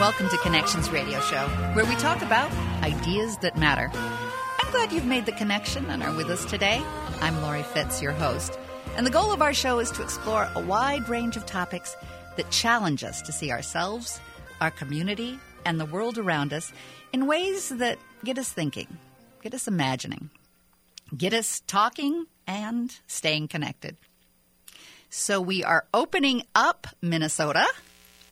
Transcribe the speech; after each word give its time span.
welcome 0.00 0.30
to 0.30 0.38
Connections 0.38 0.88
Radio 0.88 1.20
Show, 1.20 1.46
where 1.74 1.84
we 1.84 1.94
talk 1.96 2.22
about 2.22 2.50
ideas 2.82 3.36
that 3.42 3.58
matter. 3.58 3.90
I'm 3.92 4.72
glad 4.72 4.92
you've 4.92 5.04
made 5.04 5.26
the 5.26 5.32
connection 5.32 5.84
and 5.90 6.02
are 6.02 6.16
with 6.16 6.30
us 6.30 6.42
today. 6.46 6.82
I'm 7.20 7.42
Laurie 7.42 7.62
Fitz, 7.62 8.00
your 8.00 8.12
host. 8.12 8.58
And 8.96 9.06
the 9.06 9.10
goal 9.10 9.30
of 9.30 9.42
our 9.42 9.52
show 9.52 9.78
is 9.78 9.90
to 9.90 10.02
explore 10.02 10.48
a 10.54 10.64
wide 10.64 11.06
range 11.10 11.36
of 11.36 11.44
topics 11.44 11.98
that 12.36 12.50
challenge 12.50 13.04
us 13.04 13.20
to 13.20 13.30
see 13.30 13.52
ourselves, 13.52 14.18
our 14.62 14.70
community, 14.70 15.38
and 15.66 15.78
the 15.78 15.84
world 15.84 16.16
around 16.16 16.54
us 16.54 16.72
in 17.12 17.26
ways 17.26 17.68
that 17.68 17.98
get 18.24 18.38
us 18.38 18.50
thinking, 18.50 18.96
get 19.42 19.52
us 19.52 19.68
imagining, 19.68 20.30
get 21.14 21.34
us 21.34 21.60
talking, 21.66 22.24
and 22.46 22.98
staying 23.06 23.48
connected. 23.48 23.98
So 25.10 25.42
we 25.42 25.62
are 25.62 25.84
opening 25.92 26.44
up 26.54 26.86
Minnesota, 27.02 27.66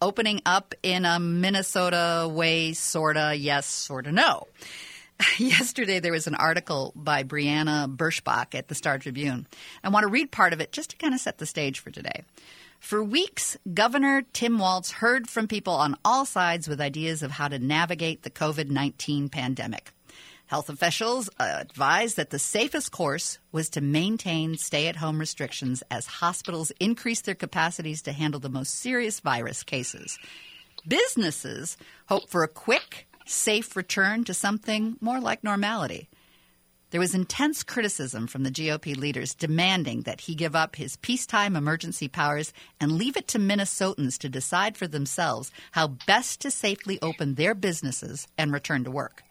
opening 0.01 0.43
up 0.47 0.75
in 0.83 1.05
a 1.05 1.19
Minnesota 1.19 2.29
way, 2.31 2.73
sorta 2.73 3.35
yes, 3.37 3.67
sorta 3.67 4.13
no. 4.13 4.47
Yesterday, 5.39 6.01
there 6.01 6.13
was 6.13 6.27
an 6.27 6.35
article 6.35 6.93
by 6.95 7.25
Briana 7.25 7.95
Bierschbach 7.95 8.55
at 8.55 8.69
the 8.69 8.75
Star 8.75 8.99
Tribune. 8.99 9.47
I 9.83 9.89
want 9.89 10.05
to 10.05 10.11
read 10.11 10.31
part 10.31 10.53
of 10.53 10.61
it 10.61 10.73
just 10.73 10.91
to 10.91 10.97
kind 10.97 11.15
of 11.15 11.21
set 11.21 11.39
the 11.39 11.47
stage 11.47 11.81
for 11.81 11.91
today. 11.91 12.23
For 12.79 13.03
weeks, 13.03 13.57
Governor 13.75 14.23
Tim 14.33 14.59
Walz 14.59 14.93
heard 14.93 15.29
from 15.29 15.49
people 15.49 15.75
on 15.75 15.97
all 16.05 16.25
sides 16.25 16.69
with 16.69 16.81
ideas 16.81 17.23
of 17.23 17.33
how 17.33 17.49
to 17.49 17.59
navigate 17.59 18.23
the 18.23 18.31
COVID 18.31 18.71
19 18.71 19.29
pandemic. 19.29 19.93
Health 20.49 20.71
officials 20.71 21.29
advised 21.39 22.17
that 22.17 22.31
the 22.31 22.39
safest 22.39 22.91
course 22.91 23.39
was 23.53 23.69
to 23.71 23.83
maintain 23.83 24.57
stay 24.57 24.89
at 24.89 24.97
home 24.97 25.19
restrictions 25.19 25.83
as 25.91 26.07
hospitals 26.07 26.73
increase 26.81 27.21
their 27.21 27.35
capacities 27.35 28.01
to 28.03 28.13
handle 28.13 28.41
the 28.41 28.49
most 28.49 28.75
serious 28.75 29.21
virus 29.21 29.63
cases. 29.63 30.19
Businesses 30.89 31.77
hope 32.09 32.31
for 32.31 32.45
a 32.45 32.49
quick, 32.49 33.07
safe 33.27 33.77
return 33.77 34.25
to 34.25 34.33
something 34.33 34.97
more 35.03 35.21
like 35.21 35.45
normality. 35.45 36.09
There 36.93 37.01
was 37.01 37.15
intense 37.15 37.63
criticism 37.63 38.27
from 38.27 38.45
the 38.45 38.51
GOP 38.51 38.97
leaders 38.97 39.35
demanding 39.35 40.05
that 40.05 40.23
he 40.23 40.35
give 40.35 40.57
up 40.57 40.77
his 40.77 40.97
peacetime 40.97 41.57
emergency 41.57 42.09
powers 42.09 42.55
and 42.81 42.93
leave 42.93 43.19
it 43.19 43.29
to 43.29 43.39
Minnesotans 43.39 44.17
to 44.21 44.31
decide 44.31 44.79
for 44.79 44.89
themselves 44.89 45.53
how 45.73 45.89
best 46.07 46.41
to 46.41 46.51
safely 46.51 46.99
open 47.03 47.35
their 47.35 47.55
businesses 47.55 48.27
and 48.39 48.51
return 48.51 48.85
to 48.85 48.91
work. 48.91 49.23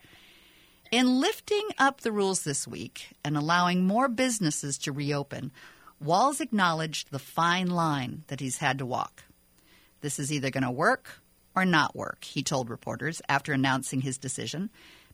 In 0.92 1.20
lifting 1.20 1.68
up 1.78 2.00
the 2.00 2.14
rules 2.14 2.44
this 2.44 2.66
week 2.66 3.10
and 3.26 3.36
allowing 3.36 3.86
more 3.86 4.08
businesses 4.08 4.78
to 4.80 4.94
reopen, 4.94 5.52
Walz 6.00 6.40
acknowledged 6.40 7.12
the 7.12 7.20
fine 7.20 7.68
line 7.68 8.24
that 8.28 8.40
he's 8.40 8.60
had 8.60 8.78
to 8.78 8.86
walk. 8.86 9.24
This 10.00 10.18
is 10.18 10.32
either 10.32 10.50
going 10.50 10.64
to 10.64 10.72
work 10.72 11.22
or 11.56 11.66
not 11.66 11.96
work, 11.96 12.24
he 12.24 12.42
told 12.42 12.70
reporters 12.70 13.22
after 13.28 13.52
announcing 13.52 14.00
his 14.00 14.18
decision. 14.18 14.70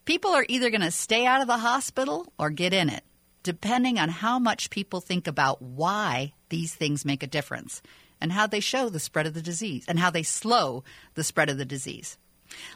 People 0.05 0.31
are 0.31 0.45
either 0.47 0.69
going 0.69 0.81
to 0.81 0.91
stay 0.91 1.25
out 1.25 1.41
of 1.41 1.47
the 1.47 1.57
hospital 1.57 2.31
or 2.37 2.51
get 2.51 2.73
in 2.73 2.89
it, 2.89 3.03
depending 3.41 3.97
on 3.97 4.09
how 4.09 4.37
much 4.37 4.69
people 4.69 5.01
think 5.01 5.25
about 5.25 5.59
why 5.61 6.33
these 6.49 6.75
things 6.75 7.05
make 7.05 7.23
a 7.23 7.27
difference 7.27 7.81
and 8.21 8.31
how 8.31 8.45
they 8.45 8.59
show 8.59 8.89
the 8.89 8.99
spread 8.99 9.25
of 9.25 9.33
the 9.33 9.41
disease 9.41 9.85
and 9.87 9.97
how 9.97 10.11
they 10.11 10.23
slow 10.23 10.83
the 11.15 11.23
spread 11.23 11.49
of 11.49 11.57
the 11.57 11.65
disease. 11.65 12.17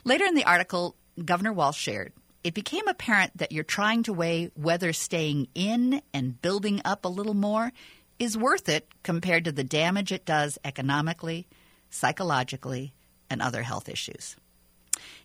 Later 0.04 0.26
in 0.26 0.34
the 0.34 0.46
article, 0.46 0.96
Governor 1.24 1.54
Walz 1.54 1.76
shared 1.76 2.14
it 2.48 2.54
became 2.54 2.88
apparent 2.88 3.38
that 3.40 3.52
you're 3.52 3.66
trying 3.66 4.04
to 4.04 4.14
weigh 4.14 4.52
whether 4.56 4.94
staying 4.94 5.50
in 5.54 6.02
and 6.14 6.42
building 6.42 6.82
up 6.86 7.04
a 7.04 7.10
little 7.10 7.34
more 7.34 7.74
is 8.20 8.38
worth 8.38 8.70
it 8.70 8.88
compared 9.04 9.44
to 9.44 9.52
the 9.52 9.66
damage 9.66 10.14
it 10.14 10.24
does 10.24 10.58
economically, 10.64 11.46
psychologically, 11.90 12.94
and 13.30 13.42
other 13.42 13.64
health 13.64 13.90
issues. 13.90 14.38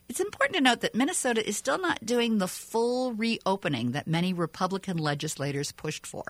It's 0.09 0.19
important 0.19 0.57
to 0.57 0.63
note 0.65 0.81
that 0.81 0.97
Minnesota 0.97 1.49
is 1.49 1.57
still 1.57 1.79
not 1.79 2.05
doing 2.05 2.39
the 2.39 2.49
full 2.49 3.13
reopening 3.13 3.93
that 3.93 4.09
many 4.09 4.33
Republican 4.33 4.97
legislators 4.97 5.71
pushed 5.71 6.09
for. 6.09 6.25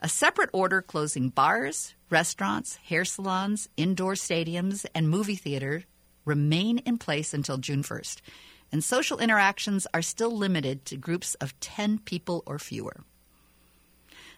A 0.00 0.08
separate 0.08 0.50
order 0.52 0.82
closing 0.82 1.28
bars, 1.28 1.94
restaurants, 2.10 2.80
hair 2.84 3.04
salons, 3.04 3.68
indoor 3.76 4.14
stadiums, 4.14 4.86
and 4.92 5.08
movie 5.08 5.36
theaters 5.36 5.84
remain 6.24 6.78
in 6.78 6.98
place 6.98 7.32
until 7.32 7.58
June 7.58 7.84
1st 7.84 8.22
and 8.72 8.82
social 8.82 9.18
interactions 9.18 9.86
are 9.94 10.02
still 10.02 10.30
limited 10.30 10.84
to 10.86 10.96
groups 10.96 11.34
of 11.36 11.58
10 11.60 12.00
people 12.00 12.42
or 12.46 12.58
fewer. 12.58 13.04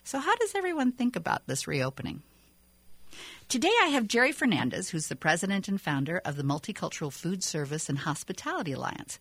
So, 0.05 0.19
how 0.19 0.37
does 0.37 0.55
everyone 0.55 0.93
think 0.93 1.17
about 1.17 1.47
this 1.47 1.67
reopening? 1.67 2.23
Today, 3.49 3.73
I 3.83 3.89
have 3.89 4.09
Jerry 4.09 4.33
Fernandez, 4.33 4.91
who's 4.91 5.09
the 5.09 5.17
president 5.17 5.69
and 5.69 5.81
founder 5.81 6.21
of 6.25 6.37
the 6.37 6.43
Multicultural 6.43 7.13
Food 7.13 7.43
Service 7.43 7.89
and 7.89 7.99
Hospitality 7.99 8.73
Alliance. 8.73 9.19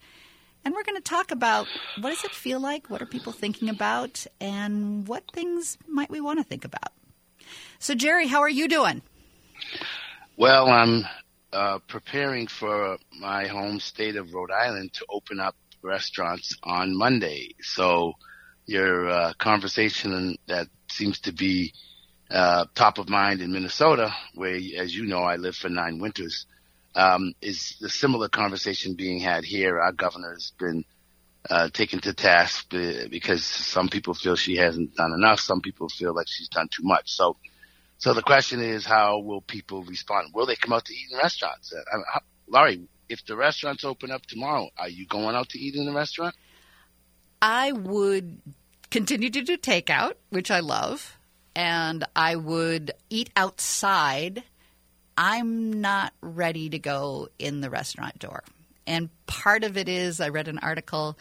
And 0.66 0.74
we're 0.74 0.84
going 0.84 0.98
to 0.98 1.02
talk 1.02 1.32
about 1.32 1.68
what 2.02 2.10
does 2.10 2.24
it 2.26 2.32
feel 2.32 2.60
like, 2.60 2.90
what 2.90 3.02
are 3.02 3.06
people 3.06 3.32
thinking 3.32 3.70
about, 3.70 4.26
and 4.42 5.08
what 5.08 5.24
things 5.32 5.78
might 5.88 6.10
we 6.10 6.20
want 6.20 6.40
to 6.40 6.44
think 6.44 6.66
about. 6.66 6.92
So, 7.80 7.96
Jerry, 7.96 8.28
how 8.28 8.42
are 8.42 8.50
you 8.50 8.68
doing? 8.68 9.02
Well, 10.36 10.68
I'm 10.68 11.06
uh, 11.54 11.80
preparing 11.88 12.48
for 12.48 12.98
my 13.20 13.48
home 13.48 13.80
state 13.80 14.16
of 14.16 14.34
Rhode 14.34 14.52
Island 14.52 14.94
to 14.94 15.06
open 15.10 15.40
up 15.40 15.56
restaurants 15.82 16.56
on 16.64 16.96
Monday. 16.96 17.56
So 17.62 18.14
your 18.66 19.10
uh, 19.10 19.34
conversation 19.38 20.38
that 20.48 20.68
seems 20.90 21.20
to 21.22 21.32
be 21.32 21.74
uh, 22.30 22.66
top 22.76 22.98
of 22.98 23.08
mind 23.08 23.42
in 23.42 23.52
Minnesota, 23.52 24.14
where, 24.36 24.60
as 24.78 24.94
you 24.94 25.06
know, 25.06 25.22
I 25.24 25.38
lived 25.38 25.58
for 25.58 25.70
nine 25.70 26.00
winters, 26.00 26.46
um, 26.96 27.34
is 27.42 27.78
the 27.80 27.90
similar 27.90 28.28
conversation 28.28 28.96
being 28.96 29.20
had 29.20 29.46
here. 29.46 29.80
Our 29.80 29.94
governor 29.94 30.34
has 30.34 30.52
been 30.60 30.84
uh, 31.50 31.70
taken 31.70 32.00
to 32.02 32.14
task 32.14 32.70
because 32.70 33.44
some 33.46 33.88
people 33.88 34.14
feel 34.14 34.36
she 34.36 34.58
hasn't 34.58 34.96
done 34.96 35.14
enough. 35.14 35.40
Some 35.40 35.62
people 35.62 35.88
feel 35.88 36.14
like 36.14 36.28
she's 36.28 36.50
done 36.50 36.68
too 36.70 36.84
much. 36.84 37.12
So 37.12 37.38
so 37.98 38.14
the 38.14 38.22
question 38.22 38.62
is, 38.62 38.86
how 38.86 39.20
will 39.20 39.42
people 39.42 39.84
respond? 39.84 40.30
Will 40.34 40.46
they 40.46 40.56
come 40.56 40.74
out 40.74 40.86
to 40.86 40.94
eat 40.94 41.08
in 41.12 41.18
restaurants? 41.18 41.74
Uh, 41.74 41.98
how, 42.14 42.22
Laurie, 42.48 42.88
if 43.10 43.26
the 43.26 43.36
restaurants 43.36 43.84
open 43.84 44.12
up 44.12 44.26
tomorrow, 44.26 44.70
are 44.78 44.90
you 44.90 45.08
going 45.08 45.36
out 45.36 45.50
to 45.50 45.60
eat 45.60 45.76
in 45.76 45.86
the 45.86 45.94
restaurant? 45.94 46.36
I 47.42 47.72
would 47.72 48.40
continue 48.92 49.30
to 49.30 49.42
do 49.42 49.58
takeout, 49.58 50.14
which 50.30 50.52
I 50.52 50.60
love, 50.60 51.18
and 51.56 52.04
I 52.16 52.36
would 52.36 52.92
eat 53.10 53.32
outside. 53.36 54.44
I'm 55.18 55.82
not 55.82 56.14
ready 56.22 56.70
to 56.70 56.80
go 56.80 57.30
in 57.40 57.62
the 57.62 57.70
restaurant 57.70 58.20
door. 58.20 58.44
And 58.86 59.10
part 59.26 59.64
of 59.64 59.76
it 59.76 59.90
is 59.90 60.22
I 60.22 60.30
read 60.30 60.48
an 60.48 60.60
article 60.60 61.18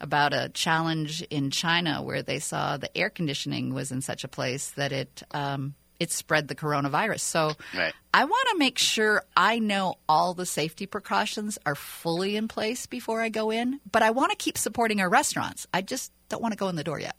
about 0.00 0.32
a 0.32 0.48
challenge 0.48 1.22
in 1.22 1.50
China 1.50 2.02
where 2.02 2.22
they 2.22 2.38
saw 2.38 2.76
the 2.76 2.96
air 2.96 3.10
conditioning 3.10 3.74
was 3.74 3.92
in 3.92 4.00
such 4.00 4.24
a 4.24 4.28
place 4.28 4.70
that 4.70 4.92
it 4.92 5.22
um, 5.32 5.74
it 6.00 6.10
spread 6.10 6.48
the 6.48 6.54
coronavirus. 6.54 7.20
So 7.20 7.52
right. 7.76 7.92
I 8.12 8.24
want 8.24 8.48
to 8.50 8.58
make 8.58 8.78
sure 8.78 9.22
I 9.36 9.58
know 9.58 9.96
all 10.08 10.34
the 10.34 10.46
safety 10.46 10.86
precautions 10.86 11.58
are 11.64 11.74
fully 11.76 12.36
in 12.36 12.48
place 12.48 12.86
before 12.86 13.20
I 13.20 13.28
go 13.28 13.50
in, 13.50 13.80
but 13.92 14.02
I 14.02 14.10
want 14.10 14.30
to 14.30 14.36
keep 14.36 14.58
supporting 14.58 15.00
our 15.00 15.10
restaurants. 15.10 15.66
I 15.72 15.82
just 15.82 16.10
don't 16.30 16.42
want 16.42 16.52
to 16.52 16.58
go 16.58 16.68
in 16.68 16.76
the 16.76 16.82
door 16.82 16.98
yet. 16.98 17.16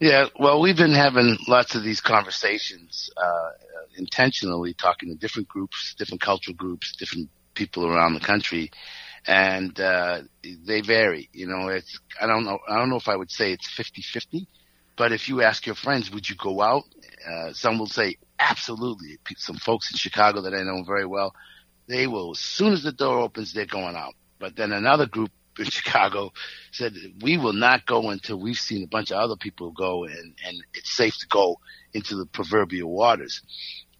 Yeah, 0.00 0.26
well, 0.38 0.62
we've 0.62 0.78
been 0.78 0.94
having 0.94 1.36
lots 1.46 1.74
of 1.74 1.84
these 1.84 2.00
conversations 2.00 3.10
uh, 3.18 3.50
intentionally, 3.98 4.72
talking 4.72 5.10
to 5.10 5.14
different 5.14 5.46
groups, 5.46 5.94
different 5.98 6.22
cultural 6.22 6.56
groups, 6.56 6.96
different 6.96 7.28
people 7.52 7.86
around 7.86 8.14
the 8.14 8.20
country, 8.20 8.70
and 9.26 9.78
uh, 9.78 10.22
they 10.42 10.80
vary. 10.80 11.28
You 11.34 11.48
know, 11.48 11.68
it's 11.68 12.00
I 12.18 12.26
don't 12.26 12.44
know 12.44 12.58
I 12.66 12.76
don't 12.76 12.88
know 12.88 12.96
if 12.96 13.08
I 13.08 13.16
would 13.16 13.30
say 13.30 13.52
it's 13.52 13.68
50-50, 13.68 14.46
but 15.00 15.12
if 15.12 15.30
you 15.30 15.40
ask 15.40 15.64
your 15.64 15.74
friends, 15.74 16.10
would 16.10 16.28
you 16.28 16.36
go 16.36 16.60
out? 16.60 16.84
Uh, 17.26 17.54
some 17.54 17.78
will 17.78 17.86
say 17.86 18.18
absolutely. 18.38 19.16
Some 19.38 19.56
folks 19.56 19.90
in 19.90 19.96
Chicago 19.96 20.42
that 20.42 20.52
I 20.52 20.62
know 20.62 20.84
very 20.84 21.06
well, 21.06 21.34
they 21.88 22.06
will 22.06 22.32
as 22.32 22.40
soon 22.40 22.74
as 22.74 22.82
the 22.82 22.92
door 22.92 23.20
opens, 23.20 23.54
they're 23.54 23.64
going 23.64 23.96
out. 23.96 24.12
But 24.38 24.56
then 24.56 24.72
another 24.72 25.06
group 25.06 25.30
in 25.58 25.64
Chicago 25.70 26.32
said 26.70 26.92
we 27.22 27.38
will 27.38 27.54
not 27.54 27.86
go 27.86 28.10
until 28.10 28.38
we've 28.38 28.58
seen 28.58 28.84
a 28.84 28.88
bunch 28.88 29.10
of 29.10 29.16
other 29.16 29.36
people 29.36 29.70
go 29.70 30.04
and 30.04 30.34
and 30.46 30.62
it's 30.74 30.94
safe 30.94 31.16
to 31.20 31.26
go 31.28 31.56
into 31.94 32.14
the 32.14 32.26
proverbial 32.26 32.90
waters. 32.90 33.40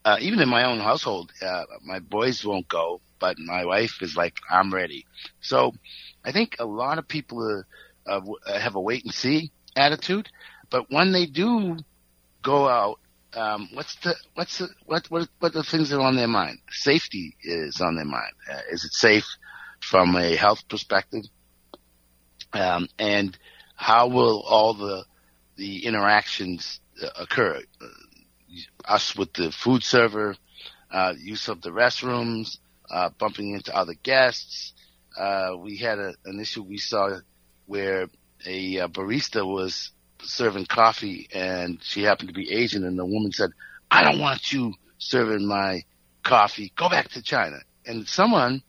Uh, 0.05 0.19
even 0.21 0.39
in 0.39 0.51
my 0.51 0.65
own 0.65 0.81
household, 0.81 1.33
uh, 1.41 1.65
my 1.83 2.01
boys 2.01 2.45
won't 2.45 2.69
go, 2.69 3.01
but 3.19 3.39
my 3.39 3.65
wife 3.65 4.03
is 4.03 4.17
like, 4.17 4.35
I'm 4.51 4.71
ready. 4.71 5.07
So 5.41 5.73
I 6.23 6.33
think 6.33 6.57
a 6.59 6.67
lot 6.67 6.99
of 6.99 7.09
people 7.09 7.43
are, 7.43 7.67
uh, 8.07 8.21
have 8.59 8.75
a 8.75 8.81
wait 8.83 9.05
and 9.07 9.15
see 9.15 9.51
attitude, 9.77 10.29
but 10.71 10.91
when 10.91 11.13
they 11.13 11.27
do 11.27 11.79
go 12.43 12.69
out 12.69 12.99
um, 13.35 13.69
what's 13.75 13.95
the 13.97 14.15
what's 14.35 14.59
the 14.59 14.69
what 14.87 15.07
what 15.11 15.29
what 15.39 15.53
the 15.53 15.63
things 15.63 15.93
are 15.93 16.01
on 16.01 16.17
their 16.17 16.29
mind? 16.29 16.59
Safety 16.71 17.37
is 17.43 17.81
on 17.81 17.95
their 17.95 18.05
mind. 18.05 18.33
Uh, 18.51 18.61
is 18.73 18.85
it 18.85 18.93
safe 18.93 19.27
from 19.81 20.17
a 20.17 20.35
health 20.37 20.69
perspective? 20.69 21.25
Um, 22.53 22.89
and 22.99 23.37
how 23.77 24.09
will 24.09 24.43
all 24.43 24.75
the 24.75 25.05
the 25.57 25.87
interactions 25.87 26.81
uh, 27.03 27.09
occur? 27.21 27.63
Uh, 27.81 27.87
us 28.85 29.15
with 29.15 29.33
the 29.35 29.53
food 29.53 29.85
server, 29.85 30.35
uh, 30.91 31.15
use 31.17 31.47
of 31.49 31.63
the 31.63 31.71
restrooms, 31.71 32.59
uh, 32.91 33.11
bumping 33.11 33.55
into 33.55 33.75
other 33.75 33.95
guests. 34.03 34.73
Uh, 35.17 35.53
we 35.57 35.77
had 35.77 35.99
a, 35.99 36.15
an 36.25 36.41
issue 36.41 36.63
we 36.63 36.79
saw 36.79 37.17
where 37.67 38.09
a, 38.45 38.77
a 38.79 38.89
barista 38.89 39.47
was 39.47 39.93
serving 40.23 40.67
coffee 40.67 41.29
and 41.33 41.79
she 41.83 42.03
happened 42.03 42.29
to 42.29 42.35
be 42.35 42.51
Asian 42.53 42.85
and 42.85 42.99
the 42.99 43.05
woman 43.05 43.33
said, 43.33 43.51
I 43.91 44.05
don't 44.05 44.21
want 44.21 44.53
you 44.53 44.75
serving 44.99 45.47
my 45.47 45.85
coffee. 46.23 46.73
Go 46.77 46.89
back 46.89 47.09
to 47.11 47.23
China. 47.23 47.59
And 47.87 48.07
someone 48.07 48.63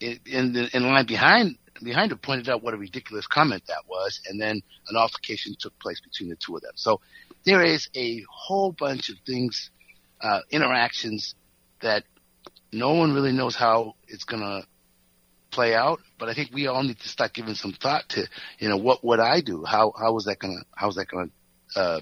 in, 0.00 0.18
in, 0.26 0.52
the, 0.52 0.76
in 0.76 0.84
line 0.84 1.06
behind 1.06 1.56
behind 1.82 2.10
her 2.10 2.16
pointed 2.16 2.48
out 2.48 2.62
what 2.62 2.74
a 2.74 2.76
ridiculous 2.76 3.26
comment 3.26 3.62
that 3.68 3.82
was, 3.88 4.20
and 4.28 4.40
then 4.40 4.60
an 4.88 4.96
altercation 4.96 5.54
took 5.58 5.78
place 5.78 6.00
between 6.00 6.28
the 6.28 6.36
two 6.36 6.56
of 6.56 6.62
them. 6.62 6.72
So 6.74 7.00
there 7.44 7.62
is 7.62 7.88
a 7.94 8.24
whole 8.28 8.72
bunch 8.72 9.10
of 9.10 9.16
things, 9.26 9.70
uh, 10.20 10.40
interactions 10.50 11.34
that 11.80 12.04
no 12.72 12.94
one 12.94 13.12
really 13.12 13.32
knows 13.32 13.54
how 13.54 13.94
it's 14.08 14.24
going 14.24 14.42
to 14.42 14.66
play 15.58 15.74
out. 15.74 16.00
But 16.20 16.28
I 16.28 16.34
think 16.34 16.50
we 16.52 16.68
all 16.68 16.84
need 16.84 17.00
to 17.00 17.08
start 17.08 17.32
giving 17.32 17.54
some 17.54 17.72
thought 17.72 18.08
to, 18.10 18.28
you 18.60 18.68
know, 18.68 18.76
what 18.76 19.04
would 19.04 19.18
I 19.18 19.40
do? 19.40 19.64
How 19.64 19.92
how 19.98 20.16
is 20.16 20.24
that 20.26 20.38
to 20.40 20.62
how's 20.76 20.94
that 20.94 21.08
to 21.10 21.30
uh, 21.74 22.00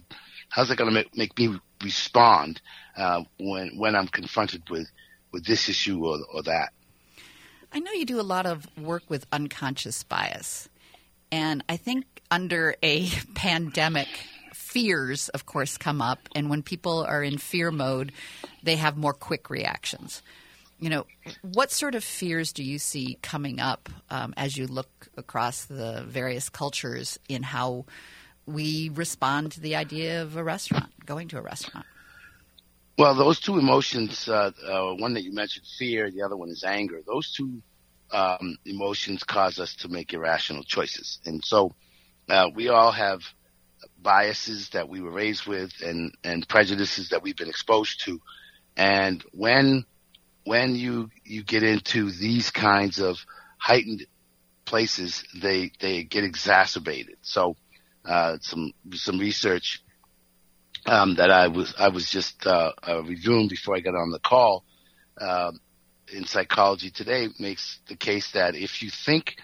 how's 0.51 0.69
that 0.69 0.77
to 0.77 0.91
make, 0.91 1.17
make 1.17 1.39
me 1.39 1.59
respond 1.83 2.61
uh, 2.99 3.23
when 3.41 3.79
when 3.79 3.97
I'm 3.97 4.09
confronted 4.09 4.69
with 4.69 4.89
with 5.33 5.47
this 5.47 5.71
issue 5.71 6.05
or 6.05 6.19
or 6.35 6.43
that? 6.43 6.71
I 7.73 7.81
know 7.81 7.93
you 7.93 8.05
do 8.05 8.21
a 8.21 8.29
lot 8.37 8.45
of 8.45 8.67
work 8.77 9.05
with 9.09 9.27
unconscious 9.33 10.03
bias, 10.03 10.69
and 11.33 11.65
I 11.67 11.79
think 11.79 12.05
under 12.31 12.77
a 12.83 13.09
pandemic 13.35 14.09
fears, 14.53 15.31
of 15.31 15.47
course, 15.47 15.79
come 15.79 16.03
up. 16.03 16.29
And 16.35 16.51
when 16.51 16.63
people 16.63 17.05
are 17.05 17.23
in 17.23 17.39
fear 17.39 17.71
mode, 17.71 18.13
they 18.63 18.77
have 18.77 18.99
more 18.99 19.15
quick 19.15 19.49
reactions. 19.49 20.21
You 20.79 20.91
know, 20.91 21.07
what 21.43 21.71
sort 21.71 21.95
of 21.95 22.05
fears 22.05 22.53
do 22.53 22.63
you 22.63 22.79
see 22.79 23.19
coming 23.23 23.61
up 23.61 23.89
um, 24.11 24.35
as 24.37 24.57
you 24.57 24.67
look 24.67 25.09
across 25.17 25.65
the 25.65 26.05
various 26.07 26.51
cultures 26.51 27.19
in 27.29 27.43
how 27.43 27.87
we 28.45 28.91
respond 28.91 29.53
to 29.53 29.61
the 29.61 29.77
idea 29.77 30.23
of 30.23 30.37
a 30.37 30.45
restaurant, 30.45 30.93
going 31.07 31.29
to 31.29 31.39
a 31.39 31.43
restaurant? 31.43 31.87
Well, 32.99 33.15
those 33.15 33.41
two 33.41 33.59
emotions, 33.59 34.29
uh, 34.29 34.53
uh, 34.67 34.95
one 34.95 35.15
that 35.15 35.23
you 35.23 35.33
mentioned, 35.33 35.67
fear, 35.79 36.11
the 36.11 36.23
other 36.23 36.37
one 36.37 36.49
is 36.49 36.65
anger. 36.65 37.01
Those 37.07 37.33
two 37.33 37.63
um, 38.11 38.57
emotions 38.65 39.23
cause 39.25 39.59
us 39.59 39.77
to 39.77 39.89
make 39.89 40.13
irrational 40.13 40.63
choices. 40.63 41.19
And 41.27 41.45
so 41.45 41.75
uh, 42.29 42.49
we 42.55 42.69
all 42.69 42.93
have 42.93 43.21
biases 44.01 44.71
that 44.71 44.89
we 44.89 45.01
were 45.01 45.11
raised 45.11 45.47
with 45.47 45.73
and, 45.83 46.15
and 46.25 46.49
prejudices 46.49 47.11
that 47.11 47.23
we've 47.23 47.37
been 47.37 47.49
exposed 47.49 48.05
to. 48.05 48.21
And 48.77 49.23
when 49.33 49.85
when 50.47 50.77
you 50.77 51.11
you 51.25 51.43
get 51.43 51.65
into 51.65 52.11
these 52.11 52.51
kinds 52.51 53.01
of 53.01 53.19
heightened 53.59 54.07
places, 54.65 55.25
they 55.43 55.73
they 55.81 56.05
get 56.05 56.23
exacerbated. 56.23 57.17
So 57.23 57.57
uh, 58.05 58.39
some 58.41 58.73
some 58.93 59.19
research 59.19 59.83
um, 60.87 61.17
that 61.17 61.31
I 61.33 61.49
was 61.49 61.75
I 61.77 61.89
was 61.89 62.09
just 62.09 62.47
uh, 62.47 62.73
uh, 62.87 63.03
reviewing 63.03 63.49
before 63.49 63.77
I 63.77 63.81
got 63.81 63.97
on 63.97 64.13
the 64.13 64.21
call 64.21 64.65
um, 65.21 65.59
in 66.13 66.25
Psychology 66.25 66.91
Today 66.91 67.27
makes 67.41 67.81
the 67.89 67.97
case 67.97 68.31
that 68.33 68.55
if 68.55 68.83
you 68.83 68.91
think 68.91 69.35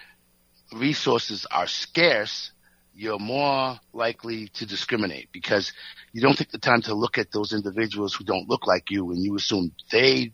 resources 0.71 1.45
are 1.51 1.67
scarce, 1.67 2.51
you're 2.95 3.19
more 3.19 3.77
likely 3.91 4.47
to 4.53 4.65
discriminate 4.65 5.27
because 5.33 5.73
you 6.13 6.21
don't 6.21 6.37
take 6.37 6.51
the 6.51 6.59
time 6.59 6.81
to 6.83 6.93
look 6.93 7.17
at 7.17 7.31
those 7.33 7.51
individuals 7.51 8.13
who 8.13 8.23
don't 8.23 8.47
look 8.47 8.65
like 8.67 8.89
you 8.89 9.11
and 9.11 9.21
you 9.21 9.35
assume 9.35 9.73
they 9.91 10.31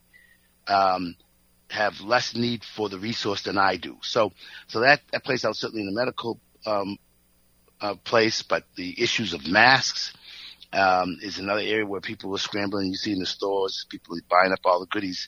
um, 0.70 1.16
have 1.70 2.00
less 2.02 2.36
need 2.36 2.64
for 2.64 2.90
the 2.90 2.98
resource 2.98 3.44
than 3.44 3.58
I 3.58 3.78
do. 3.78 3.98
So, 4.02 4.32
so 4.68 4.82
that, 4.82 5.02
that 5.12 5.24
plays 5.24 5.46
out 5.46 5.56
certainly 5.56 5.82
in 5.82 5.94
the 5.94 6.00
medical 6.00 6.40
um, 6.66 6.98
uh, 7.82 7.96
place, 7.96 8.42
but 8.42 8.64
the 8.76 9.02
issues 9.02 9.34
of 9.34 9.48
masks 9.48 10.14
um, 10.74 11.18
is 11.22 11.38
another 11.40 11.62
area 11.62 11.86
where 11.86 12.02
people 12.02 12.34
are 12.36 12.40
scrambling. 12.40 12.88
You 12.88 12.96
see 12.96 13.12
in 13.12 13.20
the 13.20 13.26
stores, 13.26 13.86
people 13.90 14.16
are 14.16 14.22
buying 14.30 14.52
up 14.52 14.60
all 14.66 14.80
the 14.80 14.86
goodies 14.88 15.28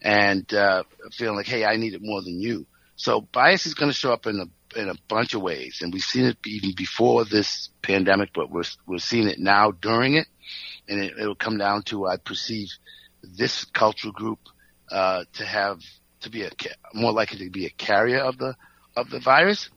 and 0.00 0.52
uh, 0.52 0.82
feeling 1.12 1.36
like, 1.36 1.46
hey, 1.46 1.64
I 1.64 1.76
need 1.76 1.94
it 1.94 2.00
more 2.02 2.22
than 2.22 2.40
you. 2.40 2.66
So 2.96 3.20
bias 3.20 3.66
is 3.66 3.74
going 3.74 3.90
to 3.90 3.96
show 3.96 4.12
up 4.12 4.26
in 4.26 4.40
a 4.40 4.46
in 4.78 4.88
a 4.88 4.94
bunch 5.06 5.34
of 5.34 5.42
ways, 5.42 5.80
and 5.82 5.92
we've 5.92 6.02
seen 6.02 6.24
it 6.24 6.38
even 6.46 6.72
before 6.74 7.24
this 7.24 7.68
pandemic, 7.82 8.30
but 8.34 8.50
we're 8.50 8.64
we're 8.86 8.98
seeing 8.98 9.28
it 9.28 9.38
now 9.38 9.70
during 9.70 10.14
it, 10.14 10.26
and 10.88 11.00
it, 11.02 11.14
it'll 11.18 11.34
come 11.34 11.58
down 11.58 11.82
to 11.84 12.06
I 12.06 12.16
perceive 12.16 12.68
this 13.22 13.64
cultural 13.64 14.12
group 14.12 14.38
uh, 14.92 15.24
to 15.34 15.44
have 15.44 15.80
to 16.20 16.30
be 16.30 16.42
a 16.42 16.50
more 16.94 17.12
likely 17.12 17.44
to 17.46 17.50
be 17.50 17.66
a 17.66 17.70
carrier 17.70 18.20
of 18.20 18.38
the 18.38 18.54
of 18.96 19.10
the 19.10 19.20
virus. 19.20 19.70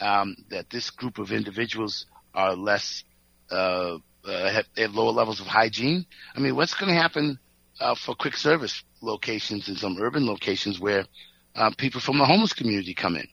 Um, 0.00 0.36
that 0.50 0.70
this 0.70 0.90
group 0.90 1.18
of 1.18 1.30
individuals 1.30 2.06
are 2.34 2.56
less 2.56 3.04
uh, 3.50 3.98
uh, 4.24 4.50
have, 4.50 4.66
have 4.76 4.94
lower 4.94 5.12
levels 5.12 5.40
of 5.40 5.46
hygiene. 5.46 6.06
I 6.34 6.40
mean, 6.40 6.56
what's 6.56 6.74
going 6.74 6.92
to 6.92 7.00
happen 7.00 7.38
uh, 7.80 7.94
for 7.94 8.14
quick 8.14 8.36
service 8.36 8.82
locations 9.00 9.68
in 9.68 9.76
some 9.76 9.98
urban 10.00 10.26
locations 10.26 10.80
where 10.80 11.04
uh, 11.54 11.70
people 11.76 12.00
from 12.00 12.18
the 12.18 12.24
homeless 12.24 12.52
community 12.52 12.94
come 12.94 13.16
in, 13.16 13.28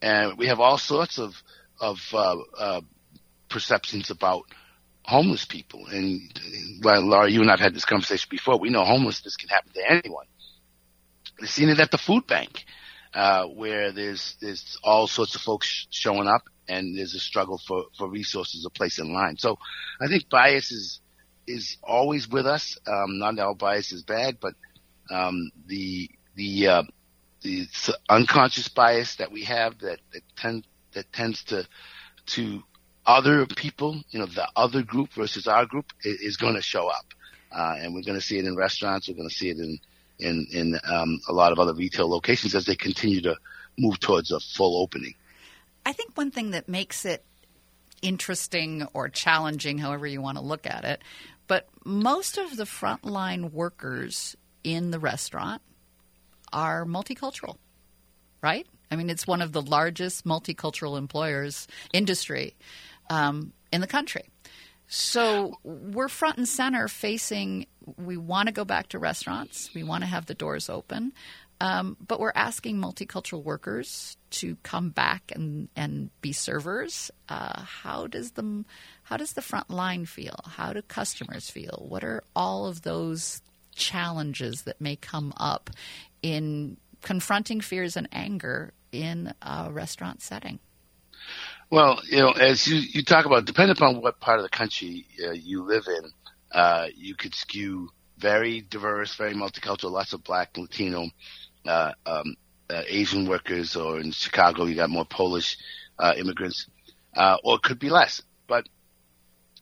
and 0.00 0.38
we 0.38 0.46
have 0.46 0.60
all 0.60 0.78
sorts 0.78 1.18
of 1.18 1.34
of 1.80 1.98
uh, 2.12 2.80
perceptions 3.48 4.10
about 4.10 4.44
homeless 5.04 5.44
people. 5.44 5.86
And 5.86 6.20
well, 6.82 7.02
Laura, 7.02 7.30
you 7.30 7.40
and 7.40 7.50
I've 7.50 7.60
had 7.60 7.74
this 7.74 7.84
conversation 7.84 8.28
before. 8.30 8.58
We 8.58 8.70
know 8.70 8.84
homelessness 8.84 9.36
can 9.36 9.48
happen 9.48 9.72
to 9.74 9.90
anyone. 9.90 10.26
We've 11.40 11.50
seen 11.50 11.68
it 11.68 11.80
at 11.80 11.90
the 11.90 11.98
food 11.98 12.26
bank, 12.26 12.64
uh, 13.14 13.44
where 13.46 13.92
there's 13.92 14.36
there's 14.40 14.78
all 14.82 15.06
sorts 15.06 15.34
of 15.34 15.40
folks 15.40 15.86
showing 15.90 16.28
up, 16.28 16.42
and 16.68 16.96
there's 16.96 17.14
a 17.14 17.20
struggle 17.20 17.58
for 17.58 17.84
for 17.96 18.08
resources, 18.08 18.64
a 18.66 18.70
place 18.70 18.98
in 18.98 19.12
line. 19.12 19.36
So, 19.38 19.58
I 20.00 20.08
think 20.08 20.28
bias 20.28 20.70
is 20.70 21.00
is 21.46 21.76
always 21.82 22.28
with 22.28 22.46
us. 22.46 22.78
Um, 22.86 23.18
not 23.18 23.38
all 23.38 23.54
bias 23.54 23.92
is 23.92 24.02
bad, 24.02 24.38
but 24.40 24.54
um, 25.10 25.50
the 25.66 26.10
the 26.34 26.68
uh, 26.68 26.82
the 27.42 27.66
unconscious 28.08 28.68
bias 28.68 29.16
that 29.16 29.32
we 29.32 29.44
have 29.44 29.78
that 29.80 29.98
that 30.12 30.22
tend 30.36 30.66
that 30.94 31.12
tends 31.12 31.42
to 31.44 31.66
to 32.26 32.62
other 33.04 33.46
people, 33.46 34.00
you 34.10 34.20
know, 34.20 34.26
the 34.26 34.48
other 34.54 34.82
group 34.82 35.12
versus 35.14 35.48
our 35.48 35.66
group 35.66 35.86
is, 36.04 36.20
is 36.20 36.36
going 36.36 36.54
to 36.54 36.62
show 36.62 36.86
up, 36.86 37.06
uh, 37.50 37.74
and 37.78 37.94
we're 37.94 38.02
going 38.02 38.18
to 38.18 38.24
see 38.24 38.38
it 38.38 38.44
in 38.44 38.56
restaurants. 38.56 39.08
We're 39.08 39.16
going 39.16 39.28
to 39.28 39.34
see 39.34 39.50
it 39.50 39.58
in 39.58 39.78
in 40.18 40.46
in 40.50 40.78
um, 40.84 41.20
a 41.28 41.32
lot 41.32 41.52
of 41.52 41.58
other 41.58 41.74
retail 41.74 42.08
locations 42.08 42.54
as 42.54 42.66
they 42.66 42.76
continue 42.76 43.20
to 43.22 43.36
move 43.78 43.98
towards 44.00 44.30
a 44.30 44.40
full 44.40 44.80
opening. 44.82 45.14
I 45.84 45.92
think 45.92 46.16
one 46.16 46.30
thing 46.30 46.52
that 46.52 46.68
makes 46.68 47.04
it 47.04 47.24
interesting 48.02 48.86
or 48.92 49.08
challenging, 49.08 49.78
however 49.78 50.06
you 50.06 50.20
want 50.20 50.38
to 50.38 50.44
look 50.44 50.66
at 50.66 50.84
it, 50.84 51.02
but 51.46 51.68
most 51.84 52.38
of 52.38 52.56
the 52.56 52.64
frontline 52.64 53.52
workers 53.52 54.36
in 54.64 54.90
the 54.90 54.98
restaurant 54.98 55.62
are 56.52 56.84
multicultural, 56.84 57.56
right? 58.42 58.66
I 58.90 58.96
mean, 58.96 59.08
it's 59.08 59.26
one 59.26 59.42
of 59.42 59.52
the 59.52 59.62
largest 59.62 60.24
multicultural 60.24 60.98
employers 60.98 61.66
industry 61.92 62.54
um, 63.08 63.52
in 63.72 63.80
the 63.80 63.86
country. 63.86 64.24
So 64.94 65.54
we're 65.64 66.10
front 66.10 66.36
and 66.36 66.46
center 66.46 66.86
facing, 66.86 67.64
we 67.96 68.18
want 68.18 68.48
to 68.48 68.52
go 68.52 68.66
back 68.66 68.88
to 68.88 68.98
restaurants, 68.98 69.70
we 69.74 69.82
want 69.82 70.02
to 70.02 70.06
have 70.06 70.26
the 70.26 70.34
doors 70.34 70.68
open, 70.68 71.14
um, 71.62 71.96
but 72.06 72.20
we're 72.20 72.34
asking 72.34 72.76
multicultural 72.76 73.42
workers 73.42 74.18
to 74.32 74.54
come 74.62 74.90
back 74.90 75.32
and, 75.34 75.70
and 75.74 76.10
be 76.20 76.34
servers. 76.34 77.10
Uh, 77.26 77.62
how 77.62 78.06
does 78.06 78.32
the 78.32 78.66
how 79.04 79.16
does 79.16 79.32
the 79.32 79.40
front 79.40 79.70
line 79.70 80.04
feel? 80.04 80.38
How 80.44 80.74
do 80.74 80.82
customers 80.82 81.48
feel? 81.48 81.86
What 81.88 82.04
are 82.04 82.22
all 82.36 82.66
of 82.66 82.82
those 82.82 83.40
challenges 83.74 84.64
that 84.64 84.78
may 84.78 84.96
come 84.96 85.32
up 85.38 85.70
in 86.20 86.76
confronting 87.00 87.62
fears 87.62 87.96
and 87.96 88.08
anger 88.12 88.74
in 88.92 89.32
a 89.40 89.72
restaurant 89.72 90.20
setting? 90.20 90.58
Well, 91.72 92.02
you 92.04 92.18
know, 92.18 92.32
as 92.32 92.66
you, 92.68 92.76
you 92.76 93.02
talk 93.02 93.24
about, 93.24 93.46
depending 93.46 93.74
upon 93.74 94.02
what 94.02 94.20
part 94.20 94.38
of 94.38 94.42
the 94.42 94.50
country 94.50 95.06
uh, 95.26 95.30
you 95.30 95.62
live 95.62 95.84
in, 95.86 96.10
uh, 96.52 96.88
you 96.94 97.14
could 97.14 97.34
skew 97.34 97.88
very 98.18 98.60
diverse, 98.60 99.14
very 99.14 99.32
multicultural, 99.32 99.90
lots 99.90 100.12
of 100.12 100.22
black, 100.22 100.54
Latino, 100.58 101.08
uh, 101.64 101.92
um, 102.04 102.36
uh, 102.68 102.82
Asian 102.86 103.26
workers, 103.26 103.74
or 103.74 104.00
in 104.00 104.10
Chicago, 104.12 104.66
you 104.66 104.74
got 104.74 104.90
more 104.90 105.06
Polish 105.06 105.56
uh, 105.98 106.12
immigrants, 106.14 106.68
uh, 107.16 107.38
or 107.42 107.54
it 107.54 107.62
could 107.62 107.78
be 107.78 107.88
less. 107.88 108.20
But 108.46 108.68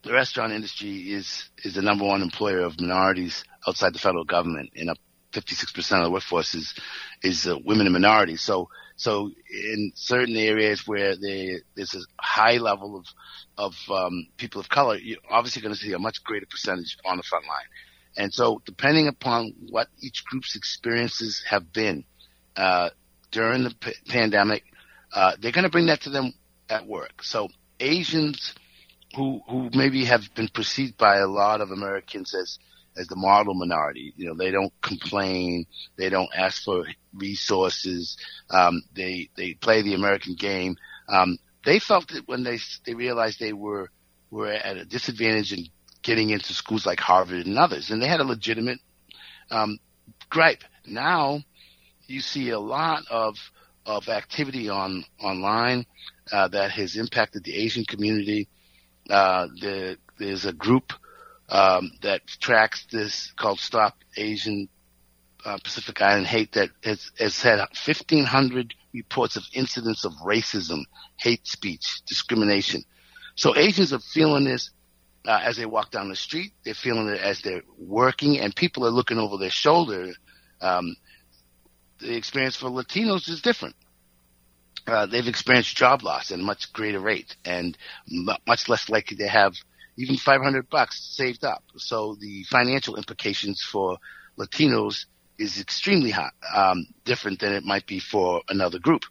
the 0.03 0.11
restaurant 0.11 0.51
industry 0.51 1.13
is 1.13 1.49
is 1.63 1.75
the 1.75 1.81
number 1.81 2.03
one 2.03 2.21
employer 2.21 2.59
of 2.59 2.77
minorities 2.77 3.45
outside 3.65 3.93
the 3.93 3.99
federal 3.99 4.25
government, 4.25 4.71
and 4.75 4.89
up 4.89 4.97
56% 5.31 5.97
of 5.99 6.03
the 6.03 6.11
workforce 6.11 6.55
is 6.55 6.75
is 7.23 7.47
women 7.63 7.87
and 7.87 7.93
minorities. 7.93 8.41
So 8.41 8.67
so 9.01 9.31
in 9.49 9.93
certain 9.95 10.35
areas 10.35 10.85
where 10.85 11.15
there, 11.15 11.61
there's 11.75 11.95
a 11.95 12.01
high 12.21 12.57
level 12.57 12.95
of 12.95 13.05
of 13.57 13.73
um, 13.89 14.27
people 14.37 14.61
of 14.61 14.69
color, 14.69 14.95
you're 14.95 15.17
obviously 15.27 15.63
going 15.63 15.73
to 15.73 15.79
see 15.79 15.93
a 15.93 15.97
much 15.97 16.23
greater 16.23 16.45
percentage 16.45 16.95
on 17.03 17.17
the 17.17 17.23
front 17.23 17.45
line. 17.47 17.65
And 18.15 18.31
so, 18.31 18.61
depending 18.63 19.07
upon 19.07 19.55
what 19.71 19.87
each 20.01 20.23
group's 20.25 20.55
experiences 20.55 21.43
have 21.49 21.73
been 21.73 22.03
uh, 22.55 22.91
during 23.31 23.63
the 23.63 23.73
p- 23.73 23.93
pandemic, 24.07 24.65
uh, 25.11 25.31
they're 25.41 25.51
going 25.51 25.63
to 25.63 25.71
bring 25.71 25.87
that 25.87 26.01
to 26.01 26.11
them 26.11 26.33
at 26.69 26.85
work. 26.85 27.23
So, 27.23 27.49
Asians 27.79 28.53
who 29.15 29.41
who 29.49 29.71
maybe 29.73 30.05
have 30.05 30.21
been 30.35 30.49
perceived 30.53 30.95
by 30.97 31.17
a 31.17 31.27
lot 31.27 31.59
of 31.59 31.71
Americans 31.71 32.35
as 32.35 32.59
as 32.97 33.07
the 33.07 33.15
model 33.15 33.53
minority. 33.53 34.13
You 34.15 34.27
know, 34.27 34.35
they 34.35 34.51
don't 34.51 34.73
complain, 34.81 35.65
they 35.97 36.09
don't 36.09 36.29
ask 36.35 36.63
for 36.63 36.85
resources, 37.13 38.17
um, 38.49 38.83
they 38.95 39.29
they 39.35 39.53
play 39.53 39.81
the 39.81 39.93
American 39.93 40.35
game. 40.35 40.77
Um, 41.07 41.37
they 41.65 41.79
felt 41.79 42.13
it 42.13 42.27
when 42.27 42.43
they 42.43 42.59
they 42.85 42.93
realized 42.93 43.39
they 43.39 43.53
were 43.53 43.89
were 44.29 44.51
at 44.51 44.77
a 44.77 44.85
disadvantage 44.85 45.53
in 45.53 45.67
getting 46.01 46.29
into 46.29 46.53
schools 46.53 46.85
like 46.85 46.99
Harvard 46.99 47.45
and 47.45 47.57
others, 47.57 47.91
and 47.91 48.01
they 48.01 48.07
had 48.07 48.19
a 48.21 48.25
legitimate 48.25 48.79
um, 49.49 49.77
gripe. 50.29 50.63
Now 50.85 51.41
you 52.07 52.21
see 52.21 52.49
a 52.49 52.59
lot 52.59 53.03
of 53.09 53.37
of 53.85 54.09
activity 54.09 54.69
on 54.69 55.03
online 55.19 55.85
uh, 56.31 56.47
that 56.49 56.71
has 56.71 56.95
impacted 56.95 57.43
the 57.43 57.55
Asian 57.55 57.83
community. 57.85 58.47
Uh, 59.09 59.47
the, 59.59 59.97
there's 60.19 60.45
a 60.45 60.53
group 60.53 60.93
um, 61.51 61.91
that 62.01 62.25
tracks 62.39 62.87
this 62.91 63.33
called 63.35 63.59
Stop 63.59 63.97
Asian 64.15 64.69
uh, 65.45 65.57
Pacific 65.63 66.01
Island 66.01 66.27
Hate 66.27 66.53
that 66.53 66.69
has, 66.83 67.11
has 67.19 67.41
had 67.41 67.59
1,500 67.59 68.73
reports 68.93 69.35
of 69.35 69.43
incidents 69.53 70.05
of 70.05 70.13
racism, 70.25 70.83
hate 71.17 71.45
speech, 71.45 72.01
discrimination. 72.05 72.83
So 73.35 73.57
Asians 73.57 73.91
are 73.93 73.99
feeling 73.99 74.45
this 74.45 74.71
uh, 75.27 75.39
as 75.43 75.57
they 75.57 75.65
walk 75.65 75.91
down 75.91 76.09
the 76.09 76.15
street. 76.15 76.53
They're 76.63 76.73
feeling 76.73 77.07
it 77.09 77.19
as 77.19 77.41
they're 77.41 77.63
working, 77.77 78.39
and 78.39 78.55
people 78.55 78.85
are 78.85 78.91
looking 78.91 79.17
over 79.17 79.37
their 79.37 79.49
shoulder. 79.49 80.11
Um, 80.61 80.95
the 81.99 82.15
experience 82.15 82.55
for 82.55 82.69
Latinos 82.69 83.29
is 83.29 83.41
different. 83.41 83.75
Uh, 84.87 85.05
they've 85.05 85.27
experienced 85.27 85.75
job 85.75 86.03
loss 86.03 86.31
at 86.31 86.39
a 86.39 86.43
much 86.43 86.73
greater 86.73 86.99
rate 86.99 87.35
and 87.45 87.77
m- 88.11 88.35
much 88.47 88.67
less 88.67 88.89
likely 88.89 89.17
to 89.17 89.27
have 89.27 89.53
even 89.97 90.17
500 90.17 90.69
bucks 90.69 91.15
saved 91.15 91.43
up. 91.43 91.63
So 91.77 92.15
the 92.19 92.43
financial 92.43 92.95
implications 92.95 93.61
for 93.63 93.97
Latinos 94.37 95.05
is 95.37 95.59
extremely 95.59 96.11
high, 96.11 96.31
um, 96.55 96.85
different 97.03 97.39
than 97.39 97.53
it 97.53 97.63
might 97.63 97.85
be 97.87 97.99
for 97.99 98.41
another 98.47 98.79
group. 98.79 99.03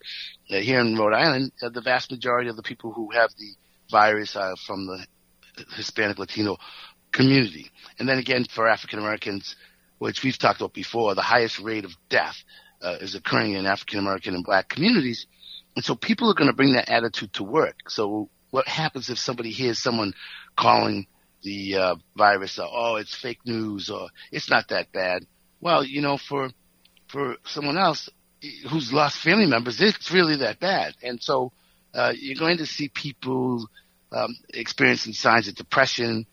Here 0.45 0.79
in 0.79 0.97
Rhode 0.97 1.13
Island, 1.13 1.51
uh, 1.61 1.69
the 1.69 1.81
vast 1.81 2.11
majority 2.11 2.49
of 2.49 2.55
the 2.55 2.63
people 2.63 2.91
who 2.93 3.11
have 3.11 3.29
the 3.37 3.53
virus 3.89 4.35
are 4.35 4.55
from 4.55 4.87
the 4.87 5.05
Hispanic 5.75 6.17
Latino 6.17 6.57
community. 7.11 7.69
And 7.99 8.07
then 8.07 8.17
again, 8.17 8.45
for 8.45 8.67
African 8.67 8.99
Americans, 8.99 9.55
which 9.99 10.23
we've 10.23 10.37
talked 10.37 10.61
about 10.61 10.73
before, 10.73 11.13
the 11.15 11.21
highest 11.21 11.59
rate 11.59 11.85
of 11.85 11.91
death 12.09 12.37
uh, 12.81 12.97
is 13.01 13.15
occurring 13.15 13.53
in 13.53 13.65
African 13.65 13.99
American 13.99 14.33
and 14.33 14.43
black 14.43 14.69
communities. 14.69 15.27
And 15.75 15.85
so 15.85 15.95
people 15.95 16.29
are 16.31 16.33
going 16.33 16.49
to 16.49 16.55
bring 16.55 16.73
that 16.73 16.89
attitude 16.89 17.33
to 17.33 17.43
work. 17.43 17.75
So 17.89 18.29
what 18.49 18.67
happens 18.67 19.09
if 19.09 19.17
somebody 19.17 19.51
hears 19.51 19.79
someone 19.79 20.13
calling 20.55 21.07
the 21.43 21.75
uh, 21.75 21.95
virus, 22.15 22.59
uh, 22.59 22.67
oh, 22.69 22.95
it's 22.95 23.15
fake 23.15 23.39
news 23.45 23.89
or 23.89 24.09
it's 24.31 24.49
not 24.49 24.67
that 24.69 24.91
bad? 24.91 25.25
Well, 25.59 25.83
you 25.83 26.01
know, 26.01 26.17
for 26.17 26.49
for 27.07 27.37
someone 27.45 27.77
else 27.77 28.09
who's 28.69 28.91
lost 28.91 29.17
family 29.17 29.45
members, 29.45 29.81
it's 29.81 30.11
really 30.11 30.37
that 30.37 30.59
bad. 30.59 30.95
And 31.03 31.21
so 31.21 31.51
uh, 31.93 32.13
you're 32.17 32.39
going 32.39 32.57
to 32.57 32.65
see 32.65 32.89
people 32.89 33.67
um, 34.11 34.35
experiencing 34.53 35.13
signs 35.13 35.47
of 35.47 35.55
depression 35.55 36.25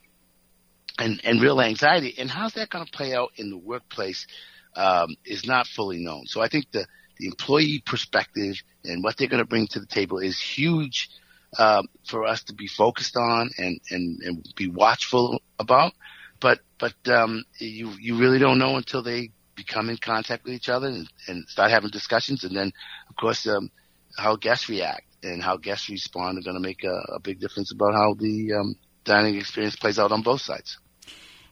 and, 0.98 1.20
and 1.24 1.40
real 1.40 1.60
anxiety. 1.60 2.14
And 2.18 2.30
how's 2.30 2.54
that 2.54 2.70
going 2.70 2.84
to 2.84 2.90
play 2.90 3.14
out 3.14 3.32
in 3.36 3.50
the 3.50 3.58
workplace 3.58 4.26
um, 4.74 5.16
is 5.24 5.46
not 5.46 5.66
fully 5.66 5.98
known. 5.98 6.26
So 6.26 6.40
I 6.40 6.48
think 6.48 6.66
the, 6.72 6.86
the 7.18 7.26
employee 7.26 7.82
perspective 7.84 8.56
and 8.84 9.02
what 9.02 9.16
they're 9.16 9.28
going 9.28 9.42
to 9.42 9.48
bring 9.48 9.66
to 9.68 9.80
the 9.80 9.86
table 9.86 10.18
is 10.18 10.40
huge 10.40 11.10
um, 11.56 11.86
for 12.06 12.26
us 12.26 12.42
to 12.44 12.54
be 12.54 12.66
focused 12.66 13.16
on 13.16 13.50
and, 13.58 13.80
and, 13.90 14.20
and 14.22 14.48
be 14.56 14.68
watchful 14.68 15.40
about. 15.58 15.92
But 16.40 16.60
but 16.78 16.94
um, 17.08 17.44
you 17.58 17.90
you 17.98 18.16
really 18.16 18.38
don't 18.38 18.58
know 18.58 18.76
until 18.76 19.02
they 19.02 19.30
become 19.56 19.90
in 19.90 19.96
contact 19.96 20.44
with 20.44 20.54
each 20.54 20.68
other 20.68 20.86
and, 20.86 21.10
and 21.26 21.48
start 21.48 21.72
having 21.72 21.90
discussions, 21.90 22.44
and 22.44 22.56
then 22.56 22.72
of 23.08 23.16
course 23.16 23.46
um, 23.48 23.70
how 24.16 24.36
guests 24.36 24.68
react 24.68 25.04
and 25.24 25.42
how 25.42 25.56
guests 25.56 25.88
respond 25.88 26.38
are 26.38 26.42
going 26.42 26.54
to 26.54 26.60
make 26.60 26.84
a, 26.84 27.14
a, 27.14 27.20
big 27.20 27.40
difference 27.40 27.72
about 27.72 27.92
how 27.92 28.14
the 28.14 28.52
um, 28.52 28.76
dining 29.04 29.36
experience 29.36 29.74
plays 29.74 29.98
out 29.98 30.12
on 30.12 30.22
both 30.22 30.40
sides. 30.40 30.78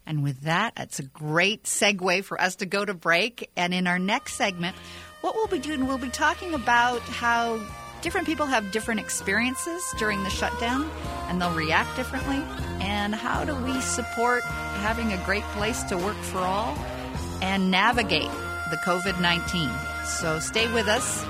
And 0.06 0.22
with 0.22 0.42
that, 0.42 0.74
it's 0.76 1.00
a 1.00 1.02
great 1.02 1.64
segue 1.64 2.22
for 2.22 2.40
us 2.40 2.56
to 2.56 2.66
go 2.66 2.84
to 2.84 2.94
break. 2.94 3.50
And 3.56 3.74
in 3.74 3.88
our 3.88 3.98
next 3.98 4.34
segment, 4.34 4.76
what 5.20 5.34
we'll 5.34 5.48
be 5.48 5.58
doing, 5.58 5.86
we'll 5.88 5.98
be 5.98 6.10
talking 6.10 6.54
about 6.54 7.00
how 7.00 7.60
different 8.06 8.24
people 8.24 8.46
have 8.46 8.70
different 8.70 9.00
experiences 9.00 9.82
during 9.98 10.22
the 10.22 10.30
shutdown 10.30 10.88
and 11.26 11.42
they'll 11.42 11.50
react 11.50 11.96
differently. 11.96 12.40
And 12.80 13.12
how 13.12 13.44
do 13.44 13.52
we 13.64 13.80
support 13.80 14.44
having 14.44 15.12
a 15.12 15.16
great 15.24 15.42
place 15.56 15.82
to 15.82 15.96
work 15.96 16.16
for 16.18 16.38
all 16.38 16.78
and 17.42 17.68
navigate 17.68 18.30
the 18.70 18.76
COVID 18.84 19.20
19? 19.20 19.68
So 20.04 20.38
stay 20.38 20.72
with 20.72 20.86
us. 20.86 21.24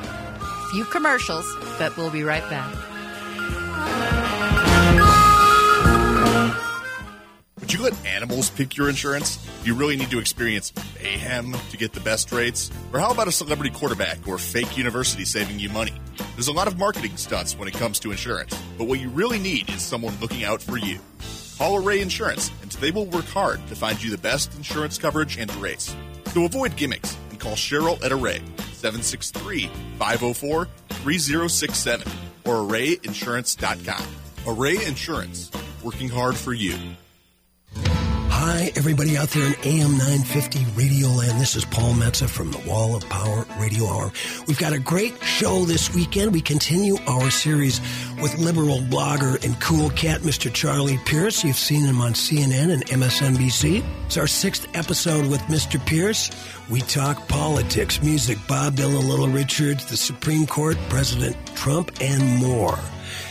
Few 0.70 0.84
commercials, 0.84 1.50
but 1.78 1.96
we'll 1.96 2.10
be 2.10 2.24
right 2.24 2.44
back. 2.50 4.25
Would 7.66 7.72
you 7.72 7.82
let 7.82 8.06
animals 8.06 8.48
pick 8.48 8.76
your 8.76 8.88
insurance? 8.88 9.38
Do 9.38 9.66
you 9.66 9.74
really 9.74 9.96
need 9.96 10.10
to 10.10 10.20
experience 10.20 10.72
mayhem 11.02 11.52
to 11.70 11.76
get 11.76 11.92
the 11.94 11.98
best 11.98 12.30
rates? 12.30 12.70
Or 12.92 13.00
how 13.00 13.10
about 13.10 13.26
a 13.26 13.32
celebrity 13.32 13.74
quarterback 13.74 14.28
or 14.28 14.38
fake 14.38 14.78
university 14.78 15.24
saving 15.24 15.58
you 15.58 15.68
money? 15.70 15.92
There's 16.36 16.46
a 16.46 16.52
lot 16.52 16.68
of 16.68 16.78
marketing 16.78 17.16
stunts 17.16 17.58
when 17.58 17.66
it 17.66 17.74
comes 17.74 17.98
to 17.98 18.12
insurance, 18.12 18.56
but 18.78 18.86
what 18.86 19.00
you 19.00 19.08
really 19.08 19.40
need 19.40 19.68
is 19.70 19.82
someone 19.82 20.16
looking 20.20 20.44
out 20.44 20.62
for 20.62 20.76
you. 20.76 21.00
Call 21.58 21.84
Array 21.84 22.00
Insurance, 22.00 22.52
and 22.62 22.70
they 22.70 22.92
will 22.92 23.06
work 23.06 23.24
hard 23.24 23.58
to 23.66 23.74
find 23.74 24.00
you 24.00 24.12
the 24.12 24.18
best 24.18 24.54
insurance 24.54 24.96
coverage 24.96 25.36
and 25.36 25.52
rates. 25.56 25.92
So 26.26 26.44
avoid 26.44 26.76
gimmicks 26.76 27.16
and 27.30 27.40
call 27.40 27.54
Cheryl 27.54 28.00
at 28.04 28.12
Array 28.12 28.42
763 28.74 29.66
504 29.98 30.68
3067 30.88 32.12
or 32.44 32.58
arrayinsurance.com. 32.58 34.06
Array 34.46 34.86
Insurance, 34.86 35.50
working 35.82 36.08
hard 36.08 36.36
for 36.36 36.52
you. 36.52 36.76
Hi, 38.38 38.70
everybody 38.76 39.16
out 39.16 39.30
there 39.30 39.46
in 39.46 39.54
AM 39.64 39.92
950 39.92 40.66
Radio 40.76 41.08
Land. 41.08 41.40
This 41.40 41.56
is 41.56 41.64
Paul 41.64 41.94
Metsa 41.94 42.28
from 42.28 42.50
the 42.50 42.58
Wall 42.68 42.94
of 42.94 43.08
Power 43.08 43.46
Radio 43.58 43.86
Hour. 43.86 44.12
We've 44.46 44.58
got 44.58 44.74
a 44.74 44.78
great 44.78 45.14
show 45.24 45.64
this 45.64 45.94
weekend. 45.94 46.34
We 46.34 46.42
continue 46.42 46.98
our 47.06 47.30
series 47.30 47.80
with 48.20 48.38
liberal 48.38 48.80
blogger 48.80 49.42
and 49.42 49.58
cool 49.62 49.88
cat, 49.88 50.20
Mr. 50.20 50.52
Charlie 50.52 50.98
Pierce. 51.06 51.44
You've 51.44 51.56
seen 51.56 51.86
him 51.86 52.02
on 52.02 52.12
CNN 52.12 52.70
and 52.70 52.84
MSNBC. 52.84 53.82
It's 54.04 54.18
our 54.18 54.26
sixth 54.26 54.68
episode 54.74 55.26
with 55.28 55.40
Mr. 55.48 55.84
Pierce. 55.86 56.30
We 56.68 56.82
talk 56.82 57.26
politics, 57.28 58.02
music, 58.02 58.36
Bob 58.46 58.74
Dylan, 58.74 59.08
Little 59.08 59.28
Richards, 59.28 59.86
the 59.86 59.96
Supreme 59.96 60.46
Court, 60.46 60.76
President 60.90 61.36
Trump, 61.56 61.90
and 62.02 62.36
more. 62.36 62.78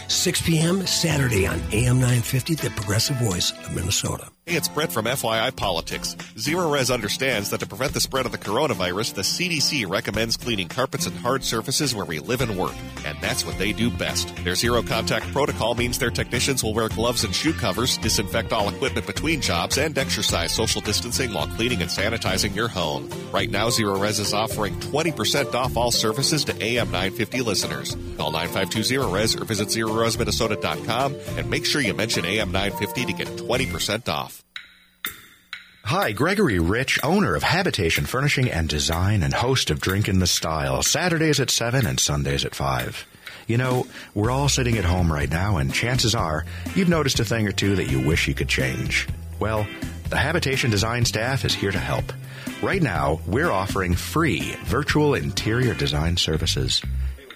6 0.07 0.41
p.m. 0.41 0.87
Saturday 0.87 1.45
on 1.45 1.61
AM 1.71 1.99
950, 1.99 2.55
the 2.55 2.71
progressive 2.71 3.17
voice 3.17 3.51
of 3.51 3.75
Minnesota. 3.75 4.31
Hey, 4.47 4.57
it's 4.57 4.67
Brett 4.67 4.91
from 4.91 5.05
FYI 5.05 5.55
Politics. 5.55 6.13
Zerorez 6.35 6.93
understands 6.93 7.49
that 7.49 7.61
to 7.61 7.65
prevent 7.65 7.95
the 7.95 7.99
spread 7.99 8.27
of 8.27 8.31
the 8.31 8.37
coronavirus, 8.37 9.15
the 9.15 9.23
CDC 9.23 9.89
recommends 9.89 10.37
cleaning 10.37 10.67
carpets 10.67 11.07
and 11.07 11.17
hard 11.17 11.43
surfaces 11.43 11.95
where 11.95 12.05
we 12.05 12.19
live 12.19 12.41
and 12.41 12.55
work. 12.55 12.75
And 13.07 13.17
that's 13.21 13.43
what 13.43 13.57
they 13.57 13.73
do 13.73 13.89
best. 13.89 14.35
Their 14.43 14.53
zero 14.53 14.83
contact 14.83 15.25
protocol 15.31 15.73
means 15.73 15.97
their 15.97 16.11
technicians 16.11 16.63
will 16.63 16.75
wear 16.75 16.89
gloves 16.89 17.23
and 17.23 17.33
shoe 17.33 17.53
covers, 17.53 17.97
disinfect 17.97 18.53
all 18.53 18.69
equipment 18.69 19.07
between 19.07 19.41
jobs, 19.41 19.79
and 19.79 19.97
exercise 19.97 20.53
social 20.53 20.81
distancing 20.81 21.33
while 21.33 21.47
cleaning 21.47 21.81
and 21.81 21.89
sanitizing 21.89 22.55
your 22.55 22.67
home. 22.67 23.09
Right 23.31 23.49
now, 23.49 23.69
Zerorez 23.69 24.19
is 24.19 24.31
offering 24.31 24.75
20% 24.79 25.55
off 25.55 25.75
all 25.75 25.89
services 25.89 26.45
to 26.45 26.63
AM 26.63 26.91
950 26.91 27.41
listeners. 27.41 27.97
Call 28.15 28.29
9520 28.31 29.11
Res 29.11 29.35
or 29.35 29.45
visit 29.45 29.69
ZerorezMinnesota.com 29.69 31.15
and 31.35 31.49
make 31.49 31.65
sure 31.65 31.81
you 31.81 31.95
mention 31.95 32.25
AM 32.25 32.51
950 32.51 33.05
to 33.05 33.13
get 33.13 33.27
20% 33.29 34.07
off. 34.07 34.34
Hi, 35.87 36.13
Gregory 36.13 36.57
Rich, 36.57 36.99
owner 37.03 37.35
of 37.35 37.43
Habitation 37.43 38.07
Furnishing 38.07 38.49
and 38.49 38.67
Design 38.67 39.21
and 39.21 39.31
host 39.31 39.69
of 39.69 39.79
Drink 39.79 40.09
in 40.09 40.17
the 40.17 40.25
Style, 40.25 40.81
Saturdays 40.81 41.39
at 41.39 41.51
7 41.51 41.85
and 41.85 41.99
Sundays 41.99 42.43
at 42.43 42.55
5. 42.55 43.05
You 43.45 43.59
know, 43.59 43.85
we're 44.15 44.31
all 44.31 44.49
sitting 44.49 44.79
at 44.79 44.83
home 44.83 45.13
right 45.13 45.29
now, 45.29 45.57
and 45.57 45.71
chances 45.71 46.15
are 46.15 46.43
you've 46.73 46.89
noticed 46.89 47.19
a 47.19 47.23
thing 47.23 47.47
or 47.47 47.51
two 47.51 47.75
that 47.75 47.91
you 47.91 48.03
wish 48.03 48.27
you 48.27 48.33
could 48.33 48.49
change. 48.49 49.07
Well, 49.39 49.67
the 50.09 50.17
Habitation 50.17 50.71
Design 50.71 51.05
staff 51.05 51.45
is 51.45 51.53
here 51.53 51.71
to 51.71 51.77
help. 51.77 52.11
Right 52.63 52.81
now, 52.81 53.21
we're 53.27 53.51
offering 53.51 53.93
free 53.93 54.55
virtual 54.63 55.13
interior 55.13 55.75
design 55.75 56.17
services. 56.17 56.81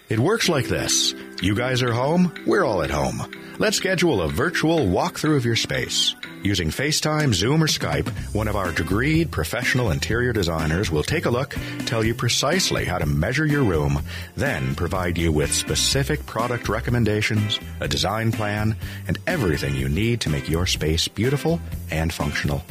It 0.10 0.18
works 0.18 0.50
like 0.50 0.66
this. 0.66 1.14
You 1.40 1.54
guys 1.54 1.84
are 1.84 1.94
home, 1.94 2.34
we're 2.48 2.66
all 2.66 2.82
at 2.82 2.90
home. 2.90 3.32
Let's 3.60 3.78
schedule 3.78 4.24
a 4.24 4.28
virtual 4.28 4.80
walkthrough 4.80 5.38
of 5.38 5.46
your 5.46 5.56
space. 5.56 6.16
Using 6.42 6.70
FaceTime, 6.70 7.34
Zoom, 7.34 7.62
or 7.62 7.68
Skype, 7.68 8.08
one 8.34 8.48
of 8.48 8.56
our 8.56 8.72
degreed 8.72 9.30
professional 9.30 9.92
interior 9.92 10.32
designers 10.32 10.90
will 10.90 11.04
take 11.04 11.26
a 11.26 11.30
look, 11.30 11.54
tell 11.86 12.02
you 12.02 12.14
precisely 12.14 12.86
how 12.86 12.98
to 12.98 13.06
measure 13.06 13.46
your 13.46 13.64
room, 13.64 14.02
then 14.38 14.74
provide 14.76 15.18
you 15.18 15.34
with 15.34 15.54
specific 15.54 16.26
product 16.26 16.70
recommendations, 16.70 17.60
a 17.82 17.90
design 17.90 18.32
plan, 18.32 18.78
and 19.08 19.20
everything 19.28 19.76
you 19.76 19.90
need 19.90 20.22
to 20.22 20.30
make 20.30 20.48
your 20.48 20.66
space 20.66 21.10
beautiful 21.10 21.60
and 21.92 22.14
functional. 22.14 22.64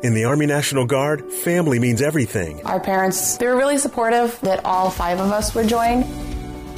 In 0.00 0.14
the 0.14 0.26
Army 0.26 0.46
National 0.46 0.86
Guard, 0.86 1.32
family 1.32 1.80
means 1.80 2.02
everything. 2.02 2.64
Our 2.64 2.78
parents, 2.78 3.36
they 3.36 3.48
were 3.48 3.56
really 3.56 3.78
supportive 3.78 4.40
that 4.42 4.64
all 4.64 4.90
five 4.90 5.18
of 5.18 5.32
us 5.32 5.56
would 5.56 5.66
join. 5.68 6.04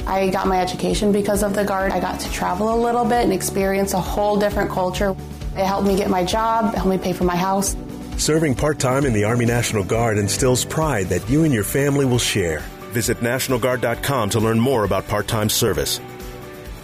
I 0.07 0.31
got 0.31 0.47
my 0.47 0.59
education 0.59 1.11
because 1.11 1.43
of 1.43 1.53
the 1.53 1.63
Guard. 1.63 1.91
I 1.91 1.99
got 1.99 2.19
to 2.21 2.31
travel 2.31 2.73
a 2.73 2.79
little 2.81 3.05
bit 3.05 3.23
and 3.23 3.31
experience 3.31 3.93
a 3.93 3.99
whole 3.99 4.39
different 4.39 4.71
culture. 4.71 5.15
It 5.55 5.65
helped 5.65 5.85
me 5.85 5.95
get 5.95 6.09
my 6.09 6.23
job, 6.23 6.73
it 6.73 6.77
helped 6.77 6.89
me 6.89 6.97
pay 6.97 7.13
for 7.13 7.25
my 7.25 7.35
house. 7.35 7.75
Serving 8.21 8.53
part 8.53 8.77
time 8.77 9.07
in 9.07 9.13
the 9.13 9.23
Army 9.23 9.45
National 9.45 9.83
Guard 9.83 10.19
instills 10.19 10.63
pride 10.63 11.07
that 11.07 11.27
you 11.27 11.43
and 11.43 11.51
your 11.51 11.63
family 11.63 12.05
will 12.05 12.19
share. 12.19 12.59
Visit 12.93 13.17
NationalGuard.com 13.17 14.29
to 14.29 14.39
learn 14.39 14.59
more 14.59 14.83
about 14.83 15.07
part 15.07 15.27
time 15.27 15.49
service. 15.49 15.99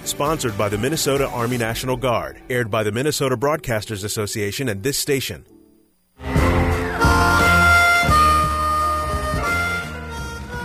Sponsored 0.04 0.58
by 0.58 0.68
the 0.68 0.80
Minnesota 0.80 1.30
Army 1.30 1.60
National 1.60 1.96
Guard, 1.96 2.42
aired 2.50 2.72
by 2.72 2.82
the 2.82 2.92
Minnesota 2.92 3.38
Broadcasters 3.38 4.04
Association 4.04 4.68
and 4.68 4.82
this 4.82 4.98
station. 4.98 5.46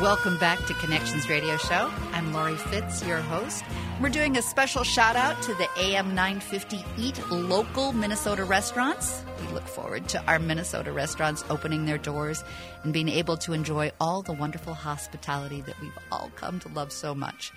Welcome 0.02 0.37
back 0.37 0.59
to 0.66 0.75
Connections 0.75 1.28
Radio 1.28 1.56
Show. 1.56 1.88
I'm 2.11 2.32
Laurie 2.32 2.56
Fitz, 2.56 3.06
your 3.06 3.21
host. 3.21 3.62
We're 4.00 4.09
doing 4.09 4.37
a 4.37 4.42
special 4.42 4.82
shout 4.82 5.14
out 5.14 5.40
to 5.42 5.54
the 5.54 5.68
AM 5.78 6.16
950 6.16 6.85
Eat 6.99 7.30
Local 7.30 7.92
Minnesota 7.92 8.42
restaurants. 8.42 9.23
We 9.40 9.54
look 9.54 9.68
forward 9.68 10.09
to 10.09 10.21
our 10.25 10.40
Minnesota 10.40 10.90
restaurants 10.90 11.44
opening 11.49 11.87
their 11.87 11.99
doors 11.99 12.42
and 12.82 12.92
being 12.92 13.09
able 13.09 13.37
to 13.37 13.52
enjoy 13.52 13.92
all 14.00 14.23
the 14.23 14.32
wonderful 14.32 14.75
hospitality 14.75 15.61
that 15.61 15.80
we've 15.80 15.97
all 16.11 16.32
come 16.35 16.59
to 16.59 16.68
love 16.71 16.90
so 16.90 17.14
much. 17.14 17.52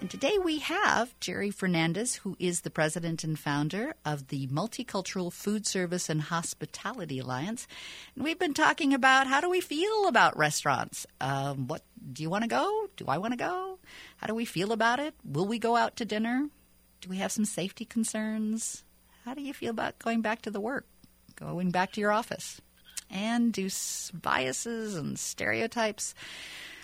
And 0.00 0.08
today 0.08 0.38
we 0.38 0.60
have 0.60 1.18
Jerry 1.18 1.50
Fernandez, 1.50 2.14
who 2.14 2.36
is 2.38 2.60
the 2.60 2.70
president 2.70 3.24
and 3.24 3.36
founder 3.36 3.94
of 4.04 4.28
the 4.28 4.46
Multicultural 4.46 5.32
Food 5.32 5.66
Service 5.66 6.08
and 6.08 6.22
Hospitality 6.22 7.18
Alliance. 7.18 7.66
And 8.14 8.22
we've 8.22 8.38
been 8.38 8.54
talking 8.54 8.94
about 8.94 9.26
how 9.26 9.40
do 9.40 9.50
we 9.50 9.60
feel 9.60 10.06
about 10.06 10.38
restaurants? 10.38 11.04
Um, 11.20 11.66
what 11.66 11.82
do 12.12 12.22
you 12.22 12.30
want 12.30 12.44
to 12.44 12.48
go? 12.48 12.88
Do 12.96 13.06
I 13.08 13.18
want 13.18 13.32
to 13.32 13.38
go? 13.38 13.80
How 14.18 14.28
do 14.28 14.36
we 14.36 14.44
feel 14.44 14.70
about 14.70 15.00
it? 15.00 15.14
Will 15.24 15.46
we 15.46 15.58
go 15.58 15.74
out 15.74 15.96
to 15.96 16.04
dinner? 16.04 16.48
Do 17.00 17.08
we 17.08 17.16
have 17.16 17.32
some 17.32 17.44
safety 17.44 17.84
concerns? 17.84 18.84
How 19.24 19.34
do 19.34 19.42
you 19.42 19.52
feel 19.52 19.70
about 19.70 19.98
going 19.98 20.20
back 20.20 20.42
to 20.42 20.50
the 20.52 20.60
work, 20.60 20.86
going 21.34 21.72
back 21.72 21.90
to 21.92 22.00
your 22.00 22.12
office? 22.12 22.60
And 23.10 23.52
do 23.52 23.68
biases 24.14 24.94
and 24.94 25.18
stereotypes 25.18 26.14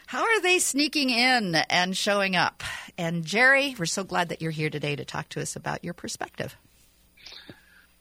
how 0.07 0.23
are 0.23 0.41
they 0.41 0.59
sneaking 0.59 1.11
in 1.11 1.55
and 1.55 1.97
showing 1.97 2.37
up? 2.37 2.63
And 2.97 3.25
Jerry, 3.25 3.75
we're 3.79 3.87
so 3.87 4.05
glad 4.05 4.29
that 4.29 4.43
you're 4.43 4.51
here 4.51 4.71
today 4.71 4.97
to 4.97 5.05
talk 5.05 5.29
to 5.31 5.41
us 5.41 5.57
about 5.57 5.85
your 5.85 5.95
perspective. 5.95 6.57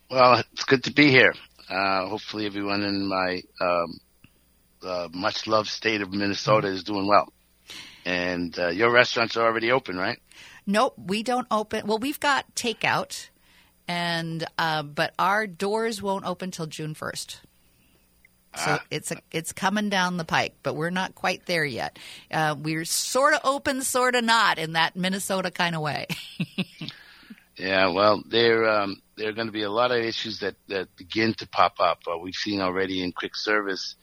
Well, 0.09 0.43
it's 0.51 0.65
good 0.65 0.83
to 0.83 0.93
be 0.93 1.09
here. 1.09 1.33
Uh, 1.69 2.07
hopefully, 2.07 2.45
everyone 2.45 2.83
in 2.83 3.07
my 3.07 3.41
um, 3.61 3.99
uh, 4.83 5.09
much 5.13 5.47
loved 5.47 5.69
state 5.69 6.01
of 6.01 6.13
Minnesota 6.13 6.67
is 6.67 6.83
doing 6.83 7.07
well. 7.07 7.31
And 8.05 8.57
uh, 8.59 8.67
your 8.67 8.91
restaurants 8.91 9.37
are 9.37 9.45
already 9.45 9.71
open, 9.71 9.97
right? 9.97 10.19
Nope, 10.67 10.95
we 10.97 11.23
don't 11.23 11.47
open. 11.49 11.87
Well, 11.87 11.99
we've 11.99 12.19
got 12.19 12.53
takeout, 12.55 13.29
and 13.87 14.45
uh, 14.57 14.83
but 14.83 15.13
our 15.17 15.47
doors 15.47 16.01
won't 16.01 16.25
open 16.25 16.51
till 16.51 16.67
June 16.67 16.93
first. 16.93 17.41
So 18.55 18.63
ah. 18.71 18.83
it's 18.91 19.11
a, 19.11 19.17
it's 19.31 19.51
coming 19.51 19.89
down 19.89 20.17
the 20.17 20.25
pike, 20.25 20.55
but 20.61 20.75
we're 20.75 20.91
not 20.91 21.15
quite 21.15 21.45
there 21.45 21.65
yet. 21.65 21.97
Uh, 22.29 22.55
we're 22.57 22.85
sort 22.85 23.33
of 23.33 23.41
open, 23.43 23.81
sort 23.81 24.15
of 24.15 24.23
not, 24.23 24.59
in 24.59 24.73
that 24.73 24.95
Minnesota 24.95 25.49
kind 25.49 25.75
of 25.75 25.81
way. 25.81 26.07
yeah, 27.57 27.87
well, 27.87 28.23
there 28.27 28.69
um, 28.69 29.01
there 29.17 29.29
are 29.29 29.33
going 29.33 29.47
to 29.47 29.53
be 29.53 29.63
a 29.63 29.71
lot 29.71 29.91
of 29.91 29.97
issues 29.97 30.39
that 30.39 30.55
that 30.67 30.95
begin 30.95 31.33
to 31.35 31.47
pop 31.47 31.79
up. 31.79 31.99
Uh, 32.07 32.17
we've 32.17 32.35
seen 32.35 32.61
already 32.61 33.03
in 33.03 33.11
quick 33.11 33.35
service. 33.35 33.95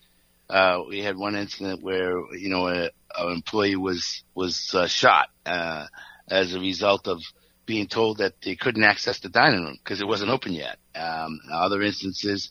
Uh, 0.49 0.83
we 0.89 1.01
had 1.01 1.17
one 1.17 1.37
incident 1.37 1.83
where 1.83 2.13
you 2.35 2.49
know 2.49 2.67
an 2.67 2.91
employee 3.17 3.77
was 3.77 4.25
was 4.35 4.75
uh, 4.75 4.89
shot 4.89 5.29
uh, 5.47 5.87
as 6.29 6.55
a 6.55 6.61
result 6.61 7.07
of 7.07 7.23
being 7.67 7.87
told 7.87 8.19
that 8.19 8.35
they 8.43 8.57
couldn't 8.57 8.83
access 8.83 9.21
the 9.21 9.29
dining 9.29 9.63
room 9.63 9.79
because 9.83 10.01
it 10.01 10.09
wasn't 10.09 10.29
open 10.29 10.53
yet. 10.53 10.79
Um, 10.97 11.39
other 11.53 11.81
instances 11.83 12.51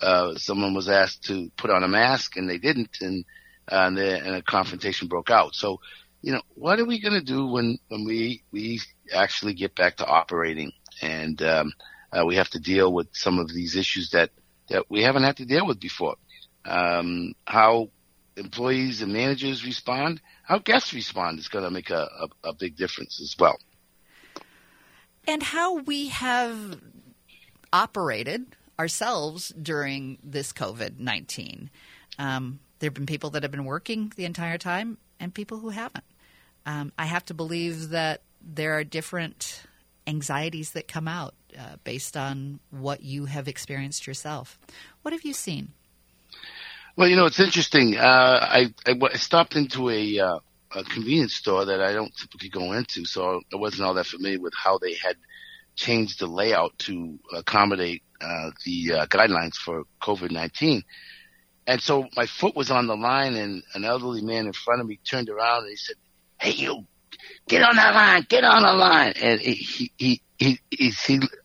uh, 0.00 0.34
someone 0.36 0.74
was 0.74 0.88
asked 0.88 1.24
to 1.24 1.50
put 1.56 1.70
on 1.70 1.84
a 1.84 1.88
mask 1.88 2.36
and 2.36 2.48
they 2.48 2.58
didn't, 2.58 2.98
and 3.00 3.24
uh, 3.70 3.84
and, 3.86 3.98
the, 3.98 4.18
and 4.18 4.34
a 4.34 4.42
confrontation 4.42 5.08
broke 5.08 5.30
out. 5.30 5.54
So, 5.54 5.80
you 6.22 6.32
know, 6.32 6.42
what 6.54 6.80
are 6.80 6.86
we 6.86 7.00
going 7.00 7.18
to 7.18 7.24
do 7.24 7.46
when 7.46 7.78
when 7.88 8.04
we 8.04 8.42
we 8.50 8.80
actually 9.12 9.54
get 9.54 9.74
back 9.74 9.96
to 9.96 10.06
operating 10.06 10.72
and 11.02 11.40
um, 11.42 11.72
uh, 12.12 12.24
we 12.24 12.36
have 12.36 12.48
to 12.50 12.58
deal 12.58 12.92
with 12.92 13.08
some 13.12 13.38
of 13.38 13.52
these 13.52 13.76
issues 13.76 14.10
that 14.10 14.30
that 14.68 14.90
we 14.90 15.02
haven't 15.02 15.24
had 15.24 15.36
to 15.38 15.44
deal 15.44 15.66
with 15.66 15.80
before? 15.80 16.16
Um, 16.64 17.34
how 17.46 17.90
employees 18.36 19.02
and 19.02 19.12
managers 19.12 19.64
respond, 19.64 20.20
how 20.42 20.58
guests 20.58 20.94
respond 20.94 21.38
is 21.38 21.48
going 21.48 21.64
to 21.64 21.70
make 21.70 21.90
a, 21.90 22.08
a, 22.44 22.48
a 22.50 22.54
big 22.54 22.76
difference 22.76 23.20
as 23.20 23.34
well. 23.38 23.58
And 25.26 25.42
how 25.42 25.76
we 25.76 26.08
have 26.08 26.80
operated 27.72 28.56
ourselves 28.78 29.48
during 29.60 30.18
this 30.22 30.52
COVID 30.52 30.98
19. 30.98 31.70
Um, 32.18 32.60
there 32.78 32.88
have 32.88 32.94
been 32.94 33.06
people 33.06 33.30
that 33.30 33.42
have 33.42 33.52
been 33.52 33.64
working 33.64 34.12
the 34.16 34.24
entire 34.24 34.58
time 34.58 34.98
and 35.18 35.34
people 35.34 35.58
who 35.58 35.70
haven't. 35.70 36.04
Um, 36.64 36.92
I 36.98 37.06
have 37.06 37.24
to 37.26 37.34
believe 37.34 37.90
that 37.90 38.22
there 38.40 38.76
are 38.78 38.84
different 38.84 39.62
anxieties 40.06 40.72
that 40.72 40.88
come 40.88 41.08
out 41.08 41.34
uh, 41.58 41.76
based 41.84 42.16
on 42.16 42.60
what 42.70 43.02
you 43.02 43.26
have 43.26 43.48
experienced 43.48 44.06
yourself. 44.06 44.58
What 45.02 45.12
have 45.12 45.22
you 45.22 45.32
seen? 45.32 45.72
Well, 46.96 47.08
you 47.08 47.16
know, 47.16 47.26
it's 47.26 47.40
interesting. 47.40 47.96
Uh, 47.96 48.38
I, 48.42 48.74
I, 48.86 49.16
stopped 49.16 49.54
into 49.54 49.88
a, 49.88 50.18
uh, 50.18 50.38
a 50.74 50.84
convenience 50.84 51.34
store 51.34 51.64
that 51.66 51.80
I 51.80 51.92
don't 51.92 52.14
typically 52.16 52.48
go 52.48 52.72
into, 52.72 53.04
so 53.04 53.40
I 53.52 53.56
wasn't 53.56 53.86
all 53.86 53.94
that 53.94 54.06
familiar 54.06 54.40
with 54.40 54.54
how 54.56 54.78
they 54.78 54.94
had 54.94 55.16
changed 55.76 56.18
the 56.18 56.26
layout 56.26 56.76
to 56.80 57.18
accommodate 57.32 58.02
uh, 58.20 58.50
the 58.64 58.92
uh, 58.92 59.06
guidelines 59.06 59.54
for 59.54 59.84
COVID 60.02 60.30
19. 60.30 60.82
And 61.66 61.82
so 61.82 62.06
my 62.16 62.26
foot 62.26 62.56
was 62.56 62.70
on 62.70 62.86
the 62.86 62.96
line, 62.96 63.34
and 63.34 63.62
an 63.74 63.84
elderly 63.84 64.22
man 64.22 64.46
in 64.46 64.52
front 64.52 64.80
of 64.80 64.86
me 64.86 64.98
turned 65.04 65.28
around 65.28 65.62
and 65.62 65.70
he 65.70 65.76
said, 65.76 65.96
Hey, 66.40 66.52
you, 66.52 66.86
get 67.46 67.62
on 67.62 67.76
that 67.76 67.94
line, 67.94 68.26
get 68.28 68.44
on 68.44 68.62
the 68.62 68.72
line. 68.72 69.12
And 69.20 69.40
he, 69.40 69.52
he, 69.54 69.92
he, 69.98 70.20
he, 70.38 70.60
he, 70.70 70.92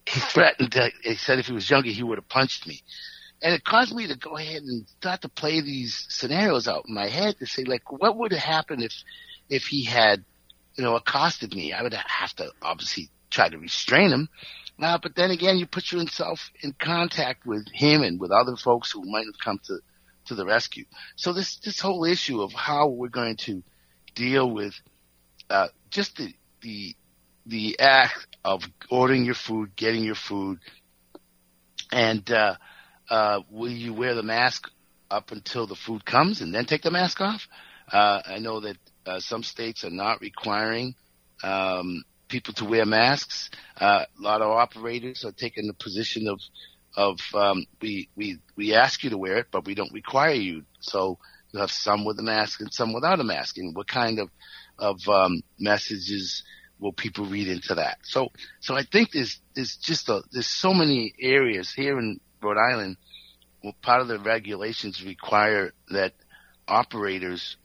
he, 0.06 0.20
threatened, 0.20 0.72
to, 0.74 0.92
he 1.04 1.16
said 1.16 1.40
if 1.40 1.48
he 1.48 1.54
was 1.54 1.70
younger, 1.70 1.90
he 1.90 2.04
would 2.04 2.20
have 2.20 2.30
punched 2.30 2.68
me. 2.68 2.82
And 3.42 3.54
it 3.54 3.66
caused 3.66 3.94
me 3.94 4.08
to 4.08 4.16
go 4.16 4.38
ahead 4.38 4.62
and 4.62 4.88
start 4.88 5.22
to 5.22 5.30
play 5.30 5.60
these 5.60 6.06
scenarios 6.08 6.68
out 6.68 6.86
in 6.88 6.94
my 6.94 7.08
head 7.08 7.38
to 7.40 7.46
say, 7.46 7.66
like, 7.66 7.92
what 7.92 8.16
would 8.16 8.32
have 8.32 8.42
happened 8.42 8.84
if, 8.84 8.94
if 9.50 9.66
he 9.66 9.84
had, 9.84 10.24
you 10.76 10.84
know, 10.84 10.96
accosted 10.96 11.54
me? 11.54 11.74
I 11.74 11.84
would 11.84 11.94
have 11.94 12.34
to 12.36 12.52
obviously 12.62 13.10
try 13.30 13.50
to 13.50 13.58
restrain 13.58 14.12
him. 14.12 14.30
Uh, 14.82 14.98
but 15.02 15.16
then 15.16 15.32
again, 15.32 15.58
you 15.58 15.68
put 15.68 15.92
yourself 15.92 16.52
in 16.62 16.74
contact 16.74 17.46
with 17.46 17.68
him 17.72 18.02
and 18.02 18.20
with 18.20 18.32
other 18.32 18.56
folks 18.56 18.92
who 18.92 19.04
might 19.06 19.26
have 19.26 19.40
come 19.44 19.60
to, 19.64 19.80
to 20.26 20.36
the 20.36 20.46
rescue. 20.46 20.86
So 21.16 21.32
this, 21.32 21.58
this 21.58 21.80
whole 21.80 22.04
issue 22.06 22.42
of 22.42 22.52
how 22.54 22.88
we're 22.88 23.10
going 23.10 23.38
to 23.38 23.64
deal 24.16 24.50
with, 24.50 24.74
uh, 25.50 25.68
just 25.90 26.18
the, 26.18 26.34
the, 26.62 26.96
the 27.46 27.80
act 27.80 28.28
of 28.44 28.64
ordering 28.90 29.26
your 29.26 29.36
food, 29.36 29.76
getting 29.76 30.04
your 30.04 30.16
food, 30.16 30.60
and, 31.92 32.30
uh, 32.32 32.56
uh, 33.10 33.42
will 33.52 33.72
you 33.72 33.94
wear 33.94 34.16
the 34.16 34.24
mask 34.24 34.70
up 35.12 35.32
until 35.32 35.68
the 35.68 35.76
food 35.76 36.04
comes 36.04 36.42
and 36.42 36.54
then 36.54 36.66
take 36.66 36.82
the 36.82 36.90
mask 36.90 37.22
off? 37.22 37.48
Uh, 37.92 38.22
I 38.26 38.40
know 38.40 38.62
that, 38.62 38.78
uh, 39.06 39.20
some 39.20 39.44
states 39.44 39.84
are 39.84 39.92
not 39.92 40.22
requiring, 40.22 40.96
um, 41.44 42.04
people 42.34 42.54
to 42.56 42.66
wear 42.66 42.84
masks. 42.84 43.52
Uh, 43.80 44.06
a 44.20 44.22
lot 44.22 44.42
of 44.42 44.50
operators 44.50 45.24
are 45.24 45.32
taking 45.32 45.68
the 45.68 45.74
position 45.76 46.28
of 46.28 46.40
of 46.96 47.20
um, 47.36 47.66
we 47.80 48.10
we 48.16 48.40
we 48.56 48.74
ask 48.74 49.04
you 49.04 49.12
to 49.12 49.18
wear 49.18 49.38
it, 49.38 49.48
but 49.52 49.66
we 49.66 49.76
don't 49.76 49.94
require 49.94 50.34
you. 50.34 50.64
So 50.80 51.20
you 51.52 51.60
have 51.60 51.72
some 51.72 52.06
with 52.06 52.18
a 52.20 52.24
mask 52.24 52.60
and 52.60 52.74
some 52.74 52.92
without 52.92 53.20
a 53.20 53.24
mask. 53.24 53.58
And 53.60 53.76
what 53.76 53.88
kind 53.88 54.18
of 54.20 54.30
of 54.80 54.98
um, 55.08 55.44
messages 55.60 56.44
will 56.80 56.94
people 56.94 57.26
read 57.26 57.48
into 57.48 57.76
that? 57.76 58.00
So 58.02 58.32
so 58.62 58.76
I 58.76 58.84
think 58.84 59.12
there's 59.12 59.40
there's 59.56 59.76
just 59.78 60.10
a, 60.10 60.24
there's 60.32 60.48
so 60.48 60.74
many 60.74 61.14
areas 61.20 61.72
here 61.72 62.00
in 62.00 62.20
Rhode 62.42 62.58
Island, 62.58 62.98
well, 63.64 63.76
part 63.82 64.02
of 64.02 64.08
the 64.08 64.20
regulations 64.20 65.04
require 65.06 65.72
that 65.92 66.14
operators 66.68 67.58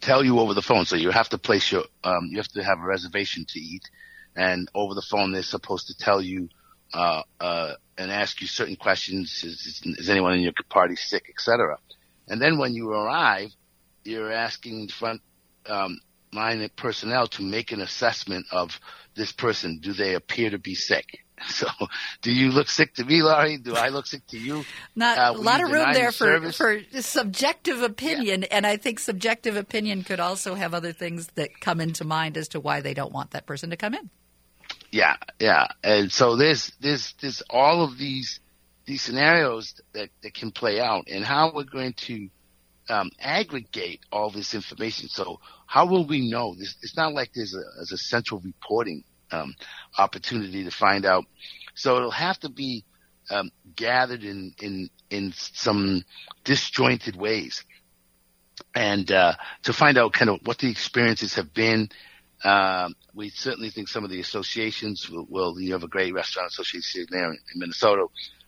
tell 0.00 0.24
you 0.24 0.38
over 0.38 0.54
the 0.54 0.62
phone. 0.62 0.84
So 0.84 0.96
you 0.96 1.10
have 1.10 1.28
to 1.30 1.38
place 1.38 1.70
your, 1.70 1.84
um, 2.04 2.28
you 2.30 2.38
have 2.38 2.48
to 2.48 2.62
have 2.62 2.78
a 2.78 2.86
reservation 2.86 3.44
to 3.48 3.58
eat, 3.58 3.82
and 4.34 4.68
over 4.74 4.94
the 4.94 5.02
phone 5.02 5.32
they're 5.32 5.42
supposed 5.42 5.88
to 5.88 5.96
tell 5.96 6.20
you 6.20 6.48
uh, 6.92 7.22
uh, 7.40 7.74
and 7.98 8.10
ask 8.10 8.40
you 8.40 8.46
certain 8.46 8.76
questions. 8.76 9.42
Is, 9.44 9.82
is 9.84 10.10
anyone 10.10 10.34
in 10.34 10.40
your 10.40 10.52
party 10.68 10.96
sick, 10.96 11.24
etc. 11.28 11.78
And 12.28 12.40
then 12.40 12.58
when 12.58 12.74
you 12.74 12.90
arrive, 12.90 13.50
you're 14.04 14.32
asking 14.32 14.88
front 14.88 15.20
um, 15.66 16.00
line 16.32 16.68
personnel 16.76 17.26
to 17.28 17.42
make 17.42 17.72
an 17.72 17.80
assessment 17.80 18.46
of 18.50 18.78
this 19.14 19.32
person. 19.32 19.80
Do 19.82 19.92
they 19.92 20.14
appear 20.14 20.50
to 20.50 20.58
be 20.58 20.74
sick? 20.74 21.25
So, 21.48 21.68
do 22.22 22.32
you 22.32 22.50
look 22.50 22.68
sick 22.68 22.94
to 22.94 23.04
me, 23.04 23.22
Laurie? 23.22 23.58
Do 23.58 23.74
I 23.74 23.88
look 23.88 24.06
sick 24.06 24.26
to 24.28 24.38
you? 24.38 24.64
Not 24.94 25.18
uh, 25.18 25.32
a 25.36 25.40
lot 25.40 25.62
of 25.62 25.70
room 25.70 25.92
there 25.92 26.10
for, 26.10 26.50
for 26.52 26.80
subjective 27.00 27.82
opinion, 27.82 28.42
yeah. 28.42 28.48
and 28.50 28.66
I 28.66 28.76
think 28.76 28.98
subjective 28.98 29.56
opinion 29.56 30.02
could 30.02 30.20
also 30.20 30.54
have 30.54 30.74
other 30.74 30.92
things 30.92 31.28
that 31.34 31.60
come 31.60 31.80
into 31.80 32.04
mind 32.04 32.36
as 32.36 32.48
to 32.48 32.60
why 32.60 32.80
they 32.80 32.94
don't 32.94 33.12
want 33.12 33.32
that 33.32 33.46
person 33.46 33.70
to 33.70 33.76
come 33.76 33.94
in. 33.94 34.10
Yeah, 34.90 35.16
yeah, 35.38 35.66
and 35.82 36.10
so 36.10 36.36
there's 36.36 36.72
there's 36.80 37.14
there's 37.20 37.42
all 37.50 37.84
of 37.84 37.98
these 37.98 38.40
these 38.86 39.02
scenarios 39.02 39.74
that, 39.92 40.10
that 40.22 40.34
can 40.34 40.50
play 40.50 40.80
out, 40.80 41.08
and 41.08 41.24
how 41.24 41.52
we're 41.54 41.64
going 41.64 41.92
to 41.94 42.28
um, 42.88 43.10
aggregate 43.20 44.00
all 44.12 44.30
this 44.30 44.54
information. 44.54 45.08
So 45.08 45.40
how 45.66 45.86
will 45.86 46.06
we 46.06 46.30
know? 46.30 46.54
This, 46.54 46.76
it's 46.82 46.96
not 46.96 47.12
like 47.12 47.32
there's 47.34 47.54
a, 47.54 47.62
there's 47.76 47.92
a 47.92 47.98
central 47.98 48.40
reporting 48.40 49.04
um, 49.30 49.54
opportunity 49.98 50.64
to 50.64 50.70
find 50.70 51.04
out. 51.04 51.24
So 51.74 51.96
it'll 51.96 52.10
have 52.10 52.38
to 52.40 52.48
be 52.48 52.84
um, 53.30 53.50
gathered 53.74 54.22
in, 54.24 54.54
in 54.60 54.90
in 55.10 55.32
some 55.36 56.04
disjointed 56.44 57.16
ways, 57.16 57.64
and 58.74 59.10
uh, 59.10 59.34
to 59.64 59.72
find 59.72 59.98
out 59.98 60.12
kind 60.12 60.30
of 60.30 60.40
what 60.44 60.58
the 60.58 60.70
experiences 60.70 61.34
have 61.34 61.52
been. 61.52 61.88
Um, 62.44 62.94
we 63.14 63.30
certainly 63.30 63.70
think 63.70 63.88
some 63.88 64.04
of 64.04 64.10
the 64.10 64.20
associations 64.20 65.08
will, 65.08 65.26
will 65.28 65.58
you 65.58 65.72
have 65.72 65.82
a 65.82 65.88
great 65.88 66.12
restaurant 66.12 66.50
association 66.50 67.06
there 67.10 67.30
in, 67.30 67.38
in 67.54 67.60
Minnesota. 67.60 68.06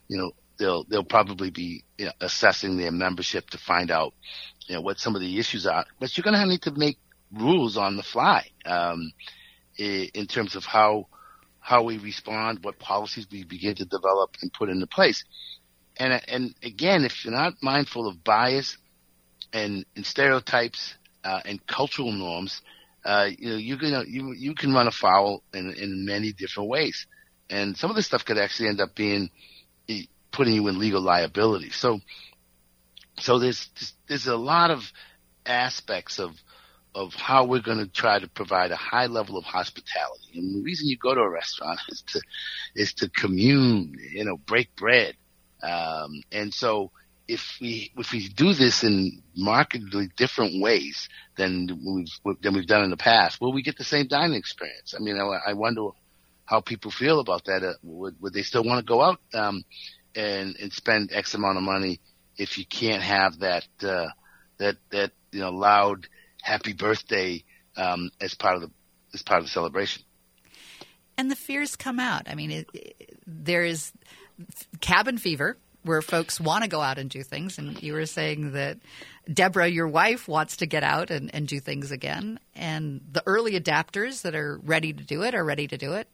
You 0.09 0.19
know, 0.19 0.33
they'll 0.59 0.85
they'll 0.85 1.05
probably 1.05 1.51
be 1.51 1.85
you 1.97 2.07
know, 2.07 2.13
assessing 2.21 2.77
their 2.77 2.93
membership 2.93 3.49
to 3.51 3.59
find 3.59 3.91
out 3.91 4.15
you 4.67 4.75
know 4.75 4.83
what 4.83 4.99
some 4.99 5.15
of 5.15 5.21
the 5.21 5.39
issues 5.39 5.67
are. 5.67 5.87
But 5.99 6.17
you're 6.17 6.23
going 6.23 6.39
to 6.39 6.47
need 6.47 6.63
to 6.63 6.73
make 6.73 6.99
rules 7.33 7.77
on 7.77 7.97
the 7.97 8.03
fly 8.03 8.47
um, 8.65 9.13
in 9.79 10.27
terms 10.27 10.57
of 10.57 10.65
how 10.65 11.07
how 11.61 11.83
we 11.83 11.99
respond, 11.99 12.61
what 12.63 12.79
policies 12.79 13.27
we 13.31 13.45
begin 13.45 13.75
to 13.75 13.85
develop 13.85 14.37
and 14.41 14.53
put 14.53 14.69
into 14.69 14.87
place. 14.87 15.25
And 15.97 16.21
and 16.29 16.55
again, 16.63 17.05
if 17.05 17.25
you're 17.25 17.35
not 17.35 17.55
mindful 17.63 18.07
of 18.09 18.23
bias 18.25 18.77
and, 19.53 19.85
and 19.97 20.07
stereotypes 20.07 20.95
uh, 21.25 21.41
and 21.45 21.65
cultural 21.67 22.13
norms, 22.13 22.61
uh, 23.05 23.29
you 23.37 23.51
know 23.51 23.57
you're 23.57 23.79
gonna 23.79 24.05
you 24.07 24.33
you 24.33 24.55
can 24.55 24.73
run 24.73 24.87
afoul 24.87 25.43
in 25.53 25.73
in 25.75 26.05
many 26.05 26.33
different 26.33 26.69
ways. 26.69 27.07
And 27.51 27.77
some 27.77 27.89
of 27.89 27.97
this 27.97 28.07
stuff 28.07 28.25
could 28.27 28.37
actually 28.37 28.69
end 28.69 28.81
up 28.81 28.95
being 28.95 29.31
putting 30.33 30.55
you 30.55 30.69
in 30.69 30.79
legal 30.79 31.01
liability. 31.01 31.71
So, 31.71 32.01
so 33.19 33.39
there's 33.39 33.69
there's 34.09 34.27
a 34.27 34.37
lot 34.37 34.71
of 34.71 34.81
aspects 35.47 36.19
of 36.19 36.33
of 36.99 37.15
how 37.15 37.45
we're 37.45 37.63
going 37.63 37.79
to 37.79 37.87
try 37.87 38.19
to 38.19 38.27
provide 38.29 38.73
a 38.73 38.77
high 38.77 39.07
level 39.07 39.37
of 39.39 39.45
hospitality. 39.45 40.31
And 40.35 40.57
the 40.57 40.63
reason 40.65 40.89
you 40.89 40.99
go 40.99 41.15
to 41.15 41.21
a 41.21 41.31
restaurant 41.31 41.79
is 41.89 42.03
to 42.09 42.21
is 42.75 42.93
to 42.95 43.09
commune, 43.09 43.95
you 44.13 44.25
know, 44.25 44.37
break 44.37 44.75
bread. 44.75 45.15
Um, 45.63 46.23
and 46.33 46.53
so 46.53 46.91
if 47.29 47.57
we 47.61 47.93
if 47.97 48.11
we 48.13 48.29
do 48.29 48.53
this 48.53 48.83
in 48.83 49.23
markedly 49.37 50.09
different 50.17 50.61
ways 50.61 51.09
than 51.37 51.69
we've 51.87 52.37
than 52.43 52.55
we've 52.55 52.67
done 52.67 52.83
in 52.83 52.91
the 52.91 52.97
past, 52.97 53.41
will 53.41 53.53
we 53.53 53.63
get 53.63 53.79
the 53.79 53.85
same 53.85 54.09
dining 54.09 54.37
experience? 54.37 54.95
I 54.99 55.01
mean, 55.01 55.19
I, 55.21 55.51
I 55.51 55.53
wonder 55.53 55.91
how 56.47 56.61
people 56.61 56.91
feel 56.91 57.21
about 57.21 57.45
that. 57.45 57.63
Uh, 57.63 57.75
would 57.85 58.17
would 58.21 58.33
they 58.33 58.43
still 58.43 58.65
want 58.65 58.81
to 58.81 58.85
go 58.85 59.03
out? 59.03 59.21
Um, 59.33 59.63
and 60.17 60.57
and 60.57 60.73
spend 60.73 61.13
X 61.13 61.35
amount 61.35 61.59
of 61.59 61.63
money 61.63 62.01
if 62.37 62.59
you 62.59 62.67
can't 62.67 63.03
have 63.03 63.39
that 63.39 63.67
uh, 63.83 64.09
that 64.59 64.77
that 64.91 65.13
you 65.31 65.41
know 65.41 65.51
loud 65.51 66.09
happy 66.49 66.73
birthday 66.73 67.45
um, 67.77 68.11
as 68.21 68.35
part 68.35 68.57
of 68.57 68.63
the 68.63 68.71
as 69.15 69.23
part 69.23 69.39
of 69.39 69.45
the 69.45 69.51
celebration. 69.51 70.03
And 71.17 71.31
the 71.31 71.37
fears 71.37 71.77
come 71.77 71.99
out. 71.99 72.23
I 72.27 72.35
mean, 72.35 72.51
it, 72.51 72.69
it, 72.73 73.19
there 73.27 73.65
is 73.65 73.93
cabin 74.81 75.19
fever 75.19 75.57
where 75.83 76.03
folks 76.03 76.41
want 76.41 76.65
to 76.65 76.71
go 76.71 76.81
out 76.81 76.99
and 76.99 77.09
do 77.09 77.23
things. 77.23 77.59
And 77.59 77.83
you 77.83 77.95
were 77.95 78.07
saying 78.07 78.53
that 78.53 78.79
Deborah, 79.33 79.69
your 79.69 79.89
wife, 79.89 80.29
wants 80.29 80.59
to 80.59 80.67
get 80.67 80.85
out 80.85 81.11
and, 81.11 81.35
and 81.35 81.49
do 81.49 81.61
things 81.61 81.91
again. 81.91 82.39
And 82.55 83.01
the 83.11 83.23
early 83.27 83.59
adapters 83.59 84.23
that 84.23 84.35
are 84.35 84.61
ready 84.63 84.93
to 84.93 85.03
do 85.03 85.23
it 85.23 85.35
are 85.35 85.45
ready 85.45 85.67
to 85.67 85.79
do 85.79 85.95
it 85.95 86.09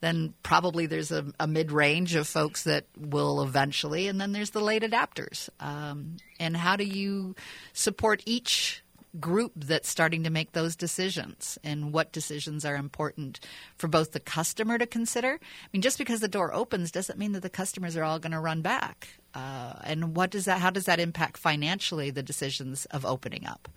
then 0.00 0.34
probably 0.42 0.86
there's 0.86 1.12
a, 1.12 1.26
a 1.38 1.46
mid 1.46 1.70
range 1.70 2.14
of 2.14 2.26
folks 2.26 2.64
that 2.64 2.86
will 2.96 3.42
eventually, 3.42 4.08
and 4.08 4.20
then 4.20 4.32
there's 4.32 4.50
the 4.50 4.60
late 4.60 4.82
adapters. 4.82 5.48
Um, 5.60 6.16
and 6.38 6.56
how 6.56 6.76
do 6.76 6.84
you 6.84 7.36
support 7.72 8.22
each 8.26 8.82
group 9.18 9.52
that's 9.56 9.88
starting 9.88 10.22
to 10.22 10.30
make 10.30 10.52
those 10.52 10.76
decisions 10.76 11.58
and 11.64 11.92
what 11.92 12.12
decisions 12.12 12.64
are 12.64 12.76
important 12.76 13.40
for 13.76 13.88
both 13.88 14.12
the 14.12 14.20
customer 14.20 14.78
to 14.78 14.86
consider. 14.86 15.38
I 15.40 15.68
mean, 15.72 15.82
just 15.82 15.98
because 15.98 16.20
the 16.20 16.28
door 16.28 16.54
opens 16.54 16.92
doesn't 16.92 17.18
mean 17.18 17.32
that 17.32 17.42
the 17.42 17.50
customers 17.50 17.96
are 17.96 18.04
all 18.04 18.18
going 18.18 18.32
to 18.32 18.40
run 18.40 18.62
back. 18.62 19.08
Uh, 19.34 19.74
and 19.82 20.14
what 20.14 20.30
does 20.30 20.44
that? 20.44 20.60
How 20.60 20.70
does 20.70 20.84
that 20.84 21.00
impact 21.00 21.38
financially 21.38 22.10
the 22.10 22.22
decisions 22.22 22.84
of 22.86 23.04
opening 23.04 23.46
up? 23.46 23.68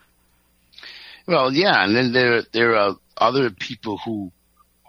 Well, 1.26 1.54
yeah, 1.54 1.84
and 1.84 1.96
then 1.96 2.12
there 2.12 2.44
there 2.52 2.76
are 2.76 2.96
other 3.18 3.50
people 3.50 4.00
who 4.04 4.32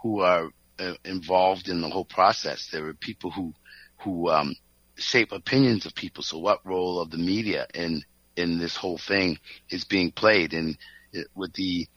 who 0.01 0.21
are 0.21 0.49
uh, 0.79 0.93
involved 1.03 1.69
in 1.69 1.81
the 1.81 1.89
whole 1.89 2.05
process. 2.05 2.69
There 2.71 2.87
are 2.87 2.93
people 2.93 3.31
who 3.31 3.53
who 3.99 4.29
um, 4.29 4.55
shape 4.97 5.31
opinions 5.31 5.85
of 5.85 5.95
people. 5.95 6.23
So, 6.23 6.37
what 6.37 6.65
role 6.65 6.99
of 6.99 7.11
the 7.11 7.17
media 7.17 7.67
in 7.73 8.03
in 8.35 8.59
this 8.59 8.75
whole 8.75 8.97
thing 8.97 9.39
is 9.69 9.85
being 9.85 10.11
played? 10.11 10.53
And 10.53 10.77
it, 11.11 11.27
with 11.35 11.53
the 11.53 11.87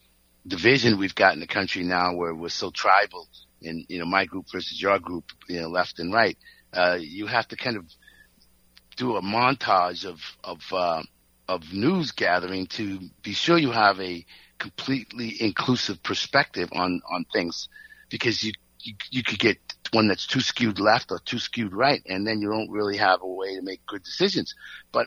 division 0.46 0.98
we've 0.98 1.14
got 1.14 1.34
in 1.34 1.40
the 1.40 1.46
country 1.46 1.82
now, 1.82 2.14
where 2.14 2.34
we're 2.34 2.48
so 2.48 2.70
tribal, 2.70 3.28
and, 3.62 3.84
you 3.88 3.98
know 3.98 4.06
my 4.06 4.24
group 4.24 4.46
versus 4.52 4.80
your 4.80 4.98
group, 4.98 5.24
you 5.48 5.60
know 5.60 5.68
left 5.68 5.98
and 5.98 6.12
right, 6.12 6.36
uh, 6.72 6.98
you 7.00 7.26
have 7.26 7.48
to 7.48 7.56
kind 7.56 7.76
of 7.76 7.84
do 8.96 9.16
a 9.16 9.22
montage 9.22 10.04
of 10.04 10.20
of 10.44 10.60
uh, 10.72 11.02
of 11.48 11.72
news 11.72 12.12
gathering 12.12 12.66
to 12.66 13.00
be 13.22 13.32
sure 13.32 13.58
you 13.58 13.72
have 13.72 14.00
a 14.00 14.24
completely 14.58 15.36
inclusive 15.40 16.02
perspective 16.02 16.68
on 16.72 17.00
on 17.10 17.24
things 17.32 17.68
because 18.10 18.42
you 18.42 18.52
you, 18.80 18.94
you 19.10 19.22
could 19.22 19.38
get 19.38 19.58
one 19.92 20.08
that's 20.08 20.26
too 20.26 20.40
skewed 20.40 20.78
left 20.78 21.10
or 21.10 21.18
too 21.18 21.38
skewed 21.38 21.72
right, 21.72 22.02
and 22.06 22.26
then 22.26 22.40
you 22.40 22.48
don't 22.48 22.70
really 22.70 22.96
have 22.96 23.22
a 23.22 23.26
way 23.26 23.54
to 23.54 23.62
make 23.62 23.84
good 23.86 24.02
decisions. 24.02 24.54
But 24.92 25.06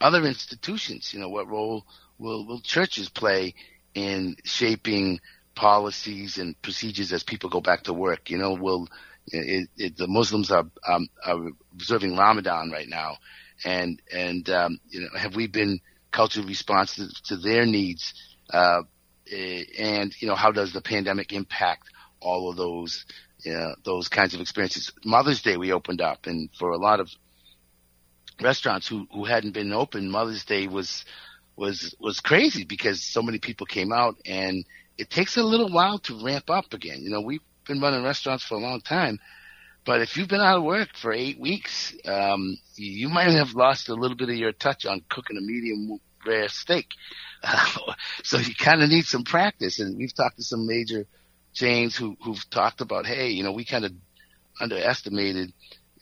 other 0.00 0.24
institutions, 0.24 1.12
you 1.12 1.20
know, 1.20 1.28
what 1.28 1.48
role 1.48 1.86
will, 2.18 2.46
will 2.46 2.60
churches 2.60 3.08
play 3.08 3.54
in 3.94 4.36
shaping 4.44 5.20
policies 5.54 6.38
and 6.38 6.60
procedures 6.62 7.12
as 7.12 7.22
people 7.22 7.50
go 7.50 7.60
back 7.60 7.84
to 7.84 7.92
work? 7.92 8.30
You 8.30 8.38
know, 8.38 8.54
will 8.54 8.88
it, 9.28 9.68
it, 9.76 9.96
the 9.96 10.06
Muslims 10.06 10.50
are, 10.50 10.66
um, 10.86 11.08
are 11.24 11.48
observing 11.72 12.16
Ramadan 12.16 12.70
right 12.70 12.88
now, 12.88 13.16
and 13.64 14.00
and 14.12 14.48
um, 14.50 14.78
you 14.88 15.00
know, 15.00 15.18
have 15.18 15.34
we 15.34 15.46
been 15.46 15.80
culturally 16.12 16.48
responsive 16.48 17.08
to 17.24 17.36
their 17.36 17.66
needs? 17.66 18.14
Uh, 18.52 18.82
and 19.28 20.14
you 20.20 20.28
know, 20.28 20.36
how 20.36 20.52
does 20.52 20.72
the 20.72 20.80
pandemic 20.80 21.32
impact 21.32 21.88
all 22.20 22.48
of 22.50 22.56
those 22.56 23.04
those 23.84 24.08
kinds 24.08 24.34
of 24.34 24.40
experiences. 24.40 24.92
Mother's 25.04 25.42
Day 25.42 25.56
we 25.56 25.72
opened 25.72 26.00
up, 26.00 26.26
and 26.26 26.50
for 26.58 26.70
a 26.70 26.78
lot 26.78 27.00
of 27.00 27.10
restaurants 28.40 28.86
who 28.88 29.06
who 29.12 29.24
hadn't 29.24 29.54
been 29.54 29.72
open, 29.72 30.10
Mother's 30.10 30.44
Day 30.44 30.66
was 30.66 31.04
was 31.56 31.94
was 31.98 32.20
crazy 32.20 32.64
because 32.64 33.02
so 33.02 33.22
many 33.22 33.38
people 33.38 33.66
came 33.66 33.92
out, 33.92 34.16
and 34.26 34.64
it 34.98 35.10
takes 35.10 35.36
a 35.36 35.42
little 35.42 35.70
while 35.70 35.98
to 36.00 36.24
ramp 36.24 36.50
up 36.50 36.72
again. 36.72 36.98
You 37.00 37.10
know, 37.10 37.20
we've 37.20 37.40
been 37.66 37.80
running 37.80 38.04
restaurants 38.04 38.44
for 38.44 38.54
a 38.54 38.60
long 38.60 38.80
time, 38.80 39.18
but 39.84 40.02
if 40.02 40.16
you've 40.16 40.28
been 40.28 40.40
out 40.40 40.58
of 40.58 40.64
work 40.64 40.90
for 40.96 41.12
eight 41.12 41.38
weeks, 41.38 41.94
um, 42.04 42.58
you 42.74 43.08
might 43.08 43.30
have 43.30 43.54
lost 43.54 43.88
a 43.88 43.94
little 43.94 44.16
bit 44.16 44.28
of 44.28 44.36
your 44.36 44.52
touch 44.52 44.84
on 44.84 45.02
cooking 45.08 45.36
a 45.38 45.40
medium 45.40 45.98
rare 46.26 46.48
steak. 46.48 46.88
So 48.24 48.38
you 48.38 48.54
kind 48.56 48.82
of 48.82 48.88
need 48.88 49.04
some 49.04 49.22
practice, 49.22 49.78
and 49.78 49.96
we've 49.96 50.14
talked 50.14 50.36
to 50.38 50.42
some 50.42 50.66
major 50.66 51.06
chains 51.54 51.96
who 51.96 52.16
who've 52.22 52.50
talked 52.50 52.80
about, 52.80 53.06
hey, 53.06 53.28
you 53.28 53.44
know, 53.44 53.52
we 53.52 53.64
kind 53.64 53.84
of 53.84 53.92
underestimated 54.60 55.52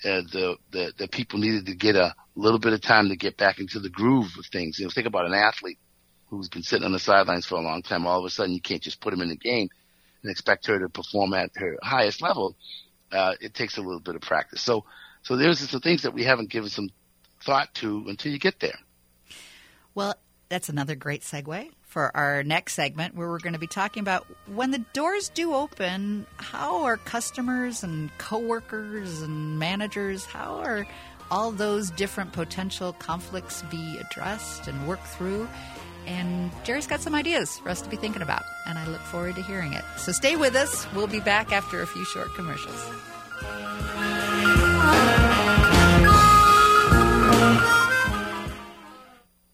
uh, 0.05 0.23
the, 0.33 0.57
the 0.71 0.93
the 0.99 1.09
people 1.09 1.39
needed 1.39 1.67
to 1.67 1.75
get 1.75 1.97
a 1.97 2.15
little 2.35 2.59
bit 2.59 2.73
of 2.73 2.81
time 2.81 3.09
to 3.09 3.17
get 3.17 3.37
back 3.37 3.59
into 3.59 3.81
the 3.81 3.89
groove 3.89 4.31
of 4.39 4.47
things. 4.47 4.79
You 4.79 4.85
know, 4.85 4.91
think 4.91 5.07
about 5.07 5.27
an 5.27 5.35
athlete 5.35 5.79
who's 6.29 6.49
been 6.49 6.63
sitting 6.63 6.85
on 6.85 6.93
the 6.93 6.99
sidelines 6.99 7.47
for 7.47 7.57
a 7.57 7.63
long 7.63 7.83
time. 7.83 8.07
All 8.07 8.19
of 8.19 8.25
a 8.25 8.31
sudden, 8.31 8.55
you 8.55 8.61
can't 8.61 8.83
just 8.83 9.01
put 9.01 9.13
him 9.13 9.21
in 9.21 9.29
the 9.29 9.37
game 9.37 9.69
and 10.23 10.31
expect 10.31 10.67
her 10.67 10.79
to 10.79 10.89
perform 10.89 11.35
at 11.35 11.51
her 11.57 11.79
highest 11.83 12.23
level. 12.23 12.57
Uh, 13.13 13.35
it 13.41 13.55
takes 13.55 13.77
a 13.77 13.81
little 13.81 14.01
bit 14.01 14.17
of 14.17 14.23
practice. 14.23 14.61
So, 14.63 14.85
So 15.23 15.37
there's 15.37 15.59
some 15.71 15.81
things 15.81 16.03
that 16.03 16.15
we 16.15 16.25
haven't 16.25 16.51
given 16.51 16.69
some 16.69 16.89
thought 17.45 17.73
to 17.75 18.05
until 18.09 18.33
you 18.33 18.39
get 18.39 18.59
there. 18.61 18.79
Well, 19.95 20.17
that's 20.49 20.69
another 20.69 20.95
great 20.97 21.23
segue 21.23 21.71
for 21.95 22.11
our 22.17 22.43
next 22.43 22.75
segment 22.75 23.15
where 23.15 23.29
we're 23.29 23.39
going 23.39 23.53
to 23.53 23.59
be 23.61 23.69
talking 23.69 24.01
about 24.01 24.27
when 24.53 24.73
the 24.73 24.81
doors 24.95 25.29
do 25.29 25.55
open, 25.55 26.27
how 26.39 26.83
are 26.83 26.97
customers 26.97 27.85
and 27.85 28.11
coworkers 28.19 29.23
and 29.23 29.61
managers, 29.61 30.25
how 30.25 30.57
are 30.57 30.89
all 31.31 31.53
those 31.53 31.93
different 31.93 32.33
potential 32.33 32.95
conflicts 32.95 33.63
be 33.71 33.97
addressed 33.99 34.67
and 34.67 34.89
worked 34.89 35.07
through? 35.07 35.49
And 36.05 36.51
Jerry's 36.65 36.89
got 36.89 37.01
some 37.01 37.15
ideas 37.15 37.59
for 37.59 37.69
us 37.69 37.81
to 37.83 37.89
be 37.89 37.97
thinking 37.97 38.23
about, 38.23 38.43
and 38.67 38.77
I 38.77 38.89
look 38.89 39.01
forward 39.03 39.37
to 39.37 39.43
hearing 39.45 39.73
it. 39.73 39.85
So 39.97 40.11
stay 40.11 40.35
with 40.35 40.57
us. 40.57 40.93
We'll 40.95 41.07
be 41.07 41.21
back 41.21 41.53
after 41.53 41.81
a 41.81 41.87
few 41.87 42.05
short 42.07 42.35
commercials. 42.35 42.91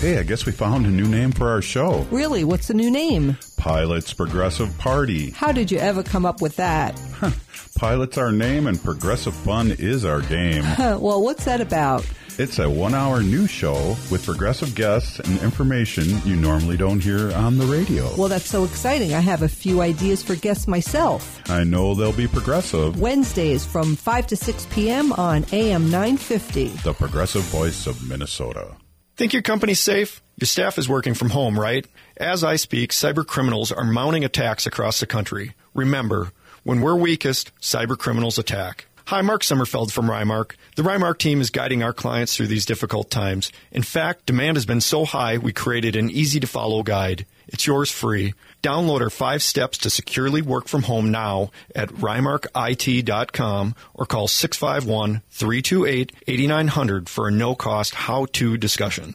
Hey, 0.00 0.18
I 0.18 0.22
guess 0.22 0.46
we 0.46 0.52
found 0.52 0.86
a 0.86 0.90
new 0.90 1.06
name 1.06 1.32
for 1.32 1.48
our 1.48 1.62
show. 1.62 2.06
Really? 2.10 2.44
What's 2.44 2.68
the 2.68 2.74
new 2.74 2.90
name? 2.90 3.36
Pilot's 3.62 4.12
Progressive 4.12 4.76
Party. 4.76 5.30
How 5.30 5.52
did 5.52 5.70
you 5.70 5.78
ever 5.78 6.02
come 6.02 6.26
up 6.26 6.42
with 6.42 6.56
that? 6.56 7.00
Pilot's 7.78 8.18
our 8.18 8.32
name 8.32 8.66
and 8.66 8.82
progressive 8.82 9.36
fun 9.36 9.70
is 9.70 10.04
our 10.04 10.20
game. 10.20 10.64
well, 10.78 11.22
what's 11.22 11.44
that 11.44 11.60
about? 11.60 12.04
It's 12.40 12.58
a 12.58 12.68
one 12.68 12.92
hour 12.92 13.22
news 13.22 13.50
show 13.50 13.96
with 14.10 14.24
progressive 14.24 14.74
guests 14.74 15.20
and 15.20 15.40
information 15.42 16.06
you 16.24 16.34
normally 16.34 16.76
don't 16.76 16.98
hear 16.98 17.32
on 17.34 17.56
the 17.56 17.66
radio. 17.66 18.12
Well, 18.16 18.26
that's 18.26 18.50
so 18.50 18.64
exciting. 18.64 19.14
I 19.14 19.20
have 19.20 19.42
a 19.42 19.48
few 19.48 19.80
ideas 19.80 20.24
for 20.24 20.34
guests 20.34 20.66
myself. 20.66 21.48
I 21.48 21.62
know 21.62 21.94
they'll 21.94 22.12
be 22.12 22.26
progressive. 22.26 23.00
Wednesdays 23.00 23.64
from 23.64 23.94
5 23.94 24.26
to 24.26 24.36
6 24.36 24.66
p.m. 24.72 25.12
on 25.12 25.46
AM 25.52 25.84
950. 25.84 26.66
The 26.82 26.94
progressive 26.94 27.42
voice 27.42 27.86
of 27.86 28.08
Minnesota. 28.08 28.74
Think 29.16 29.32
your 29.32 29.42
company's 29.42 29.78
safe? 29.78 30.20
Your 30.40 30.46
staff 30.46 30.78
is 30.78 30.88
working 30.88 31.14
from 31.14 31.30
home, 31.30 31.56
right? 31.56 31.86
As 32.16 32.44
I 32.44 32.56
speak, 32.56 32.90
cyber 32.90 33.26
criminals 33.26 33.72
are 33.72 33.84
mounting 33.84 34.24
attacks 34.24 34.66
across 34.66 35.00
the 35.00 35.06
country. 35.06 35.54
Remember, 35.74 36.32
when 36.62 36.80
we're 36.80 36.96
weakest, 36.96 37.50
cyber 37.60 37.98
criminals 37.98 38.38
attack. 38.38 38.86
Hi, 39.06 39.20
Mark 39.20 39.42
Sommerfeld 39.42 39.90
from 39.90 40.06
Rymark. 40.06 40.52
The 40.76 40.82
Rymark 40.82 41.18
team 41.18 41.40
is 41.40 41.50
guiding 41.50 41.82
our 41.82 41.92
clients 41.92 42.36
through 42.36 42.46
these 42.46 42.64
difficult 42.64 43.10
times. 43.10 43.50
In 43.72 43.82
fact, 43.82 44.26
demand 44.26 44.56
has 44.56 44.64
been 44.64 44.80
so 44.80 45.04
high, 45.04 45.38
we 45.38 45.52
created 45.52 45.96
an 45.96 46.08
easy 46.08 46.38
to 46.38 46.46
follow 46.46 46.82
guide. 46.82 47.26
It's 47.48 47.66
yours 47.66 47.90
free. 47.90 48.34
Download 48.62 49.00
our 49.00 49.10
five 49.10 49.42
steps 49.42 49.76
to 49.78 49.90
securely 49.90 50.40
work 50.40 50.68
from 50.68 50.82
home 50.82 51.10
now 51.10 51.50
at 51.74 51.88
rymarkit.com 51.88 53.74
or 53.94 54.06
call 54.06 54.28
651 54.28 55.22
328 55.30 56.12
8900 56.28 57.08
for 57.08 57.28
a 57.28 57.32
no 57.32 57.54
cost 57.54 57.94
how 57.94 58.26
to 58.26 58.56
discussion. 58.56 59.14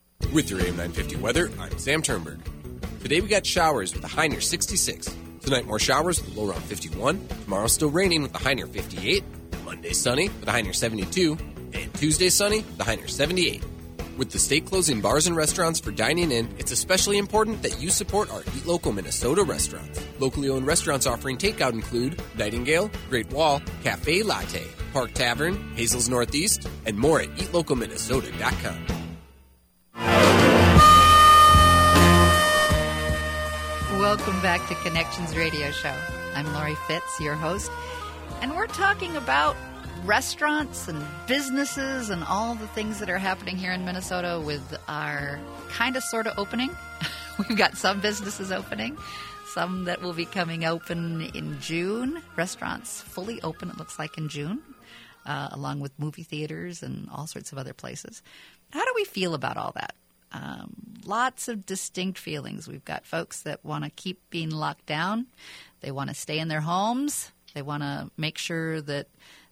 With 0.29 0.49
your 0.49 0.59
AM 0.61 0.77
950 0.77 1.17
weather, 1.17 1.49
I'm 1.59 1.77
Sam 1.77 2.01
Turnberg. 2.01 2.39
Today 3.01 3.19
we 3.19 3.27
got 3.27 3.45
showers 3.45 3.93
with 3.93 4.03
a 4.05 4.07
high 4.07 4.27
near 4.27 4.39
66. 4.39 5.13
Tonight, 5.41 5.67
more 5.67 5.79
showers 5.79 6.21
with 6.21 6.35
a 6.35 6.39
low 6.39 6.49
around 6.49 6.63
51. 6.63 7.27
Tomorrow, 7.43 7.67
still 7.67 7.89
raining 7.89 8.21
with 8.21 8.33
a 8.33 8.37
high 8.37 8.53
near 8.53 8.67
58. 8.67 9.23
Monday, 9.65 9.91
sunny 9.91 10.29
with 10.29 10.47
a 10.47 10.51
high 10.51 10.61
near 10.61 10.71
72. 10.71 11.37
And 11.73 11.93
Tuesday, 11.95 12.29
sunny 12.29 12.59
with 12.59 12.79
a 12.79 12.83
high 12.85 12.95
near 12.95 13.09
78. 13.09 13.61
With 14.17 14.31
the 14.31 14.39
state 14.39 14.65
closing 14.65 15.01
bars 15.01 15.27
and 15.27 15.35
restaurants 15.35 15.79
for 15.79 15.91
dining 15.91 16.31
in, 16.31 16.47
it's 16.57 16.71
especially 16.71 17.17
important 17.17 17.63
that 17.63 17.81
you 17.81 17.89
support 17.89 18.31
our 18.31 18.41
Eat 18.55 18.65
Local 18.65 18.93
Minnesota 18.93 19.43
restaurants. 19.43 20.01
Locally 20.19 20.49
owned 20.49 20.67
restaurants 20.67 21.07
offering 21.07 21.37
takeout 21.37 21.73
include 21.73 22.21
Nightingale, 22.37 22.89
Great 23.09 23.29
Wall, 23.31 23.61
Cafe 23.83 24.23
Latte, 24.23 24.65
Park 24.93 25.13
Tavern, 25.13 25.73
Hazel's 25.75 26.07
Northeast, 26.07 26.67
and 26.85 26.97
more 26.97 27.19
at 27.19 27.29
eatlocalminnesota.com. 27.35 29.10
Welcome 34.01 34.41
back 34.41 34.67
to 34.67 34.73
Connections 34.73 35.37
Radio 35.37 35.69
Show. 35.69 35.93
I'm 36.33 36.51
Laurie 36.53 36.73
Fitz, 36.87 37.19
your 37.19 37.35
host, 37.35 37.71
and 38.41 38.55
we're 38.55 38.65
talking 38.65 39.15
about 39.15 39.55
restaurants 40.03 40.87
and 40.87 41.05
businesses 41.27 42.09
and 42.09 42.23
all 42.23 42.55
the 42.55 42.65
things 42.69 42.97
that 42.97 43.11
are 43.11 43.19
happening 43.19 43.57
here 43.57 43.71
in 43.71 43.85
Minnesota 43.85 44.41
with 44.43 44.75
our 44.87 45.39
kind 45.69 45.95
of 45.95 46.03
sort 46.03 46.25
of 46.25 46.33
opening. 46.39 46.75
We've 47.47 47.55
got 47.55 47.77
some 47.77 48.01
businesses 48.01 48.51
opening, 48.51 48.97
some 49.53 49.83
that 49.83 50.01
will 50.01 50.13
be 50.13 50.25
coming 50.25 50.65
open 50.65 51.29
in 51.35 51.61
June. 51.61 52.23
Restaurants 52.35 53.01
fully 53.01 53.39
open, 53.43 53.69
it 53.69 53.77
looks 53.77 53.99
like 53.99 54.17
in 54.17 54.29
June, 54.29 54.63
uh, 55.27 55.49
along 55.51 55.79
with 55.79 55.91
movie 55.99 56.23
theaters 56.23 56.81
and 56.81 57.07
all 57.11 57.27
sorts 57.27 57.51
of 57.51 57.59
other 57.59 57.73
places. 57.73 58.23
How 58.71 58.83
do 58.83 58.93
we 58.95 59.05
feel 59.05 59.35
about 59.35 59.57
all 59.57 59.73
that? 59.75 59.93
Um, 60.31 60.73
lots 61.05 61.47
of 61.47 61.65
distinct 61.65 62.17
feelings. 62.17 62.67
We've 62.67 62.85
got 62.85 63.05
folks 63.05 63.41
that 63.41 63.63
want 63.65 63.83
to 63.83 63.89
keep 63.89 64.19
being 64.29 64.49
locked 64.49 64.85
down. 64.85 65.27
They 65.81 65.91
want 65.91 66.09
to 66.09 66.15
stay 66.15 66.39
in 66.39 66.47
their 66.47 66.61
homes. 66.61 67.31
They 67.53 67.61
want 67.61 67.83
to 67.83 68.09
make 68.17 68.37
sure 68.37 68.81
that 68.81 69.07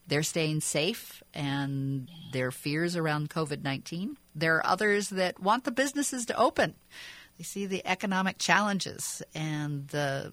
they're 0.08 0.24
staying 0.24 0.62
safe 0.62 1.22
and 1.34 2.10
their 2.32 2.52
fears 2.52 2.96
around 2.96 3.30
COVID 3.30 3.63
19. 3.63 4.18
There 4.36 4.56
are 4.58 4.65
others 4.65 5.10
that 5.10 5.39
want 5.39 5.65
the 5.65 5.72
businesses 5.72 6.26
to 6.28 6.38
open. 6.38 6.76
They 7.38 7.44
see 7.44 7.65
the 7.65 7.86
economic 7.86 8.38
challenges 8.38 9.22
and 9.36 9.88
the 9.89 10.32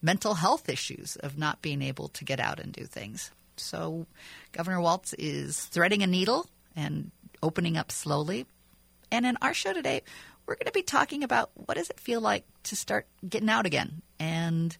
mental 0.00 0.34
health 0.34 0.68
issues 0.68 1.16
of 1.16 1.38
not 1.38 1.62
being 1.62 1.82
able 1.82 2.08
to 2.08 2.24
get 2.24 2.40
out 2.40 2.60
and 2.60 2.72
do 2.72 2.84
things. 2.84 3.30
So 3.56 4.06
Governor 4.52 4.80
Walz 4.80 5.14
is 5.18 5.64
threading 5.66 6.02
a 6.02 6.06
needle 6.06 6.48
and 6.74 7.10
opening 7.42 7.76
up 7.76 7.92
slowly. 7.92 8.46
And 9.10 9.26
in 9.26 9.36
our 9.42 9.54
show 9.54 9.72
today, 9.72 10.02
we're 10.46 10.54
going 10.54 10.66
to 10.66 10.72
be 10.72 10.82
talking 10.82 11.22
about 11.22 11.50
what 11.54 11.76
does 11.76 11.90
it 11.90 12.00
feel 12.00 12.20
like 12.20 12.44
to 12.64 12.76
start 12.76 13.06
getting 13.28 13.50
out 13.50 13.66
again 13.66 14.02
and 14.18 14.76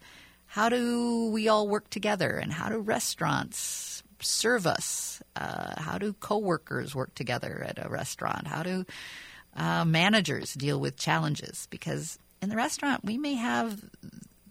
how 0.46 0.70
do 0.70 1.30
we 1.30 1.48
all 1.48 1.68
work 1.68 1.90
together 1.90 2.30
and 2.30 2.52
how 2.52 2.70
do 2.70 2.78
restaurants 2.78 4.02
serve 4.20 4.66
us? 4.66 5.22
Uh, 5.36 5.80
how 5.80 5.98
do 5.98 6.14
coworkers 6.14 6.94
work 6.94 7.14
together 7.14 7.64
at 7.68 7.84
a 7.84 7.88
restaurant? 7.88 8.46
How 8.46 8.62
do 8.62 8.86
uh, 9.54 9.84
managers 9.84 10.54
deal 10.54 10.80
with 10.80 10.96
challenges? 10.96 11.68
Because 11.70 12.18
in 12.40 12.48
the 12.48 12.56
restaurant, 12.56 13.04
we 13.04 13.18
may 13.18 13.34
have 13.34 13.78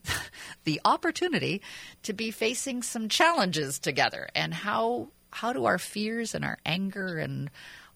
the 0.66 0.80
opportunity 0.86 1.62
to 2.04 2.13
be 2.13 2.32
facing 2.32 2.84
some 2.84 3.10
challenges 3.10 3.80
together. 3.80 4.30
And 4.36 4.54
how 4.54 5.10
how 5.32 5.54
do 5.54 5.66
our 5.66 5.78
fears 5.78 6.34
and 6.34 6.46
our 6.46 6.58
anger 6.66 7.18
and 7.18 7.50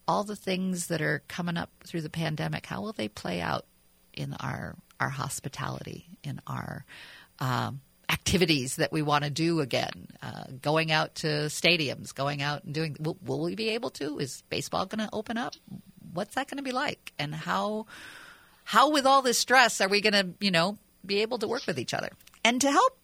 all 0.06 0.24
the 0.24 0.36
things 0.36 0.88
that 0.88 1.00
are 1.00 1.22
coming 1.28 1.56
up 1.56 1.70
through 1.84 2.02
the 2.02 2.10
pandemic, 2.10 2.66
how 2.66 2.80
will 2.80 2.92
they 2.92 3.08
play 3.08 3.40
out 3.40 3.66
in 4.12 4.34
our 4.34 4.76
our 5.00 5.08
hospitality, 5.08 6.06
in 6.22 6.40
our 6.46 6.84
um, 7.40 7.80
activities 8.08 8.76
that 8.76 8.92
we 8.92 9.02
want 9.02 9.24
to 9.24 9.30
do 9.30 9.60
again, 9.60 10.06
uh, 10.22 10.44
going 10.60 10.92
out 10.92 11.16
to 11.16 11.26
stadiums, 11.46 12.14
going 12.14 12.40
out 12.40 12.62
and 12.62 12.74
doing. 12.74 12.96
Will, 13.00 13.16
will 13.24 13.42
we 13.42 13.56
be 13.56 13.70
able 13.70 13.90
to? 13.90 14.18
Is 14.18 14.42
baseball 14.48 14.86
going 14.86 15.06
to 15.06 15.12
open 15.12 15.36
up? 15.36 15.54
What's 16.12 16.34
that 16.34 16.48
going 16.48 16.58
to 16.58 16.62
be 16.62 16.72
like? 16.72 17.12
And 17.18 17.34
how 17.34 17.86
how 18.64 18.90
with 18.90 19.06
all 19.06 19.22
this 19.22 19.38
stress 19.38 19.80
are 19.80 19.88
we 19.88 20.00
going 20.00 20.12
to 20.12 20.28
you 20.40 20.50
know 20.50 20.78
be 21.04 21.22
able 21.22 21.38
to 21.38 21.48
work 21.48 21.66
with 21.66 21.78
each 21.78 21.94
other? 21.94 22.10
And 22.44 22.60
to 22.60 22.70
help 22.70 22.98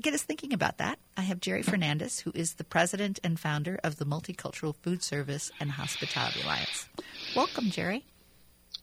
get 0.00 0.14
us 0.14 0.22
thinking 0.22 0.52
about 0.52 0.78
that, 0.78 0.98
I 1.16 1.22
have 1.22 1.40
Gerry 1.40 1.62
Fernandez, 1.62 2.20
who 2.20 2.32
is 2.34 2.54
the 2.54 2.64
president 2.64 3.20
and 3.22 3.38
founder 3.38 3.78
of 3.84 3.96
the 3.96 4.06
Multicultural 4.06 4.74
Food 4.76 5.02
Service 5.02 5.50
and 5.60 5.70
Hospitality 5.72 6.42
Alliance. 6.42 6.88
Welcome, 7.36 7.70
Gerry. 7.70 8.04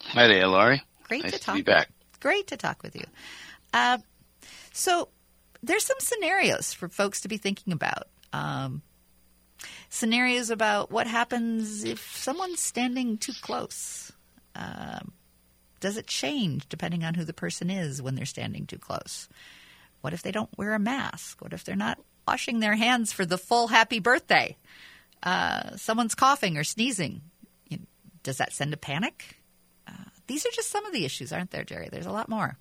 Hi 0.03 0.27
there, 0.27 0.47
Lori. 0.47 0.81
Great 1.07 1.23
nice 1.23 1.33
to 1.33 1.39
talk. 1.39 1.55
To 1.55 1.63
be 1.63 1.71
back. 1.71 1.89
Great 2.19 2.47
to 2.47 2.57
talk 2.57 2.83
with 2.83 2.95
you. 2.95 3.03
Uh, 3.73 3.99
so, 4.71 5.09
there's 5.63 5.85
some 5.85 5.99
scenarios 5.99 6.73
for 6.73 6.87
folks 6.89 7.21
to 7.21 7.27
be 7.27 7.37
thinking 7.37 7.73
about. 7.73 8.07
Um, 8.33 8.81
scenarios 9.89 10.49
about 10.49 10.91
what 10.91 11.07
happens 11.07 11.83
if 11.83 12.15
someone's 12.15 12.61
standing 12.61 13.17
too 13.17 13.33
close. 13.41 14.11
Um, 14.55 15.13
does 15.79 15.97
it 15.97 16.07
change 16.07 16.67
depending 16.69 17.03
on 17.03 17.13
who 17.13 17.25
the 17.25 17.33
person 17.33 17.69
is 17.69 18.01
when 18.01 18.15
they're 18.15 18.25
standing 18.25 18.65
too 18.65 18.77
close? 18.77 19.27
What 20.01 20.13
if 20.13 20.21
they 20.21 20.31
don't 20.31 20.55
wear 20.57 20.73
a 20.73 20.79
mask? 20.79 21.41
What 21.41 21.53
if 21.53 21.63
they're 21.63 21.75
not 21.75 21.99
washing 22.27 22.59
their 22.59 22.75
hands 22.75 23.11
for 23.11 23.25
the 23.25 23.37
full 23.37 23.67
happy 23.67 23.99
birthday? 23.99 24.57
Uh, 25.23 25.75
someone's 25.77 26.15
coughing 26.15 26.57
or 26.57 26.63
sneezing. 26.63 27.21
You 27.67 27.77
know, 27.77 27.83
does 28.23 28.37
that 28.37 28.53
send 28.53 28.73
a 28.73 28.77
panic? 28.77 29.39
Uh, 29.87 30.09
these 30.27 30.45
are 30.45 30.51
just 30.51 30.69
some 30.69 30.85
of 30.85 30.93
the 30.93 31.05
issues, 31.05 31.31
aren't 31.31 31.51
there, 31.51 31.63
Gerry? 31.63 31.89
There's 31.91 32.07
a 32.07 32.11
lot 32.11 32.29
more. 32.29 32.57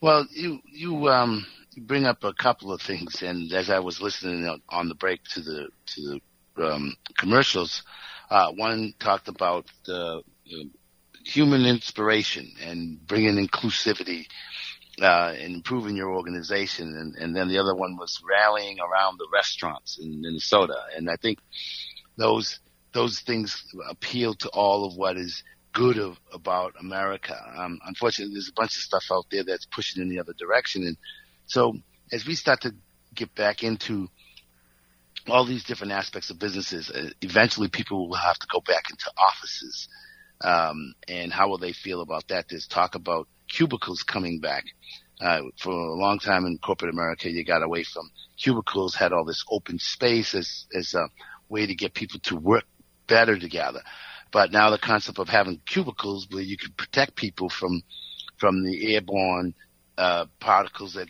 Well, 0.00 0.26
you 0.30 0.60
you 0.70 1.08
um, 1.08 1.46
bring 1.76 2.04
up 2.04 2.24
a 2.24 2.32
couple 2.32 2.72
of 2.72 2.82
things, 2.82 3.22
and 3.22 3.52
as 3.52 3.70
I 3.70 3.78
was 3.78 4.00
listening 4.00 4.60
on 4.68 4.88
the 4.88 4.94
break 4.94 5.22
to 5.34 5.40
the 5.40 5.68
to 5.94 6.20
the 6.56 6.66
um, 6.66 6.96
commercials, 7.16 7.82
uh, 8.30 8.50
one 8.52 8.94
talked 8.98 9.28
about 9.28 9.66
the, 9.84 10.22
the 10.46 10.70
human 11.24 11.64
inspiration 11.64 12.52
and 12.62 13.04
bringing 13.06 13.36
inclusivity 13.36 14.26
uh, 15.00 15.34
improving 15.38 15.96
your 15.96 16.10
organization. 16.10 16.96
And, 16.96 17.14
and 17.16 17.36
then 17.36 17.48
the 17.48 17.58
other 17.58 17.74
one 17.74 17.96
was 17.96 18.22
rallying 18.28 18.78
around 18.80 19.18
the 19.18 19.28
restaurants 19.32 19.98
in 19.98 20.20
Minnesota. 20.20 20.76
And 20.96 21.10
I 21.10 21.16
think 21.16 21.38
those 22.16 22.60
those 22.92 23.20
things 23.20 23.62
appeal 23.90 24.32
to 24.32 24.48
all 24.48 24.86
of 24.86 24.96
what 24.96 25.18
is 25.18 25.44
good 25.74 25.98
of, 25.98 26.16
about 26.32 26.72
America. 26.80 27.36
Um, 27.58 27.78
unfortunately, 27.84 28.32
there's 28.34 28.48
a 28.48 28.58
bunch 28.58 28.74
of 28.76 28.82
stuff 28.82 29.04
out 29.12 29.26
there 29.30 29.44
that's 29.44 29.66
pushing 29.66 30.02
in 30.02 30.08
the 30.08 30.18
other 30.18 30.32
direction. 30.32 30.84
And 30.84 30.96
so 31.44 31.74
as 32.10 32.26
we 32.26 32.34
start 32.34 32.62
to 32.62 32.74
get 33.14 33.34
back 33.34 33.62
into 33.62 34.08
all 35.28 35.44
these 35.44 35.64
different 35.64 35.92
aspects 35.92 36.30
of 36.30 36.38
businesses, 36.38 36.90
uh, 36.90 37.10
eventually 37.20 37.68
people 37.68 38.08
will 38.08 38.16
have 38.16 38.38
to 38.38 38.46
go 38.50 38.60
back 38.60 38.84
into 38.88 39.10
offices. 39.18 39.88
Um, 40.40 40.94
and 41.06 41.30
how 41.30 41.48
will 41.48 41.58
they 41.58 41.72
feel 41.72 42.00
about 42.00 42.28
that? 42.28 42.46
There's 42.48 42.66
talk 42.66 42.94
about 42.94 43.28
cubicles 43.48 44.02
coming 44.02 44.40
back. 44.40 44.64
Uh, 45.20 45.40
for 45.58 45.72
a 45.72 45.94
long 45.94 46.18
time 46.18 46.44
in 46.44 46.58
corporate 46.58 46.92
America, 46.92 47.30
you 47.30 47.42
got 47.44 47.62
away 47.62 47.82
from 47.84 48.10
cubicles, 48.36 48.94
had 48.94 49.12
all 49.12 49.24
this 49.24 49.44
open 49.50 49.78
space 49.78 50.34
as, 50.34 50.66
as 50.74 50.92
a 50.94 51.08
way 51.48 51.66
to 51.66 51.74
get 51.74 51.94
people 51.94 52.20
to 52.20 52.36
work 52.36 52.64
better 53.06 53.38
together. 53.38 53.80
But 54.30 54.52
now 54.52 54.70
the 54.70 54.78
concept 54.78 55.18
of 55.18 55.28
having 55.28 55.60
cubicles 55.64 56.26
where 56.30 56.42
you 56.42 56.58
can 56.58 56.72
protect 56.72 57.16
people 57.16 57.48
from, 57.48 57.82
from 58.36 58.62
the 58.64 58.94
airborne, 58.94 59.54
uh, 59.96 60.26
particles 60.40 60.94
that 60.94 61.08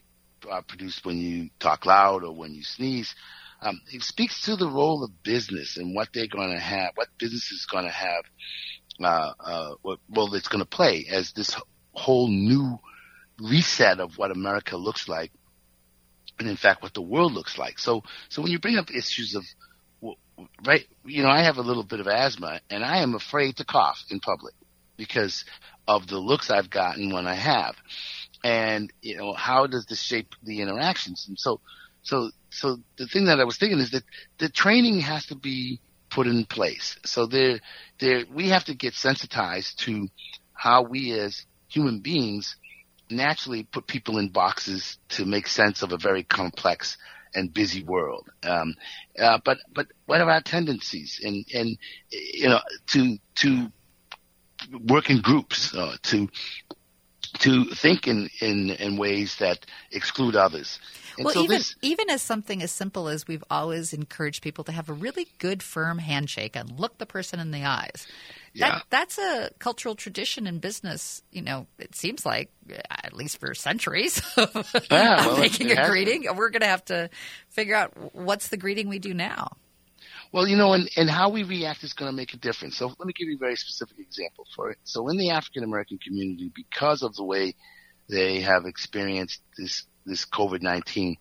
are 0.49 0.62
produced 0.62 1.05
when 1.05 1.18
you 1.18 1.51
talk 1.59 1.85
loud 1.87 2.22
or 2.22 2.33
when 2.33 2.55
you 2.55 2.62
sneeze, 2.62 3.14
um, 3.61 3.81
it 3.92 4.03
speaks 4.03 4.42
to 4.42 4.57
the 4.57 4.68
role 4.68 5.03
of 5.03 5.22
business 5.22 5.77
and 5.77 5.94
what 5.94 6.09
they're 6.12 6.29
going 6.29 6.53
to 6.53 6.61
have, 6.61 6.92
what 6.94 7.09
business 7.18 7.51
is 7.51 7.66
going 7.66 7.85
to 7.85 7.90
have, 7.90 8.25
uh, 9.03 9.33
uh, 9.40 9.75
what 9.83 9.99
role 10.14 10.35
it's 10.35 10.49
going 10.49 10.62
to 10.62 10.68
play 10.68 11.07
as 11.11 11.33
this 11.33 11.57
whole 11.96 12.28
new 12.28 12.78
reset 13.40 14.00
of 14.00 14.18
what 14.18 14.30
America 14.30 14.76
looks 14.76 15.09
like, 15.09 15.32
and 16.38 16.48
in 16.48 16.56
fact, 16.56 16.82
what 16.82 16.94
the 16.94 17.02
world 17.02 17.32
looks 17.32 17.59
like. 17.59 17.78
So, 17.78 18.02
so 18.28 18.42
when 18.42 18.52
you 18.52 18.59
bring 18.59 18.76
up 18.76 18.90
issues 18.90 19.35
of, 19.35 19.44
right, 20.64 20.87
you 21.04 21.22
know, 21.22 21.30
I 21.30 21.42
have 21.42 21.56
a 21.56 21.62
little 21.62 21.85
bit 21.85 22.00
of 22.00 22.06
asthma, 22.06 22.61
and 22.70 22.85
I 22.85 22.98
am 22.98 23.14
afraid 23.14 23.56
to 23.56 23.64
cough 23.64 24.04
in 24.11 24.20
public 24.20 24.54
because 24.96 25.44
of 25.88 26.06
the 26.06 26.18
looks 26.18 26.50
I've 26.50 26.70
gotten 26.70 27.12
when 27.12 27.26
I 27.26 27.35
have, 27.35 27.74
and 28.44 28.92
you 29.00 29.16
know, 29.16 29.32
how 29.32 29.66
does 29.66 29.87
this 29.87 30.02
shape 30.02 30.28
the 30.42 30.61
interactions? 30.61 31.26
And 31.28 31.38
so, 31.38 31.61
so, 32.02 32.30
so 32.50 32.78
the 32.98 33.06
thing 33.06 33.26
that 33.26 33.40
I 33.40 33.44
was 33.44 33.56
thinking 33.56 33.78
is 33.78 33.90
that 33.90 34.04
the 34.38 34.48
training 34.48 35.00
has 35.00 35.26
to 35.26 35.35
be 35.35 35.80
put 36.11 36.26
in 36.26 36.44
place. 36.44 36.96
So 37.04 37.26
there, 37.26 37.61
there, 38.00 38.24
we 38.32 38.50
have 38.50 38.64
to 38.66 38.74
get 38.74 38.94
sensitized 38.94 39.80
to 39.80 40.09
how 40.52 40.82
we 40.82 41.12
as 41.18 41.44
human 41.76 42.00
beings 42.00 42.56
naturally 43.10 43.62
put 43.64 43.86
people 43.86 44.18
in 44.18 44.28
boxes 44.30 44.98
to 45.10 45.26
make 45.26 45.46
sense 45.46 45.82
of 45.82 45.92
a 45.92 45.98
very 45.98 46.24
complex 46.24 46.96
and 47.34 47.52
busy 47.52 47.84
world. 47.84 48.26
Um, 48.42 48.74
uh, 49.18 49.38
but 49.44 49.58
but 49.74 49.86
what 50.06 50.22
are 50.22 50.30
our 50.30 50.40
tendencies? 50.40 51.20
And 51.22 51.44
and 51.54 51.78
you 52.10 52.48
know 52.48 52.60
to 52.92 53.18
to 53.36 53.70
work 54.88 55.10
in 55.10 55.20
groups, 55.20 55.74
uh, 55.74 55.96
to 56.04 56.28
to 57.40 57.64
think 57.74 58.08
in, 58.08 58.30
in 58.40 58.70
in 58.70 58.96
ways 58.96 59.36
that 59.36 59.66
exclude 59.90 60.34
others. 60.34 60.78
And 61.18 61.24
well, 61.24 61.35
so 61.35 61.42
even 61.42 61.59
this, 61.59 61.76
even 61.83 62.11
as 62.11 62.22
something 62.22 62.62
as 62.62 62.70
simple 62.70 63.09
as 63.09 63.26
we've 63.26 63.44
always 63.50 63.92
encouraged 63.92 64.42
people 64.42 64.64
to 64.64 64.72
have 64.72 64.88
a 64.88 64.92
really 64.92 65.26
good, 65.38 65.62
firm 65.62 65.98
handshake 65.98 66.57
and 66.57 66.79
look 66.79 66.98
the 66.98 67.07
person 67.07 67.40
in 67.40 67.50
the 67.50 67.64
eyes. 67.64 68.07
Yeah. 68.52 68.70
That 68.70 68.85
that's 68.90 69.18
a 69.18 69.50
cultural 69.59 69.94
tradition 69.94 70.46
in 70.46 70.59
business. 70.59 71.22
You 71.31 71.42
know, 71.42 71.66
it 71.79 71.94
seems 71.94 72.24
like 72.24 72.50
uh, 72.70 72.76
at 72.90 73.12
least 73.12 73.38
for 73.38 73.55
centuries, 73.55 74.20
of 74.37 74.66
Yeah, 74.90 75.26
well, 75.26 75.38
making 75.38 75.70
a 75.72 75.87
greeting. 75.88 76.26
We're 76.35 76.50
going 76.50 76.61
to 76.61 76.66
have 76.66 76.85
to 76.87 77.11
figure 77.50 77.74
out 77.74 78.14
what's 78.14 78.48
the 78.48 78.57
greeting 78.57 78.88
we 78.88 78.98
do 78.98 79.14
now. 79.14 79.57
Well, 80.33 80.46
you 80.46 80.57
know, 80.57 80.72
and, 80.72 80.90
and 80.96 81.09
how 81.09 81.31
we 81.31 81.44
react 81.44 81.85
is 81.85 81.92
going 81.92 82.11
to 82.11 82.16
make 82.16 82.35
a 82.35 82.37
difference. 82.37 82.76
So 82.76 82.87
let 82.87 83.07
me 83.07 83.12
give 83.16 83.29
you 83.29 83.37
a 83.37 83.38
very 83.38 83.57
specific 83.57 83.98
example 83.98 84.46
for 84.55 84.70
it. 84.70 84.79
So 84.85 85.09
in 85.09 85.16
the 85.16 85.31
African 85.31 85.64
American 85.64 85.98
community, 85.98 86.50
because 86.55 87.02
of 87.02 87.14
the 87.14 87.24
way 87.24 87.55
they 88.09 88.40
have 88.40 88.66
experienced 88.66 89.40
this 89.59 89.85
this 90.07 90.25
COVID 90.25 90.62
nineteen 90.62 91.16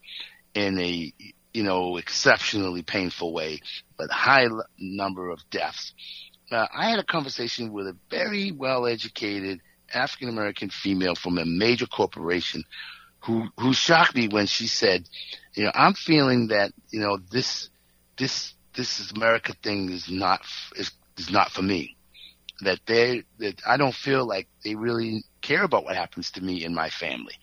in 0.54 0.80
a 0.80 1.14
you 1.54 1.64
know 1.64 1.98
exceptionally 1.98 2.84
painful 2.84 3.34
way, 3.34 3.62
but 3.98 4.10
high 4.12 4.48
number 4.78 5.30
of 5.30 5.40
deaths. 5.50 5.94
Uh, 6.52 6.68
I 6.74 6.90
had 6.90 7.00
a 7.00 7.04
conversation 7.04 7.74
with 7.74 7.88
a 7.88 7.98
very 8.10 8.52
well 8.52 8.86
educated 8.86 9.62
African 9.94 10.30
American 10.30 10.70
female 10.70 11.16
from 11.16 11.38
a 11.38 11.46
major 11.46 11.88
corporation 11.88 12.64
who 13.20 13.48
who 13.60 13.74
shocked 13.74 14.16
me 14.16 14.28
when 14.28 14.46
she 14.46 14.68
said, 14.68 15.08
you 15.54 15.64
know, 15.64 15.72
I'm 15.74 15.94
feeling 15.94 16.48
that 16.48 16.72
you 16.90 17.00
know 17.00 17.18
this 17.32 17.70
this 18.18 18.54
this 18.76 19.00
is 19.00 19.12
America 19.12 19.54
thing 19.64 19.90
is 19.92 20.10
not 20.10 20.42
is 20.76 20.92
is 21.18 21.32
not 21.32 21.52
for 21.52 21.62
me. 21.62 21.96
That 22.62 22.80
they 22.86 23.24
that 23.40 23.62
I 23.68 23.78
don't 23.78 23.96
feel 23.96 24.28
like 24.28 24.48
they 24.64 24.76
really 24.76 25.24
care 25.42 25.64
about 25.64 25.86
what 25.86 25.96
happens 25.96 26.32
to 26.32 26.44
me 26.44 26.64
and 26.66 26.76
my 26.76 26.90
family. 26.90 27.36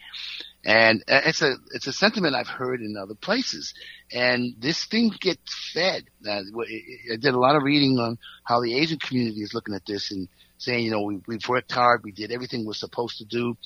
And 0.65 1.03
uh, 1.09 1.23
it's 1.25 1.43
a 1.43 1.57
it's 1.75 1.89
a 1.89 1.93
sentiment 1.93 2.37
I've 2.37 2.49
heard 2.49 2.81
in 2.81 2.97
other 2.97 3.15
places. 3.15 3.75
And 4.13 4.55
this 4.59 4.85
thing 4.85 5.13
gets 5.21 5.71
fed. 5.73 6.05
I 6.29 6.43
did 7.21 7.35
a 7.35 7.39
lot 7.39 7.57
of 7.57 7.63
reading 7.63 7.99
on 7.99 8.19
how 8.45 8.61
the 8.61 8.77
Asian 8.79 8.99
community 8.99 9.41
is 9.41 9.55
looking 9.55 9.75
at 9.75 9.87
this 9.87 10.13
and 10.13 10.29
saying, 10.59 10.85
you 10.85 10.93
know, 10.93 11.03
we, 11.03 11.21
we've 11.27 11.49
worked 11.49 11.73
hard, 11.73 12.03
we 12.05 12.13
did 12.13 12.31
everything 12.31 12.65
we're 12.65 12.75
supposed 12.75 13.19
to 13.19 13.25
do, 13.25 13.57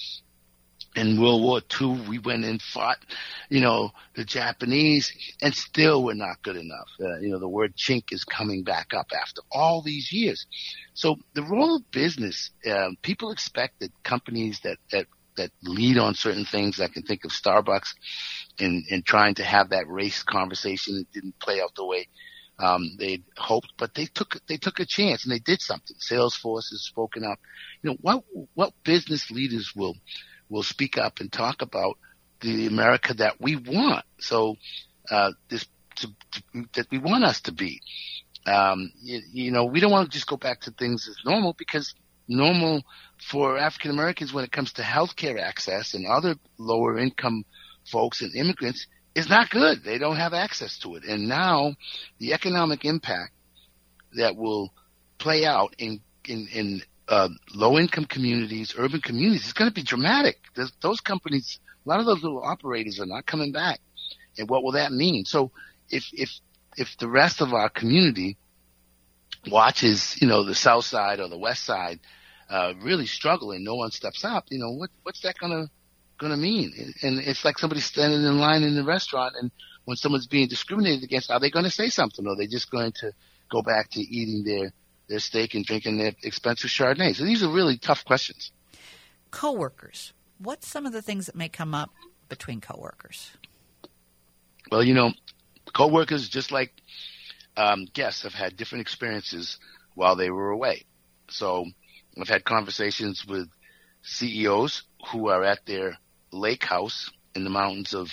in 0.97 1.21
World 1.21 1.43
War 1.43 1.61
II, 1.81 2.09
we 2.09 2.19
went 2.19 2.45
and 2.45 2.61
fought, 2.61 2.99
you 3.51 3.61
know, 3.61 3.91
the 4.15 4.25
Japanese, 4.25 5.13
and 5.43 5.55
still 5.55 6.03
we're 6.03 6.15
not 6.15 6.43
good 6.43 6.57
enough. 6.57 6.89
Uh, 6.99 7.19
you 7.19 7.29
know, 7.29 7.39
the 7.39 7.49
word 7.49 7.77
chink 7.77 8.05
is 8.11 8.25
coming 8.25 8.65
back 8.65 8.95
up 8.95 9.09
after 9.13 9.43
all 9.53 9.83
these 9.83 10.11
years. 10.11 10.47
So 10.95 11.17
the 11.35 11.43
role 11.43 11.77
of 11.77 11.91
business, 11.91 12.51
um, 12.71 12.97
people 13.03 13.31
expect 13.31 13.81
that 13.81 13.91
companies 14.03 14.61
that 14.65 14.79
that 14.91 15.07
that 15.37 15.51
lead 15.63 15.99
on 15.99 16.15
certain 16.15 16.45
things. 16.45 16.81
I 16.81 16.89
can 16.89 17.03
think 17.03 17.25
of 17.25 17.31
Starbucks, 17.31 17.95
in 18.59 18.85
in 18.89 19.03
trying 19.03 19.35
to 19.37 19.45
have 19.45 19.71
that 19.71 19.89
race 19.89 20.23
conversation. 20.23 20.97
It 20.97 21.13
didn't 21.13 21.39
play 21.39 21.61
out 21.61 21.75
the 21.75 21.87
way 21.87 22.09
um, 22.59 22.97
they'd 22.99 23.25
hoped, 23.37 23.73
but 23.77 23.95
they 23.95 24.07
took 24.07 24.37
they 24.47 24.57
took 24.57 24.81
a 24.81 24.87
chance 24.87 25.25
and 25.25 25.33
they 25.33 25.39
did 25.39 25.61
something. 25.61 25.97
Salesforce 25.99 26.71
has 26.71 26.83
spoken 26.83 27.25
up. 27.25 27.39
You 27.83 27.91
know 27.91 27.97
what 28.01 28.25
what 28.55 28.73
business 28.85 29.31
leaders 29.31 29.73
will 29.77 29.95
will 30.49 30.63
speak 30.63 30.97
up 30.97 31.21
and 31.21 31.31
talk 31.31 31.61
about 31.61 31.99
the 32.41 32.67
America 32.67 33.15
that 33.15 33.41
we 33.41 33.57
want. 33.57 34.05
So 34.21 34.57
uh, 35.11 35.33
this 35.49 35.67
to, 35.97 36.09
to, 36.33 36.65
that 36.75 36.87
we 36.91 36.99
want 36.99 37.25
us 37.25 37.41
to 37.43 37.53
be. 37.53 37.81
Um, 38.47 38.93
you, 39.03 39.21
you 39.33 39.51
know, 39.51 39.65
we 39.65 39.81
don't 39.81 39.91
want 39.91 40.11
to 40.11 40.17
just 40.17 40.29
go 40.29 40.37
back 40.37 40.61
to 40.63 40.71
things 40.71 41.09
as 41.09 41.17
normal 41.25 41.55
because 41.59 41.95
normal 42.29 42.83
for 43.31 43.59
African 43.59 43.91
Americans 43.91 44.33
when 44.33 44.45
it 44.45 44.53
comes 44.53 44.73
to 44.75 44.83
healthcare 44.83 45.41
access 45.41 45.95
and 45.95 46.07
other 46.07 46.35
lower 46.59 46.99
income 46.99 47.45
folks 47.91 48.23
and 48.23 48.35
immigrants 48.35 48.87
is 49.15 49.29
not 49.29 49.51
good. 49.51 49.83
They 49.83 49.99
don't 49.99 50.17
have 50.17 50.35
access 50.35 50.79
to 50.81 50.97
it. 50.97 51.05
And 51.05 51.29
now 51.29 51.75
the 52.19 52.35
economic 52.35 52.85
impact 52.85 53.33
that 54.17 54.37
will 54.37 54.73
play 55.19 55.45
out 55.45 55.75
in, 55.79 56.01
in, 56.27 56.49
in 56.53 56.83
uh, 57.09 57.29
low 57.55 57.79
income 57.79 58.05
communities, 58.05 58.75
urban 58.77 59.01
communities, 59.01 59.47
is 59.47 59.53
going 59.53 59.71
to 59.71 59.75
be 59.75 59.83
dramatic. 59.83 60.39
There's, 60.55 60.73
those 60.83 61.01
companies, 61.01 61.59
a 61.85 61.89
lot 61.89 62.01
of 62.01 62.07
those 62.07 62.23
little 62.23 62.43
operators 62.43 63.01
are 63.01 63.07
not 63.07 63.27
coming 63.27 63.53
back. 63.53 63.81
And 64.39 64.51
what 64.51 64.63
will 64.63 64.73
that 64.73 64.93
mean? 64.93 65.25
So 65.25 65.51
if, 65.89 66.05
if, 66.13 66.31
if 66.77 66.97
the 66.99 67.09
rest 67.09 67.41
of 67.41 67.55
our 67.55 67.71
community 67.71 68.37
watches, 69.51 70.21
you 70.21 70.29
know, 70.29 70.45
the 70.45 70.55
south 70.55 70.85
side 70.85 71.21
or 71.21 71.29
the 71.29 71.39
west 71.39 71.65
side, 71.65 72.01
uh, 72.49 72.75
really 72.81 73.07
struggle 73.07 73.53
and 73.53 73.65
no 73.65 73.75
one 73.75 73.91
steps 73.91 74.25
up, 74.25 74.45
you 74.51 74.59
know, 74.59 74.71
what, 74.71 74.91
what's 75.03 75.21
that 75.23 75.39
going 75.39 75.53
to, 75.53 75.71
going 76.19 76.33
to 76.33 76.39
mean? 76.39 76.73
And 77.03 77.19
it's 77.19 77.45
like 77.45 77.59
somebody 77.59 77.81
standing 77.81 78.23
in 78.23 78.39
line 78.39 78.63
in 78.63 78.77
the 78.77 78.85
restaurant 78.85 79.35
and 79.41 79.51
when 79.85 79.97
someone's 79.97 80.27
being 80.27 80.49
discriminated 80.49 81.05
against, 81.05 81.31
are 81.31 81.41
they 81.41 81.51
going 81.51 81.65
to 81.65 81.71
say 81.71 81.89
something 81.89 82.27
or 82.27 82.33
are 82.33 82.37
they 82.37 82.47
just 82.47 82.71
going 82.71 82.93
to 82.93 83.13
go 83.51 83.63
back 83.63 83.89
to 83.91 84.01
eating 84.01 84.45
their, 84.45 84.73
their 85.09 85.21
steak 85.21 85.55
and 85.55 85.65
drinking 85.65 85.97
their 85.97 86.13
expensive 86.23 86.71
Chardonnay? 86.71 87.15
So 87.15 87.25
these 87.25 87.43
are 87.43 87.53
really 87.53 87.79
tough 87.79 88.05
questions. 88.05 88.51
Coworkers. 89.31 90.13
What's 90.39 90.69
some 90.69 90.87
of 90.87 90.93
the 90.93 91.03
things 91.03 91.27
that 91.27 91.37
may 91.37 91.49
come 91.49 91.75
up 91.75 91.91
between 92.29 92.61
coworkers? 92.61 93.31
Well, 94.71 94.83
you 94.83 94.95
know, 94.95 95.13
coworkers, 95.73 96.29
just 96.29 96.51
like 96.51 96.73
um, 97.57 97.87
guests, 97.93 98.25
have 98.25 98.35
had 98.35 98.57
different 98.57 98.83
experiences 98.83 99.59
while 99.95 100.17
they 100.17 100.31
were 100.31 100.51
away. 100.51 100.85
So 101.29 101.67
I've 102.19 102.29
had 102.29 102.45
conversations 102.45 103.25
with 103.27 103.49
CEOs 104.03 104.83
who 105.11 105.29
are 105.29 105.45
at 105.45 105.67
their 105.67 105.99
lake 106.33 106.65
house 106.65 107.11
in 107.35 107.45
the 107.45 107.51
mountains 107.51 107.95
of 107.95 108.09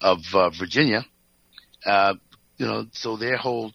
of 0.00 0.20
uh, 0.34 0.50
Virginia. 0.50 1.04
Uh, 1.84 2.14
you 2.56 2.66
know, 2.66 2.86
so 2.92 3.16
their 3.16 3.36
whole 3.36 3.72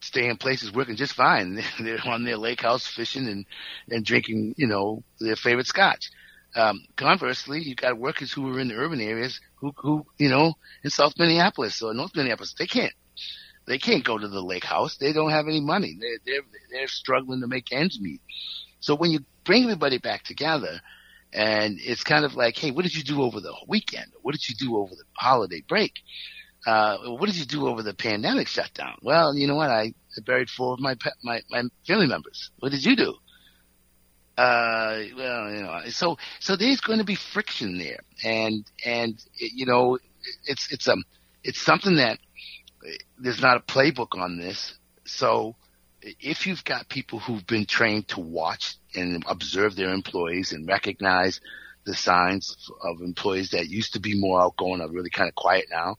stay 0.00 0.28
in 0.28 0.36
place 0.36 0.62
is 0.62 0.72
working 0.72 0.96
just 0.96 1.14
fine. 1.14 1.62
They're 1.80 1.98
on 2.06 2.24
their 2.24 2.36
lake 2.36 2.62
house 2.62 2.86
fishing 2.86 3.26
and 3.28 3.46
and 3.88 4.04
drinking, 4.04 4.54
you 4.56 4.66
know, 4.66 5.02
their 5.18 5.36
favorite 5.36 5.66
scotch. 5.66 6.10
Um, 6.54 6.84
conversely, 6.96 7.60
you've 7.62 7.76
got 7.76 7.96
workers 7.98 8.32
who 8.32 8.52
are 8.52 8.58
in 8.60 8.68
the 8.68 8.74
urban 8.74 9.00
areas 9.00 9.40
who, 9.56 9.72
who, 9.76 10.06
you 10.18 10.28
know, 10.28 10.54
in 10.82 10.90
South 10.90 11.14
Minneapolis 11.16 11.80
or 11.80 11.94
North 11.94 12.16
Minneapolis, 12.16 12.54
they 12.58 12.66
can't, 12.66 12.92
they 13.66 13.78
can't 13.78 14.04
go 14.04 14.18
to 14.18 14.26
the 14.26 14.42
lake 14.42 14.64
house. 14.64 14.96
They 14.96 15.12
don't 15.12 15.30
have 15.30 15.46
any 15.46 15.60
money. 15.60 15.96
They're, 16.00 16.18
they're, 16.26 16.42
they're 16.72 16.88
struggling 16.88 17.40
to 17.42 17.46
make 17.46 17.72
ends 17.72 18.00
meet. 18.00 18.20
So 18.80 18.94
when 18.96 19.10
you 19.10 19.20
bring 19.44 19.64
everybody 19.64 19.98
back 19.98 20.24
together 20.24 20.80
and 21.32 21.78
it's 21.80 22.02
kind 22.02 22.24
of 22.24 22.34
like, 22.34 22.56
Hey, 22.56 22.70
what 22.70 22.82
did 22.82 22.94
you 22.94 23.04
do 23.04 23.22
over 23.22 23.40
the 23.40 23.54
weekend? 23.68 24.12
What 24.22 24.32
did 24.32 24.48
you 24.48 24.54
do 24.56 24.76
over 24.76 24.94
the 24.94 25.04
holiday 25.14 25.62
break? 25.66 25.92
Uh, 26.66 26.98
what 27.16 27.26
did 27.26 27.36
you 27.36 27.46
do 27.46 27.68
over 27.68 27.82
the 27.82 27.94
pandemic 27.94 28.46
shutdown? 28.48 28.96
Well, 29.02 29.34
you 29.34 29.46
know 29.46 29.56
what? 29.56 29.70
I, 29.70 29.94
buried 30.26 30.50
four 30.50 30.74
of 30.74 30.80
my, 30.80 30.96
my, 31.22 31.40
my 31.50 31.62
family 31.86 32.06
members. 32.06 32.50
What 32.58 32.72
did 32.72 32.84
you 32.84 32.96
do? 32.96 33.14
Uh, 34.36 35.02
well, 35.16 35.50
you 35.50 35.62
know, 35.62 35.80
so 35.88 36.16
so 36.38 36.56
there's 36.56 36.80
going 36.80 36.98
to 36.98 37.04
be 37.04 37.14
friction 37.14 37.78
there, 37.78 38.00
and 38.24 38.64
and 38.86 39.22
you 39.34 39.66
know, 39.66 39.98
it's 40.46 40.72
it's 40.72 40.88
um 40.88 41.04
it's 41.44 41.60
something 41.60 41.96
that 41.96 42.18
there's 43.18 43.42
not 43.42 43.58
a 43.58 43.60
playbook 43.60 44.18
on 44.18 44.38
this. 44.38 44.74
So 45.04 45.56
if 46.02 46.46
you've 46.46 46.64
got 46.64 46.88
people 46.88 47.18
who've 47.18 47.46
been 47.46 47.66
trained 47.66 48.08
to 48.08 48.20
watch 48.20 48.76
and 48.94 49.22
observe 49.28 49.76
their 49.76 49.92
employees 49.92 50.52
and 50.52 50.66
recognize 50.66 51.40
the 51.84 51.94
signs 51.94 52.70
of 52.82 53.00
employees 53.00 53.50
that 53.50 53.68
used 53.68 53.94
to 53.94 54.00
be 54.00 54.18
more 54.18 54.40
outgoing 54.40 54.80
are 54.80 54.88
really 54.88 55.10
kind 55.10 55.28
of 55.28 55.34
quiet 55.34 55.66
now, 55.70 55.96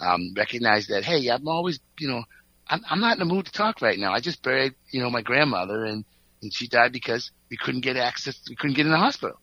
um, 0.00 0.32
recognize 0.36 0.88
that 0.88 1.04
hey, 1.04 1.28
I'm 1.28 1.48
always 1.48 1.80
you 1.98 2.08
know 2.08 2.24
I'm, 2.68 2.82
I'm 2.88 3.00
not 3.00 3.14
in 3.14 3.26
the 3.26 3.32
mood 3.32 3.46
to 3.46 3.52
talk 3.52 3.82
right 3.82 3.98
now. 3.98 4.12
I 4.12 4.20
just 4.20 4.42
buried 4.42 4.74
you 4.90 5.02
know 5.02 5.10
my 5.10 5.22
grandmother 5.22 5.84
and 5.84 6.04
and 6.44 6.52
she 6.52 6.68
died 6.68 6.92
because 6.92 7.30
we 7.50 7.56
couldn't 7.56 7.80
get 7.80 7.96
access. 7.96 8.38
We 8.48 8.54
couldn't 8.54 8.76
get 8.76 8.86
in 8.86 8.92
the 8.92 8.98
hospital. 8.98 9.40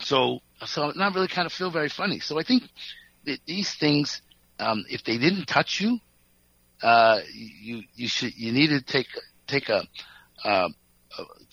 So, 0.00 0.40
so 0.64 0.90
not 0.96 1.14
really 1.14 1.28
kind 1.28 1.46
of 1.46 1.52
feel 1.52 1.70
very 1.70 1.88
funny. 1.88 2.20
So 2.20 2.38
I 2.38 2.42
think 2.42 2.64
that 3.24 3.38
these 3.46 3.74
things, 3.74 4.22
um, 4.58 4.84
if 4.90 5.04
they 5.04 5.18
didn't 5.18 5.46
touch 5.46 5.80
you, 5.80 6.00
uh, 6.82 7.20
you 7.34 7.82
you 7.94 8.08
should 8.08 8.36
you 8.36 8.52
need 8.52 8.68
to 8.68 8.80
take 8.80 9.08
take 9.46 9.68
a 9.68 9.82
uh, 10.44 10.68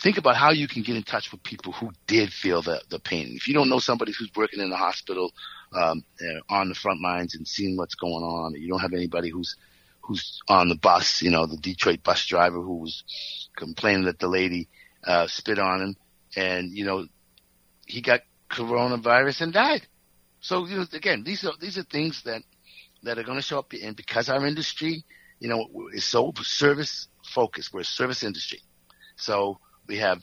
think 0.01 0.17
about 0.17 0.35
how 0.35 0.51
you 0.51 0.67
can 0.67 0.83
get 0.83 0.95
in 0.95 1.03
touch 1.03 1.31
with 1.31 1.43
people 1.43 1.71
who 1.71 1.91
did 2.07 2.31
feel 2.31 2.61
the 2.61 2.81
the 2.89 2.99
pain. 2.99 3.33
If 3.35 3.47
you 3.47 3.53
don't 3.53 3.69
know 3.69 3.79
somebody 3.79 4.13
who's 4.17 4.31
working 4.35 4.59
in 4.59 4.69
the 4.69 4.77
hospital 4.77 5.31
um, 5.73 6.03
uh, 6.21 6.53
on 6.53 6.69
the 6.69 6.75
front 6.75 7.01
lines 7.01 7.35
and 7.35 7.47
seeing 7.47 7.77
what's 7.77 7.95
going 7.95 8.23
on, 8.23 8.53
you 8.55 8.67
don't 8.67 8.79
have 8.79 8.93
anybody 8.93 9.29
who's 9.29 9.55
who's 10.01 10.41
on 10.49 10.67
the 10.67 10.75
bus, 10.75 11.21
you 11.21 11.31
know, 11.31 11.45
the 11.45 11.57
Detroit 11.57 12.03
bus 12.03 12.25
driver 12.25 12.59
who 12.61 12.77
was 12.77 13.03
complaining 13.55 14.05
that 14.05 14.19
the 14.19 14.27
lady 14.27 14.67
uh, 15.05 15.27
spit 15.27 15.59
on 15.59 15.81
him, 15.81 15.95
and 16.35 16.71
you 16.71 16.85
know, 16.85 17.05
he 17.85 18.01
got 18.01 18.21
coronavirus 18.49 19.41
and 19.41 19.53
died. 19.53 19.87
So 20.41 20.65
you 20.65 20.77
know, 20.77 20.85
again, 20.91 21.23
these 21.23 21.45
are 21.45 21.53
these 21.59 21.77
are 21.77 21.83
things 21.83 22.23
that 22.25 22.43
that 23.03 23.17
are 23.17 23.23
going 23.23 23.37
to 23.37 23.43
show 23.43 23.59
up, 23.59 23.73
and 23.73 23.95
because 23.95 24.29
our 24.29 24.45
industry, 24.45 25.03
you 25.39 25.49
know, 25.49 25.67
is 25.93 26.05
so 26.05 26.33
service 26.41 27.07
focused, 27.33 27.73
we're 27.73 27.81
a 27.81 27.85
service 27.85 28.23
industry. 28.23 28.59
So 29.15 29.59
we 29.87 29.97
have 29.97 30.21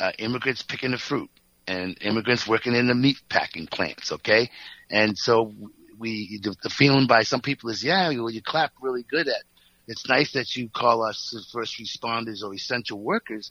uh, 0.00 0.12
immigrants 0.18 0.62
picking 0.62 0.92
the 0.92 0.98
fruit 0.98 1.30
and 1.66 1.96
immigrants 2.00 2.46
working 2.46 2.74
in 2.74 2.88
the 2.88 2.94
meat 2.94 3.18
packing 3.28 3.66
plants. 3.66 4.12
Okay, 4.12 4.50
and 4.90 5.16
so 5.16 5.52
we 5.98 6.40
the, 6.42 6.56
the 6.62 6.70
feeling 6.70 7.06
by 7.06 7.22
some 7.22 7.40
people 7.40 7.70
is 7.70 7.84
yeah, 7.84 8.08
well, 8.08 8.30
you 8.30 8.42
clap 8.42 8.72
really 8.80 9.04
good 9.08 9.28
at. 9.28 9.42
It's 9.88 10.08
nice 10.08 10.32
that 10.32 10.54
you 10.56 10.68
call 10.68 11.02
us 11.02 11.48
first 11.52 11.78
responders 11.78 12.42
or 12.42 12.54
essential 12.54 13.00
workers, 13.00 13.50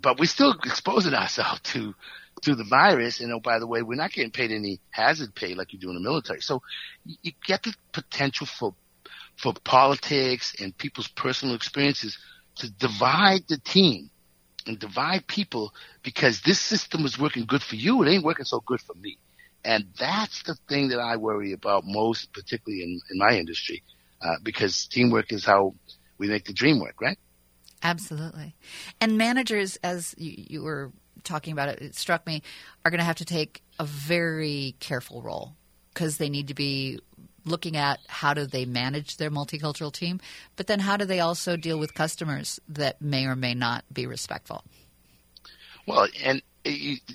but 0.00 0.18
we're 0.18 0.26
still 0.26 0.52
exposing 0.64 1.14
ourselves 1.14 1.60
to 1.72 1.94
to 2.42 2.54
the 2.54 2.64
virus. 2.64 3.20
And 3.20 3.32
oh, 3.32 3.40
by 3.40 3.58
the 3.58 3.66
way, 3.66 3.82
we're 3.82 3.96
not 3.96 4.12
getting 4.12 4.30
paid 4.30 4.50
any 4.50 4.80
hazard 4.90 5.34
pay 5.34 5.54
like 5.54 5.72
you 5.72 5.78
do 5.78 5.88
in 5.88 5.94
the 5.94 6.00
military. 6.00 6.40
So 6.40 6.62
you 7.04 7.32
get 7.46 7.62
the 7.62 7.74
potential 7.92 8.46
for 8.46 8.74
for 9.36 9.54
politics 9.64 10.54
and 10.58 10.76
people's 10.76 11.06
personal 11.08 11.54
experiences 11.54 12.18
to 12.56 12.70
divide 12.70 13.42
the 13.48 13.58
team 13.58 14.10
and 14.66 14.78
divide 14.78 15.26
people 15.26 15.72
because 16.02 16.42
this 16.42 16.58
system 16.58 17.04
is 17.04 17.18
working 17.18 17.46
good 17.46 17.62
for 17.62 17.76
you. 17.76 18.02
It 18.02 18.10
ain't 18.10 18.24
working 18.24 18.44
so 18.44 18.60
good 18.66 18.80
for 18.80 18.94
me. 18.94 19.16
And 19.64 19.86
that's 19.98 20.42
the 20.42 20.56
thing 20.68 20.88
that 20.88 20.98
I 20.98 21.16
worry 21.16 21.52
about 21.52 21.84
most, 21.86 22.32
particularly 22.32 22.82
in, 22.82 23.00
in 23.10 23.18
my 23.18 23.36
industry, 23.36 23.82
uh, 24.20 24.36
because 24.42 24.86
teamwork 24.86 25.32
is 25.32 25.44
how 25.44 25.74
we 26.18 26.28
make 26.28 26.44
the 26.44 26.52
dream 26.52 26.80
work, 26.80 27.00
right? 27.00 27.18
Absolutely. 27.82 28.56
And 29.00 29.16
managers, 29.16 29.76
as 29.84 30.14
you, 30.18 30.34
you 30.36 30.62
were 30.62 30.92
talking 31.28 31.52
about 31.52 31.68
it, 31.68 31.80
it 31.80 31.94
struck 31.94 32.26
me, 32.26 32.42
are 32.84 32.90
going 32.90 32.98
to 32.98 33.04
have 33.04 33.16
to 33.16 33.24
take 33.24 33.62
a 33.78 33.84
very 33.84 34.74
careful 34.80 35.22
role 35.22 35.54
because 35.92 36.16
they 36.16 36.28
need 36.28 36.48
to 36.48 36.54
be 36.54 36.98
looking 37.44 37.76
at 37.76 37.98
how 38.08 38.34
do 38.34 38.46
they 38.46 38.64
manage 38.64 39.16
their 39.16 39.30
multicultural 39.30 39.92
team, 39.92 40.20
but 40.56 40.66
then 40.66 40.80
how 40.80 40.96
do 40.96 41.04
they 41.04 41.20
also 41.20 41.56
deal 41.56 41.78
with 41.78 41.94
customers 41.94 42.60
that 42.68 43.00
may 43.00 43.24
or 43.24 43.34
may 43.34 43.54
not 43.54 43.84
be 43.92 44.06
respectful? 44.06 44.64
Well, 45.86 46.06
and 46.22 46.42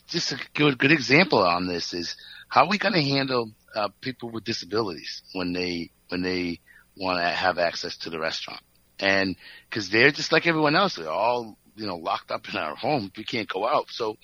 just 0.07 0.31
a 0.31 0.39
good, 0.53 0.77
good 0.77 0.91
example 0.91 1.39
on 1.39 1.67
this 1.67 1.93
is 1.93 2.15
how 2.47 2.63
are 2.63 2.69
we 2.69 2.77
going 2.77 2.95
to 2.95 3.01
handle 3.01 3.51
uh, 3.75 3.89
people 4.01 4.29
with 4.29 4.43
disabilities 4.43 5.21
when 5.33 5.53
they 5.53 5.91
when 6.09 6.21
they 6.21 6.59
want 6.95 7.19
to 7.19 7.25
have 7.25 7.57
access 7.57 7.97
to 7.97 8.09
the 8.09 8.19
restaurant? 8.19 8.61
And 8.99 9.35
because 9.69 9.89
they're 9.89 10.11
just 10.11 10.31
like 10.31 10.47
everyone 10.47 10.75
else, 10.75 10.95
they're 10.95 11.09
all 11.09 11.57
you 11.75 11.85
know, 11.85 11.95
locked 11.97 12.31
up 12.31 12.47
in 12.49 12.57
our 12.57 12.75
home. 12.75 13.11
We 13.17 13.23
can't 13.23 13.47
go 13.47 13.67
out. 13.67 13.87
So, 13.89 14.17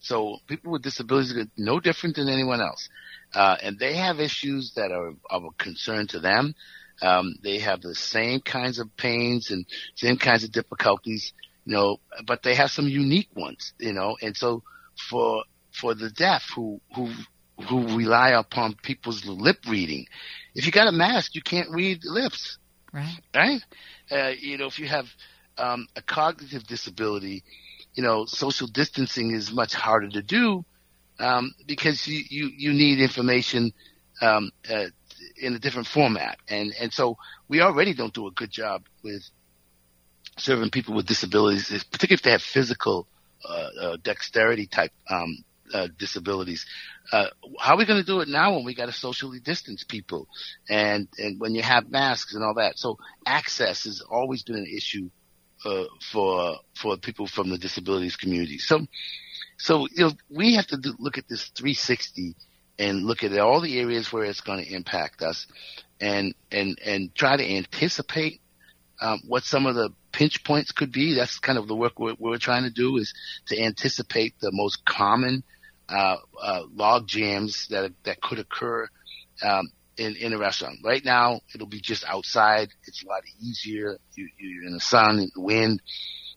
so 0.00 0.38
people 0.46 0.72
with 0.72 0.82
disabilities 0.82 1.36
are 1.36 1.46
no 1.56 1.80
different 1.80 2.16
than 2.16 2.28
anyone 2.28 2.60
else. 2.60 2.88
Uh, 3.34 3.56
and 3.62 3.78
they 3.78 3.94
have 3.94 4.20
issues 4.20 4.72
that 4.76 4.90
are 4.90 5.14
of 5.30 5.44
a 5.44 5.50
concern 5.56 6.06
to 6.08 6.20
them. 6.20 6.54
Um, 7.00 7.34
they 7.42 7.58
have 7.58 7.80
the 7.80 7.94
same 7.94 8.40
kinds 8.40 8.78
of 8.78 8.94
pains 8.96 9.50
and 9.50 9.66
same 9.94 10.16
kinds 10.16 10.44
of 10.44 10.52
difficulties, 10.52 11.32
you 11.64 11.74
know, 11.74 11.98
but 12.26 12.42
they 12.42 12.54
have 12.54 12.70
some 12.70 12.86
unique 12.86 13.30
ones, 13.34 13.72
you 13.78 13.92
know, 13.92 14.16
and 14.20 14.36
so 14.36 14.62
for, 15.10 15.44
for 15.72 15.94
the 15.94 16.10
deaf 16.10 16.44
who, 16.54 16.80
who, 16.94 17.10
who 17.68 17.96
rely 17.96 18.30
upon 18.30 18.74
people's 18.82 19.24
lip 19.24 19.58
reading, 19.68 20.06
if 20.54 20.66
you 20.66 20.72
got 20.72 20.86
a 20.86 20.92
mask, 20.92 21.34
you 21.34 21.42
can't 21.42 21.70
read 21.70 22.04
lips. 22.04 22.58
Right. 22.92 23.20
Right? 23.34 23.62
Uh, 24.10 24.32
you 24.38 24.58
know, 24.58 24.66
if 24.66 24.78
you 24.78 24.86
have, 24.86 25.06
um, 25.58 25.86
a 25.96 26.02
cognitive 26.02 26.66
disability, 26.66 27.44
you 27.94 28.02
know, 28.02 28.24
social 28.26 28.66
distancing 28.66 29.32
is 29.32 29.52
much 29.52 29.74
harder 29.74 30.08
to 30.08 30.22
do, 30.22 30.64
um, 31.18 31.54
because 31.66 32.06
you, 32.06 32.22
you, 32.28 32.50
you 32.56 32.72
need 32.72 33.00
information, 33.00 33.72
um, 34.20 34.50
uh, 34.70 34.86
in 35.40 35.54
a 35.54 35.58
different 35.58 35.86
format. 35.86 36.38
And, 36.48 36.72
and 36.80 36.92
so 36.92 37.16
we 37.48 37.60
already 37.60 37.94
don't 37.94 38.14
do 38.14 38.26
a 38.26 38.30
good 38.30 38.50
job 38.50 38.84
with 39.02 39.22
serving 40.38 40.70
people 40.70 40.94
with 40.94 41.06
disabilities, 41.06 41.68
particularly 41.90 42.14
if 42.14 42.22
they 42.22 42.30
have 42.30 42.42
physical, 42.42 43.06
uh, 43.48 43.68
uh 43.80 43.96
dexterity 44.02 44.66
type, 44.66 44.92
um, 45.10 45.44
uh, 45.74 45.88
disabilities. 45.98 46.66
Uh, 47.12 47.26
how 47.58 47.74
are 47.74 47.78
we 47.78 47.86
going 47.86 48.00
to 48.00 48.06
do 48.06 48.20
it 48.20 48.28
now 48.28 48.54
when 48.54 48.64
we 48.64 48.74
got 48.74 48.86
to 48.86 48.92
socially 48.92 49.40
distance 49.40 49.84
people 49.84 50.28
and, 50.68 51.08
and 51.18 51.40
when 51.40 51.54
you 51.54 51.62
have 51.62 51.90
masks 51.90 52.34
and 52.34 52.44
all 52.44 52.54
that? 52.54 52.78
So 52.78 52.98
access 53.26 53.84
has 53.84 54.00
always 54.00 54.42
been 54.42 54.56
an 54.56 54.66
issue, 54.66 55.10
for, 56.10 56.56
for 56.80 56.96
people 56.96 57.26
from 57.26 57.50
the 57.50 57.58
disabilities 57.58 58.16
community. 58.16 58.58
So, 58.58 58.86
so, 59.58 59.86
you 59.92 60.06
know, 60.06 60.12
we 60.28 60.56
have 60.56 60.66
to 60.68 60.76
do, 60.76 60.94
look 60.98 61.18
at 61.18 61.28
this 61.28 61.48
360 61.56 62.34
and 62.78 63.04
look 63.04 63.22
at 63.22 63.36
all 63.38 63.60
the 63.60 63.78
areas 63.78 64.12
where 64.12 64.24
it's 64.24 64.40
going 64.40 64.64
to 64.64 64.74
impact 64.74 65.22
us 65.22 65.46
and, 66.00 66.34
and, 66.50 66.78
and 66.84 67.14
try 67.14 67.36
to 67.36 67.54
anticipate, 67.56 68.40
um, 69.00 69.20
what 69.26 69.44
some 69.44 69.66
of 69.66 69.74
the 69.74 69.90
pinch 70.12 70.44
points 70.44 70.72
could 70.72 70.92
be. 70.92 71.14
That's 71.14 71.38
kind 71.38 71.58
of 71.58 71.68
the 71.68 71.76
work 71.76 71.98
we're, 71.98 72.16
we're 72.18 72.38
trying 72.38 72.64
to 72.64 72.70
do 72.70 72.96
is 72.96 73.14
to 73.46 73.60
anticipate 73.60 74.34
the 74.40 74.50
most 74.52 74.84
common, 74.84 75.44
uh, 75.88 76.16
uh, 76.40 76.62
log 76.74 77.06
jams 77.06 77.68
that, 77.68 77.92
that 78.04 78.20
could 78.20 78.38
occur, 78.38 78.88
um, 79.42 79.70
in, 79.96 80.16
in 80.16 80.32
a 80.32 80.38
restaurant. 80.38 80.78
Right 80.84 81.04
now, 81.04 81.40
it'll 81.54 81.66
be 81.66 81.80
just 81.80 82.04
outside. 82.04 82.68
It's 82.86 83.02
a 83.04 83.08
lot 83.08 83.22
easier. 83.40 83.98
You, 84.14 84.28
you're 84.38 84.64
in 84.64 84.74
the 84.74 84.80
sun 84.80 85.18
and 85.18 85.30
the 85.34 85.40
wind. 85.40 85.82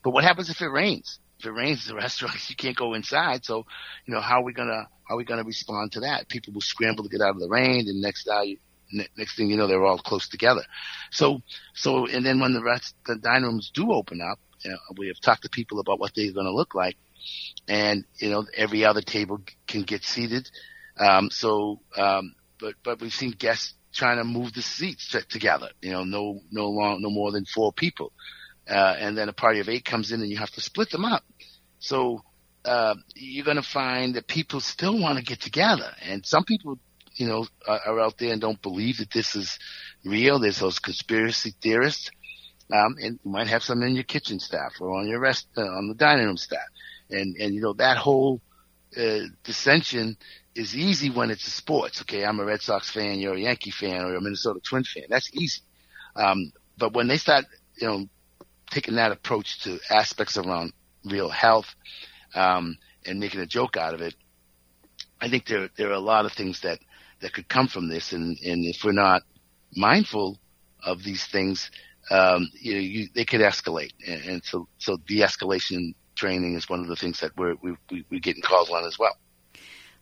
But 0.03 0.11
what 0.11 0.23
happens 0.23 0.49
if 0.49 0.61
it 0.61 0.67
rains? 0.67 1.19
If 1.39 1.45
it 1.45 1.51
rains, 1.51 1.87
the 1.87 1.95
restaurants 1.95 2.49
you 2.49 2.55
can't 2.55 2.75
go 2.75 2.93
inside. 2.93 3.45
So, 3.45 3.65
you 4.05 4.13
know, 4.13 4.21
how 4.21 4.41
are 4.41 4.43
we 4.43 4.53
gonna 4.53 4.87
how 5.07 5.15
are 5.15 5.17
we 5.17 5.25
gonna 5.25 5.43
respond 5.43 5.93
to 5.93 6.01
that? 6.01 6.29
People 6.29 6.53
will 6.53 6.61
scramble 6.61 7.03
to 7.03 7.09
get 7.09 7.21
out 7.21 7.35
of 7.35 7.39
the 7.39 7.49
rain, 7.49 7.85
and 7.87 8.01
next 8.01 8.25
day, 8.25 8.59
next 9.17 9.35
thing 9.35 9.49
you 9.49 9.57
know, 9.57 9.67
they're 9.67 9.83
all 9.83 9.97
close 9.97 10.27
together. 10.27 10.63
So, 11.11 11.41
so, 11.73 12.07
and 12.07 12.25
then 12.25 12.39
when 12.39 12.53
the 12.53 12.63
rest 12.63 12.95
the 13.05 13.15
dining 13.15 13.45
rooms 13.45 13.71
do 13.73 13.91
open 13.91 14.21
up, 14.21 14.39
you 14.63 14.71
know, 14.71 14.77
we 14.97 15.07
have 15.07 15.19
talked 15.19 15.43
to 15.43 15.49
people 15.49 15.79
about 15.79 15.99
what 15.99 16.13
they're 16.15 16.33
going 16.33 16.45
to 16.45 16.53
look 16.53 16.75
like, 16.75 16.97
and 17.67 18.05
you 18.17 18.29
know, 18.29 18.45
every 18.55 18.85
other 18.85 19.01
table 19.01 19.39
can 19.67 19.83
get 19.83 20.03
seated. 20.03 20.49
Um, 20.97 21.29
so, 21.29 21.81
um, 21.97 22.35
but 22.59 22.75
but 22.83 23.01
we've 23.01 23.13
seen 23.13 23.31
guests 23.31 23.73
trying 23.93 24.17
to 24.17 24.23
move 24.23 24.53
the 24.53 24.61
seats 24.61 25.15
together. 25.29 25.69
You 25.81 25.91
know, 25.91 26.03
no 26.03 26.41
no 26.51 26.69
long 26.69 27.01
no 27.01 27.09
more 27.09 27.31
than 27.31 27.45
four 27.45 27.73
people, 27.73 28.11
uh, 28.69 28.95
and 28.99 29.17
then 29.17 29.29
a 29.29 29.33
party 29.33 29.59
of 29.59 29.69
eight 29.69 29.85
comes 29.85 30.11
in 30.11 30.21
and 30.21 30.29
you 30.29 30.37
have 30.37 30.51
to 30.51 30.61
split 30.61 30.89
them 30.89 31.05
up. 31.05 31.23
So 31.79 32.23
uh, 32.65 32.95
you're 33.15 33.45
going 33.45 33.57
to 33.57 33.63
find 33.63 34.15
that 34.15 34.27
people 34.27 34.59
still 34.59 34.99
want 34.99 35.17
to 35.17 35.23
get 35.23 35.39
together, 35.39 35.91
and 36.01 36.25
some 36.25 36.43
people, 36.43 36.79
you 37.15 37.27
know, 37.27 37.45
are, 37.67 37.79
are 37.85 37.99
out 37.99 38.17
there 38.17 38.31
and 38.31 38.41
don't 38.41 38.61
believe 38.61 38.97
that 38.97 39.11
this 39.11 39.35
is 39.35 39.57
real. 40.03 40.39
There's 40.39 40.59
those 40.59 40.79
conspiracy 40.79 41.53
theorists, 41.61 42.09
um, 42.73 42.95
and 43.01 43.19
you 43.23 43.31
might 43.31 43.47
have 43.47 43.63
some 43.63 43.81
in 43.83 43.95
your 43.95 44.03
kitchen 44.03 44.39
staff 44.39 44.73
or 44.79 44.97
on 44.99 45.07
your 45.07 45.19
rest 45.19 45.47
uh, 45.57 45.61
on 45.61 45.87
the 45.87 45.95
dining 45.95 46.25
room 46.25 46.37
staff, 46.37 46.67
and 47.09 47.35
and 47.37 47.53
you 47.53 47.61
know 47.61 47.73
that 47.73 47.97
whole 47.97 48.41
uh, 48.97 49.19
dissension 49.43 50.17
is 50.55 50.75
easy 50.75 51.09
when 51.09 51.29
it's 51.31 51.43
sports. 51.43 52.01
Okay, 52.01 52.23
I'm 52.23 52.39
a 52.39 52.45
Red 52.45 52.61
Sox 52.61 52.89
fan, 52.89 53.19
you're 53.19 53.35
a 53.35 53.39
Yankee 53.39 53.71
fan, 53.71 54.05
or 54.05 54.15
a 54.15 54.21
Minnesota 54.21 54.59
Twin 54.67 54.83
fan. 54.83 55.03
That's 55.09 55.29
easy. 55.33 55.61
Um, 56.15 56.51
but 56.77 56.93
when 56.93 57.07
they 57.07 57.17
start, 57.17 57.45
you 57.79 57.87
know, 57.87 58.05
taking 58.71 58.95
that 58.95 59.11
approach 59.11 59.61
to 59.63 59.79
aspects 59.89 60.37
around 60.37 60.73
real 61.03 61.29
health, 61.29 61.67
um, 62.33 62.77
and 63.05 63.19
making 63.19 63.41
a 63.41 63.45
joke 63.45 63.77
out 63.77 63.93
of 63.93 64.01
it, 64.01 64.15
I 65.21 65.29
think 65.29 65.45
there 65.45 65.69
there 65.77 65.89
are 65.89 65.93
a 65.93 65.99
lot 65.99 66.25
of 66.25 66.33
things 66.33 66.61
that 66.61 66.79
that 67.21 67.33
could 67.33 67.47
come 67.47 67.67
from 67.67 67.87
this, 67.87 68.13
and 68.13 68.37
and 68.39 68.65
if 68.65 68.83
we're 68.83 68.91
not 68.91 69.23
mindful 69.75 70.39
of 70.83 71.03
these 71.03 71.25
things, 71.25 71.69
um, 72.11 72.49
you 72.53 72.73
know, 72.73 72.79
you, 72.79 73.07
they 73.13 73.25
could 73.25 73.41
escalate, 73.41 73.91
and, 74.07 74.23
and 74.25 74.43
so 74.43 74.67
so 74.77 74.97
de-escalation 75.07 75.95
training 76.15 76.55
is 76.55 76.69
one 76.69 76.79
of 76.79 76.87
the 76.87 76.95
things 76.95 77.19
that 77.19 77.31
we're 77.37 77.55
we, 77.61 77.75
we, 77.91 78.05
we're 78.09 78.19
getting 78.19 78.41
calls 78.41 78.69
on 78.69 78.85
as 78.85 78.97
well. 78.97 79.17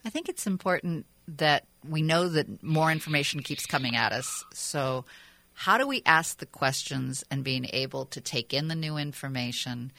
I 0.06 0.10
think 0.10 0.30
it's 0.30 0.47
important 0.47 1.06
that 1.28 1.66
we 1.88 2.01
know 2.01 2.28
that 2.28 2.64
more 2.64 2.91
information 2.91 3.41
keeps 3.41 3.66
coming 3.66 3.95
at 3.95 4.12
us. 4.12 4.43
So, 4.54 5.06
how 5.54 5.78
do 5.78 5.88
we 5.88 6.01
ask 6.06 6.38
the 6.38 6.45
questions 6.45 7.24
and 7.30 7.43
being 7.43 7.68
able 7.74 8.06
to 8.08 8.22
take 8.22 8.54
in 8.54 8.68
the 8.68 8.76
new 8.76 8.97
information 8.97 9.91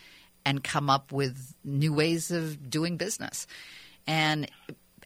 and 0.44 0.64
come 0.64 0.90
up 0.90 1.12
with 1.12 1.54
new 1.64 1.92
ways 1.92 2.30
of 2.30 2.68
doing 2.68 2.96
business? 2.96 3.46
And 4.06 4.50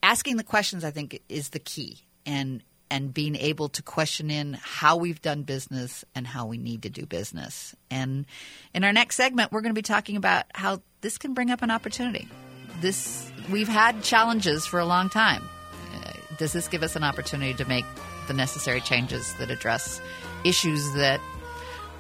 asking 0.02 0.36
the 0.36 0.44
questions, 0.44 0.84
I 0.84 0.90
think, 0.90 1.20
is 1.28 1.50
the 1.50 1.58
key. 1.58 1.98
And 2.26 2.62
and 2.90 3.12
being 3.12 3.36
able 3.36 3.68
to 3.68 3.82
question 3.82 4.30
in 4.30 4.58
how 4.62 4.96
we've 4.96 5.20
done 5.20 5.42
business 5.42 6.06
and 6.14 6.26
how 6.26 6.46
we 6.46 6.56
need 6.56 6.82
to 6.82 6.88
do 6.88 7.04
business. 7.04 7.76
And 7.90 8.24
in 8.72 8.82
our 8.82 8.94
next 8.94 9.16
segment, 9.16 9.52
we're 9.52 9.60
going 9.60 9.74
to 9.74 9.78
be 9.78 9.82
talking 9.82 10.16
about 10.16 10.46
how 10.54 10.80
this 11.02 11.18
can 11.18 11.34
bring 11.34 11.50
up 11.50 11.60
an 11.60 11.70
opportunity. 11.70 12.28
This 12.80 13.30
we've 13.50 13.68
had 13.68 14.02
challenges 14.02 14.66
for 14.66 14.78
a 14.78 14.84
long 14.86 15.08
time. 15.08 15.48
Does 16.38 16.52
this 16.52 16.68
give 16.68 16.84
us 16.84 16.94
an 16.94 17.02
opportunity 17.02 17.52
to 17.54 17.64
make 17.64 17.84
the 18.28 18.32
necessary 18.32 18.80
changes 18.80 19.34
that 19.34 19.50
address 19.50 20.00
issues 20.44 20.92
that 20.94 21.20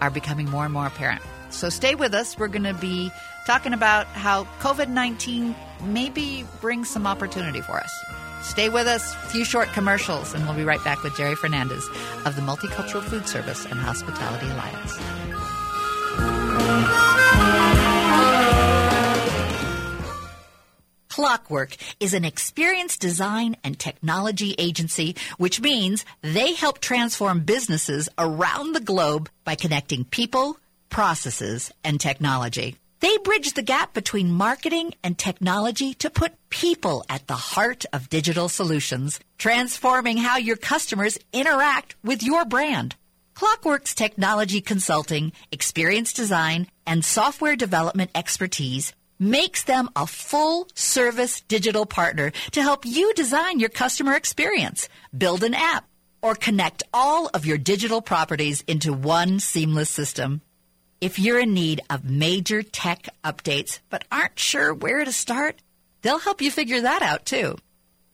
are 0.00 0.10
becoming 0.10 0.48
more 0.48 0.64
and 0.64 0.72
more 0.72 0.86
apparent? 0.86 1.22
So 1.50 1.68
stay 1.68 1.96
with 1.96 2.14
us. 2.14 2.38
We're 2.38 2.46
going 2.48 2.62
to 2.62 2.74
be 2.74 3.10
talking 3.46 3.72
about 3.72 4.06
how 4.06 4.44
COVID 4.60 4.88
19 4.88 5.56
maybe 5.84 6.46
brings 6.60 6.88
some 6.88 7.06
opportunity 7.06 7.60
for 7.60 7.78
us. 7.78 7.92
Stay 8.42 8.68
with 8.68 8.86
us, 8.86 9.14
a 9.14 9.28
few 9.30 9.44
short 9.44 9.68
commercials, 9.72 10.32
and 10.32 10.44
we'll 10.44 10.54
be 10.54 10.64
right 10.64 10.82
back 10.84 11.02
with 11.02 11.16
Gerry 11.16 11.34
Fernandez 11.34 11.84
of 12.24 12.36
the 12.36 12.42
Multicultural 12.42 13.02
Food 13.02 13.26
Service 13.26 13.64
and 13.64 13.74
Hospitality 13.80 14.46
Alliance. 14.46 14.96
Clockwork 21.18 21.74
is 21.98 22.14
an 22.14 22.24
experienced 22.24 23.00
design 23.00 23.56
and 23.64 23.76
technology 23.76 24.54
agency, 24.56 25.16
which 25.36 25.60
means 25.60 26.04
they 26.22 26.54
help 26.54 26.78
transform 26.78 27.40
businesses 27.40 28.08
around 28.16 28.72
the 28.72 28.80
globe 28.92 29.28
by 29.42 29.56
connecting 29.56 30.04
people, 30.04 30.56
processes, 30.90 31.72
and 31.82 32.00
technology. 32.00 32.76
They 33.00 33.18
bridge 33.18 33.54
the 33.54 33.62
gap 33.62 33.94
between 33.94 34.30
marketing 34.30 34.94
and 35.02 35.18
technology 35.18 35.92
to 35.94 36.08
put 36.08 36.38
people 36.50 37.04
at 37.08 37.26
the 37.26 37.34
heart 37.34 37.84
of 37.92 38.08
digital 38.08 38.48
solutions, 38.48 39.18
transforming 39.38 40.18
how 40.18 40.36
your 40.36 40.56
customers 40.56 41.18
interact 41.32 41.96
with 42.04 42.22
your 42.22 42.44
brand. 42.44 42.94
Clockwork's 43.34 43.92
technology 43.92 44.60
consulting, 44.60 45.32
experience 45.50 46.12
design, 46.12 46.68
and 46.86 47.04
software 47.04 47.56
development 47.56 48.12
expertise 48.14 48.92
makes 49.18 49.64
them 49.64 49.88
a 49.96 50.06
full 50.06 50.68
service 50.74 51.40
digital 51.42 51.86
partner 51.86 52.32
to 52.52 52.62
help 52.62 52.84
you 52.84 53.12
design 53.14 53.60
your 53.60 53.68
customer 53.68 54.14
experience, 54.14 54.88
build 55.16 55.42
an 55.44 55.54
app, 55.54 55.84
or 56.22 56.34
connect 56.34 56.82
all 56.92 57.28
of 57.28 57.46
your 57.46 57.58
digital 57.58 58.02
properties 58.02 58.62
into 58.66 58.92
one 58.92 59.38
seamless 59.40 59.90
system. 59.90 60.40
If 61.00 61.18
you're 61.18 61.38
in 61.38 61.54
need 61.54 61.80
of 61.90 62.04
major 62.04 62.62
tech 62.62 63.08
updates 63.22 63.78
but 63.88 64.04
aren't 64.10 64.38
sure 64.38 64.74
where 64.74 65.04
to 65.04 65.12
start, 65.12 65.56
they'll 66.02 66.18
help 66.18 66.42
you 66.42 66.50
figure 66.50 66.80
that 66.80 67.02
out 67.02 67.24
too. 67.24 67.56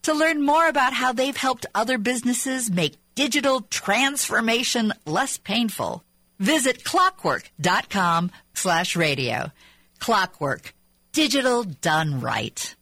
To 0.03 0.13
learn 0.13 0.45
more 0.45 0.67
about 0.67 0.93
how 0.93 1.13
they've 1.13 1.35
helped 1.35 1.65
other 1.73 1.97
businesses 1.97 2.69
make 2.69 2.93
digital 3.15 3.61
transformation 3.61 4.93
less 5.07 5.39
painful, 5.39 6.03
visit 6.37 6.83
clockwork.com 6.83 8.29
slash 8.53 8.95
radio. 8.95 9.51
Clockwork 9.99 10.74
Digital 11.15 11.63
done 11.63 12.19
right. 12.19 12.75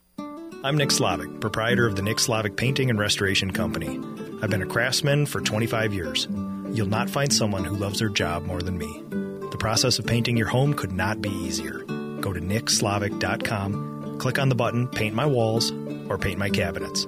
I'm 0.64 0.76
Nick 0.76 0.88
Slavik, 0.88 1.40
proprietor 1.40 1.86
of 1.86 1.94
the 1.94 2.02
Nick 2.02 2.16
Slavik 2.16 2.56
Painting 2.56 2.90
and 2.90 2.98
Restoration 2.98 3.52
Company. 3.52 4.00
I've 4.42 4.50
been 4.50 4.60
a 4.60 4.66
craftsman 4.66 5.26
for 5.26 5.40
25 5.40 5.94
years. 5.94 6.26
You'll 6.72 6.88
not 6.88 7.08
find 7.08 7.32
someone 7.32 7.62
who 7.62 7.76
loves 7.76 8.00
their 8.00 8.08
job 8.08 8.44
more 8.44 8.60
than 8.60 8.76
me. 8.76 9.04
The 9.52 9.56
process 9.56 10.00
of 10.00 10.06
painting 10.06 10.36
your 10.36 10.48
home 10.48 10.74
could 10.74 10.90
not 10.90 11.22
be 11.22 11.28
easier. 11.28 11.84
go 12.20 12.32
to 12.32 12.40
nickslavik.com, 12.40 14.18
click 14.18 14.40
on 14.40 14.48
the 14.48 14.56
button 14.56 14.88
Paint 14.88 15.14
My 15.14 15.26
Walls 15.26 15.70
or 16.08 16.18
Paint 16.18 16.40
My 16.40 16.50
Cabinets. 16.50 17.06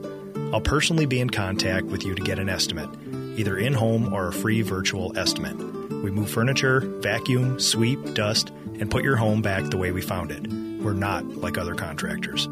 I'll 0.53 0.61
personally 0.61 1.07
be 1.07 1.19
in 1.19 1.31
contact 1.31 1.87
with 1.87 2.05
you 2.05 2.15
to 2.15 2.23
get 2.23 2.39
an 2.39 2.49
estimate, 2.49 2.91
either 3.37 3.59
in 3.59 3.75
home 3.75 4.15
or 4.15 4.29
a 4.29 4.33
free 4.33 4.63
virtual 4.63 5.13
estimate. 5.19 5.59
We 6.05 6.13
move 6.13 6.31
furniture, 6.31 6.83
vacuum, 7.01 7.59
sweep, 7.59 8.15
dust, 8.15 8.51
and 8.79 8.93
put 8.93 9.03
your 9.03 9.17
home 9.17 9.43
back 9.43 9.65
the 9.65 9.77
way 9.77 9.91
we 9.91 10.03
found 10.03 10.31
it. 10.31 10.66
We're 10.87 10.93
not 10.93 11.27
like 11.27 11.59
other 11.59 11.75
contractors. 11.75 12.49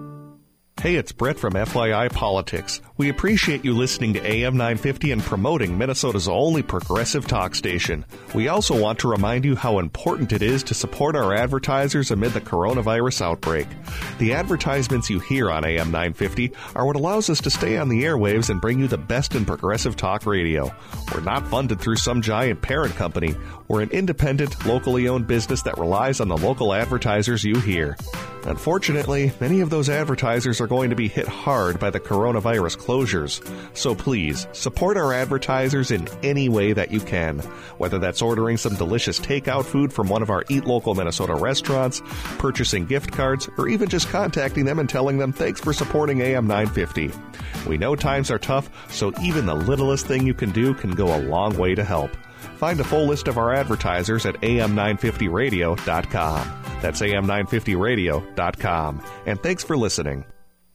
Hey, 0.80 0.96
it's 0.96 1.12
Brett 1.12 1.38
from 1.38 1.52
FYI 1.52 2.12
Politics. 2.12 2.80
We 2.96 3.08
appreciate 3.08 3.64
you 3.64 3.72
listening 3.72 4.14
to 4.14 4.24
AM 4.24 4.56
950 4.56 5.10
and 5.10 5.20
promoting 5.20 5.76
Minnesota's 5.76 6.28
only 6.28 6.62
progressive 6.62 7.26
talk 7.26 7.56
station. 7.56 8.04
We 8.36 8.46
also 8.46 8.80
want 8.80 9.00
to 9.00 9.08
remind 9.08 9.44
you 9.44 9.56
how 9.56 9.80
important 9.80 10.32
it 10.32 10.42
is 10.42 10.62
to 10.62 10.74
support 10.74 11.16
our 11.16 11.34
advertisers 11.34 12.12
amid 12.12 12.34
the 12.34 12.40
coronavirus 12.40 13.22
outbreak. 13.22 13.66
The 14.18 14.34
advertisements 14.34 15.10
you 15.10 15.18
hear 15.18 15.50
on 15.50 15.64
AM 15.64 15.90
950 15.90 16.52
are 16.76 16.86
what 16.86 16.94
allows 16.94 17.28
us 17.28 17.40
to 17.40 17.50
stay 17.50 17.78
on 17.78 17.88
the 17.88 18.04
airwaves 18.04 18.48
and 18.48 18.60
bring 18.60 18.78
you 18.78 18.86
the 18.86 18.96
best 18.96 19.34
in 19.34 19.44
progressive 19.44 19.96
talk 19.96 20.24
radio. 20.24 20.72
We're 21.12 21.20
not 21.22 21.48
funded 21.48 21.80
through 21.80 21.96
some 21.96 22.22
giant 22.22 22.62
parent 22.62 22.94
company. 22.94 23.34
We're 23.66 23.82
an 23.82 23.90
independent, 23.90 24.66
locally 24.66 25.08
owned 25.08 25.26
business 25.26 25.62
that 25.62 25.78
relies 25.78 26.20
on 26.20 26.28
the 26.28 26.36
local 26.36 26.72
advertisers 26.72 27.42
you 27.42 27.58
hear. 27.58 27.96
Unfortunately, 28.44 29.32
many 29.40 29.60
of 29.60 29.70
those 29.70 29.88
advertisers 29.88 30.60
are 30.60 30.66
going 30.66 30.90
to 30.90 30.96
be 30.96 31.08
hit 31.08 31.26
hard 31.26 31.80
by 31.80 31.88
the 31.88 31.98
coronavirus 31.98 32.83
closures. 32.84 33.44
So 33.76 33.94
please, 33.94 34.46
support 34.52 34.96
our 34.96 35.12
advertisers 35.12 35.90
in 35.90 36.06
any 36.22 36.48
way 36.48 36.72
that 36.72 36.92
you 36.92 37.00
can. 37.00 37.40
Whether 37.78 37.98
that's 37.98 38.22
ordering 38.22 38.56
some 38.56 38.76
delicious 38.76 39.18
takeout 39.18 39.64
food 39.64 39.92
from 39.92 40.08
one 40.08 40.22
of 40.22 40.30
our 40.30 40.44
Eat 40.48 40.66
Local 40.66 40.94
Minnesota 40.94 41.34
restaurants, 41.34 42.00
purchasing 42.38 42.86
gift 42.86 43.10
cards, 43.12 43.48
or 43.58 43.68
even 43.68 43.88
just 43.88 44.08
contacting 44.08 44.64
them 44.64 44.78
and 44.78 44.88
telling 44.88 45.18
them 45.18 45.32
thanks 45.32 45.60
for 45.60 45.72
supporting 45.72 46.20
AM 46.20 46.46
950. 46.46 47.10
We 47.68 47.78
know 47.78 47.96
times 47.96 48.30
are 48.30 48.38
tough, 48.38 48.70
so 48.92 49.12
even 49.22 49.46
the 49.46 49.54
littlest 49.54 50.06
thing 50.06 50.26
you 50.26 50.34
can 50.34 50.50
do 50.50 50.74
can 50.74 50.90
go 50.90 51.14
a 51.14 51.22
long 51.22 51.56
way 51.56 51.74
to 51.74 51.84
help. 51.84 52.10
Find 52.56 52.78
a 52.80 52.84
full 52.84 53.06
list 53.06 53.28
of 53.28 53.38
our 53.38 53.52
advertisers 53.52 54.26
at 54.26 54.34
am950radio.com. 54.40 56.62
That's 56.80 57.00
am950radio.com. 57.00 59.04
And 59.26 59.42
thanks 59.42 59.64
for 59.64 59.76
listening. 59.76 60.24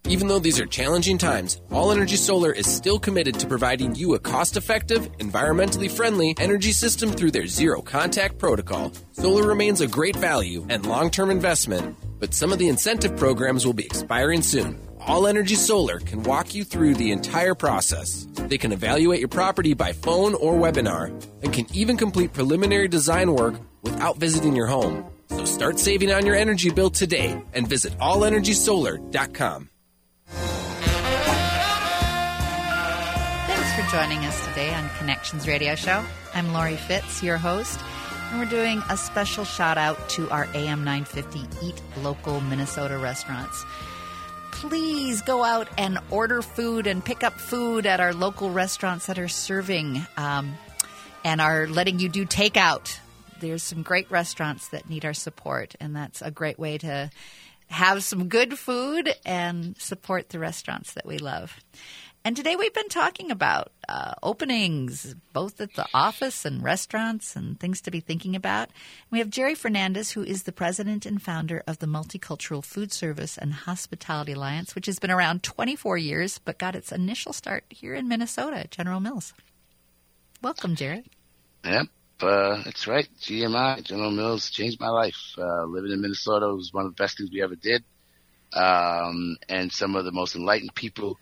Even 0.06 0.28
though 0.28 0.40
these 0.40 0.60
are 0.60 0.66
challenging 0.66 1.18
times, 1.18 1.62
All 1.72 1.92
Energy 1.92 2.16
Solar 2.16 2.52
is 2.52 2.66
still 2.66 3.00
committed 3.00 3.40
to 3.40 3.48
providing 3.48 3.96
you 3.96 4.16
a 4.16 4.20
cost 4.20 4.58
effective, 4.58 5.12
environmentally 5.18 5.92
friendly 5.92 6.34
energy 6.40 6.72
system 6.72 7.12
through 7.12 7.32
their 7.32 7.48
zero 7.48 7.82
contact 7.82 8.38
protocol. 8.38 8.92
Solar 9.12 9.48
remains 9.48 9.82
a 9.82 9.88
great 9.88 10.16
value 10.16 10.66
and 10.70 10.86
long 10.86 11.12
term 11.12 11.30
investment, 11.30 11.96
but 12.20 12.34
some 12.34 12.52
of 12.52 12.60
the 12.60 12.70
incentive 12.70 13.18
programs 13.18 13.66
will 13.66 13.74
be 13.74 13.86
expiring 13.86 14.42
soon. 14.42 14.80
All 15.00 15.28
Energy 15.28 15.56
Solar 15.56 16.00
can 16.00 16.24
walk 16.24 16.56
you 16.56 16.64
through 16.64 16.96
the 16.96 17.12
entire 17.12 17.56
process. 17.56 18.28
They 18.34 18.58
can 18.58 18.72
evaluate 18.72 19.20
your 19.20 19.30
property 19.30 19.74
by 19.74 19.94
phone 19.94 20.34
or 20.34 20.56
webinar 20.56 21.08
and 21.44 21.54
can 21.54 21.68
even 21.74 21.98
complete 21.98 22.34
preliminary 22.34 22.88
design 22.88 23.34
work 23.34 23.56
without 23.84 24.18
visiting 24.18 24.56
your 24.56 24.68
home. 24.68 25.06
So 25.30 25.46
start 25.46 25.78
saving 25.78 26.12
on 26.12 26.26
your 26.26 26.36
energy 26.36 26.70
bill 26.70 26.90
today 26.90 27.42
and 27.54 27.68
visit 27.68 27.98
allenergysolar.com. 28.00 29.70
joining 33.92 34.24
us 34.24 34.46
today 34.46 34.72
on 34.72 34.88
Connections 35.00 35.48
Radio 35.48 35.74
Show. 35.74 36.06
I'm 36.36 36.54
Lori 36.54 36.76
Fitz, 36.76 37.24
your 37.24 37.38
host, 37.38 37.80
and 38.30 38.40
we're 38.40 38.46
doing 38.46 38.84
a 38.88 38.96
special 38.96 39.44
shout 39.44 39.80
out 39.80 40.10
to 40.10 40.30
our 40.30 40.48
AM 40.54 40.84
950 40.84 41.66
Eat 41.66 41.82
Local 42.04 42.40
Minnesota 42.42 43.00
restaurants. 43.00 43.66
Please 44.52 45.24
go 45.24 45.44
out 45.44 45.68
and 45.76 45.98
order 46.12 46.44
food 46.44 46.86
and 46.86 47.04
pick 47.04 47.24
up 47.24 47.42
food 47.42 47.88
at 47.88 48.00
our 48.00 48.14
local 48.14 48.52
restaurants 48.52 49.08
that 49.08 49.18
are 49.18 49.28
serving 49.28 50.06
um, 50.18 50.56
and 51.24 51.42
are 51.42 51.66
letting 51.66 52.00
you 52.00 52.10
do 52.10 52.28
takeout. 52.28 52.96
There's 53.40 53.64
some 53.64 53.82
great 53.82 54.12
restaurants 54.12 54.68
that 54.68 54.88
need 54.88 55.04
our 55.04 55.16
support, 55.16 55.74
and 55.80 55.96
that's 55.96 56.22
a 56.22 56.30
great 56.30 56.60
way 56.60 56.78
to 56.78 57.10
have 57.70 58.04
some 58.04 58.28
good 58.28 58.58
food 58.58 59.16
and 59.26 59.76
support 59.78 60.30
the 60.30 60.38
restaurants 60.38 60.94
that 60.94 61.08
we 61.08 61.18
love. 61.18 61.56
And 62.26 62.36
today 62.36 62.58
we've 62.58 62.74
been 62.74 62.90
talking 62.90 63.32
about 63.32 63.72
uh, 63.88 64.14
openings, 64.22 65.16
both 65.32 65.62
at 65.62 65.76
the 65.76 65.88
office 65.94 66.44
and 66.44 66.62
restaurants, 66.62 67.36
and 67.36 67.58
things 67.58 67.80
to 67.82 67.92
be 67.92 68.02
thinking 68.02 68.36
about. 68.36 68.70
We 69.10 69.20
have 69.20 69.30
Gerry 69.30 69.56
Fernandez, 69.56 70.12
who 70.12 70.24
is 70.24 70.44
the 70.44 70.52
president 70.52 71.06
and 71.06 71.22
founder 71.22 71.64
of 71.66 71.80
the 71.80 71.88
Multicultural 71.88 72.64
Food 72.64 72.92
Service 72.92 73.38
and 73.38 73.54
Hospitality 73.54 74.34
Alliance, 74.34 74.76
which 74.76 74.86
has 74.88 75.00
been 75.00 75.12
around 75.12 75.44
24 75.44 75.98
years, 75.98 76.40
but 76.40 76.60
got 76.60 76.76
its 76.76 76.92
initial 76.92 77.32
start 77.32 77.64
here 77.70 77.96
in 77.96 78.10
Minnesota 78.10 78.58
at 78.58 78.72
General 78.72 79.00
Mills. 79.00 79.34
Welcome, 80.42 80.76
Gerry. 80.76 81.06
Yep, 81.64 81.88
uh, 82.22 82.64
that's 82.64 82.86
right. 82.86 83.08
GMI, 83.22 83.84
General 83.84 84.12
Mills, 84.12 84.50
changed 84.50 84.80
my 84.82 84.90
life. 84.90 85.36
Uh, 85.38 85.64
living 85.64 85.94
in 85.94 86.02
Minnesota 86.02 86.48
was 86.48 86.74
one 86.74 86.86
of 86.86 86.96
the 86.96 87.02
best 87.02 87.18
things 87.18 87.30
we 87.32 87.42
ever 87.42 87.56
did. 87.56 87.84
Um, 88.52 89.38
and 89.48 89.72
some 89.72 89.96
of 89.96 90.04
the 90.04 90.12
most 90.12 90.36
enlightened 90.36 90.76
people 90.76 91.18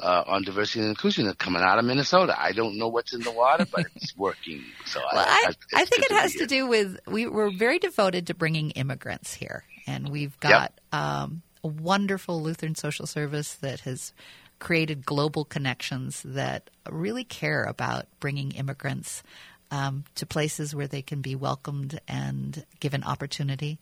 uh, 0.00 0.24
on 0.26 0.42
diversity 0.42 0.80
and 0.80 0.88
inclusion 0.88 1.26
are 1.26 1.34
coming 1.34 1.62
out 1.62 1.78
of 1.78 1.84
Minnesota. 1.84 2.34
I 2.38 2.52
don't 2.52 2.78
know 2.78 2.88
what's 2.88 3.12
in 3.12 3.20
the 3.20 3.30
water, 3.30 3.66
but 3.70 3.86
it's 3.96 4.16
working. 4.16 4.62
So 4.86 5.00
well, 5.12 5.26
I, 5.28 5.52
I, 5.74 5.82
I 5.82 5.84
think 5.84 6.04
it 6.04 6.12
has 6.12 6.34
to 6.34 6.46
do 6.46 6.66
with 6.66 6.98
we, 7.06 7.26
are 7.26 7.50
very 7.50 7.78
devoted 7.78 8.26
to 8.28 8.34
bringing 8.34 8.70
immigrants 8.72 9.34
here, 9.34 9.64
and 9.86 10.08
we've 10.08 10.38
got 10.40 10.72
yep. 10.92 11.00
um, 11.00 11.42
a 11.62 11.68
wonderful 11.68 12.42
Lutheran 12.42 12.74
social 12.74 13.06
service 13.06 13.54
that 13.54 13.80
has 13.80 14.12
created 14.58 15.06
global 15.06 15.44
connections 15.44 16.22
that 16.24 16.70
really 16.88 17.24
care 17.24 17.64
about 17.64 18.06
bringing 18.20 18.52
immigrants 18.52 19.22
um, 19.70 20.04
to 20.16 20.26
places 20.26 20.74
where 20.74 20.86
they 20.86 21.02
can 21.02 21.20
be 21.20 21.34
welcomed 21.34 22.00
and 22.06 22.64
given 22.78 23.02
opportunity. 23.04 23.78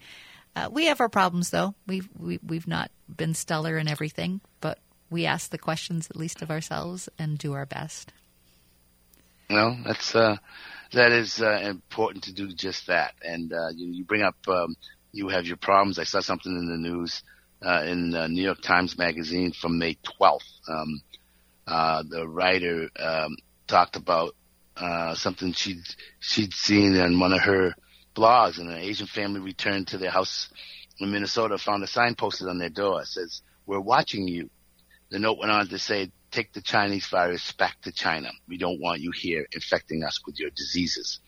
Uh, 0.55 0.69
we 0.71 0.87
have 0.87 1.01
our 1.01 1.09
problems, 1.09 1.51
though. 1.51 1.75
We've 1.87 2.09
we, 2.19 2.39
we've 2.45 2.67
not 2.67 2.91
been 3.15 3.35
stellar 3.35 3.79
in 3.79 3.89
everything, 3.89 4.41
but 4.61 4.79
we 5.11 5.27
ask 5.27 5.51
the 5.51 5.59
questions 5.59 6.09
at 6.11 6.17
least 6.17 6.43
of 6.43 6.51
ourselves 6.51 7.09
and 7.19 7.39
do 7.39 7.53
our 7.55 7.67
best. 7.67 8.13
No, 9.51 9.77
that's 9.85 10.15
uh, 10.15 10.37
that 10.93 11.13
is 11.13 11.41
uh, 11.41 11.61
important 11.63 12.25
to 12.25 12.35
do 12.35 12.53
just 12.53 12.87
that. 12.89 13.15
And 13.23 13.53
uh, 13.53 13.69
you, 13.75 13.89
you 13.89 14.05
bring 14.05 14.23
up 14.23 14.37
um, 14.47 14.77
you 15.13 15.29
have 15.29 15.47
your 15.47 15.57
problems. 15.57 15.99
I 15.99 16.05
saw 16.05 16.21
something 16.21 16.53
in 16.53 16.69
the 16.69 16.77
news 16.77 17.23
uh, 17.63 17.83
in 17.87 18.11
the 18.11 18.29
New 18.29 18.43
York 18.43 18.61
Times 18.61 18.99
Magazine 18.99 19.53
from 19.53 19.79
May 19.79 19.97
12th. 20.21 20.41
Um, 20.69 21.03
uh, 21.67 22.03
the 22.09 22.27
writer 22.27 22.89
um, 22.99 23.37
talked 23.67 23.97
about 23.97 24.35
uh, 24.77 25.15
something 25.15 25.53
she'd 25.53 25.83
she'd 26.21 26.53
seen 26.53 26.95
in 26.95 27.19
one 27.19 27.33
of 27.33 27.41
her 27.41 27.75
blogs, 28.15 28.59
and 28.59 28.71
an 28.71 28.79
Asian 28.79 29.07
family 29.07 29.41
returned 29.41 29.89
to 29.89 29.99
their 29.99 30.11
house 30.11 30.49
in 30.99 31.11
Minnesota, 31.11 31.59
found 31.59 31.83
a 31.83 31.87
sign 31.87 32.15
posted 32.15 32.49
on 32.49 32.59
their 32.59 32.69
door. 32.69 33.03
It 33.03 33.09
says, 33.09 33.43
"We're 33.67 33.81
watching 33.81 34.29
you." 34.29 34.51
The 35.11 35.19
note 35.19 35.39
went 35.39 35.51
on 35.51 35.69
to 35.69 35.79
say, 35.79 36.11
take 36.31 36.53
the 36.53 36.61
Chinese 36.61 37.07
virus 37.07 37.53
back 37.53 37.81
to 37.83 37.93
China. 37.93 38.31
We 38.47 38.59
don't 38.59 38.81
want 38.81 39.01
you 39.01 39.11
here 39.15 39.47
infecting 39.53 40.05
us 40.05 40.21
with 40.27 40.39
your 40.39 40.51
diseases. 40.51 41.21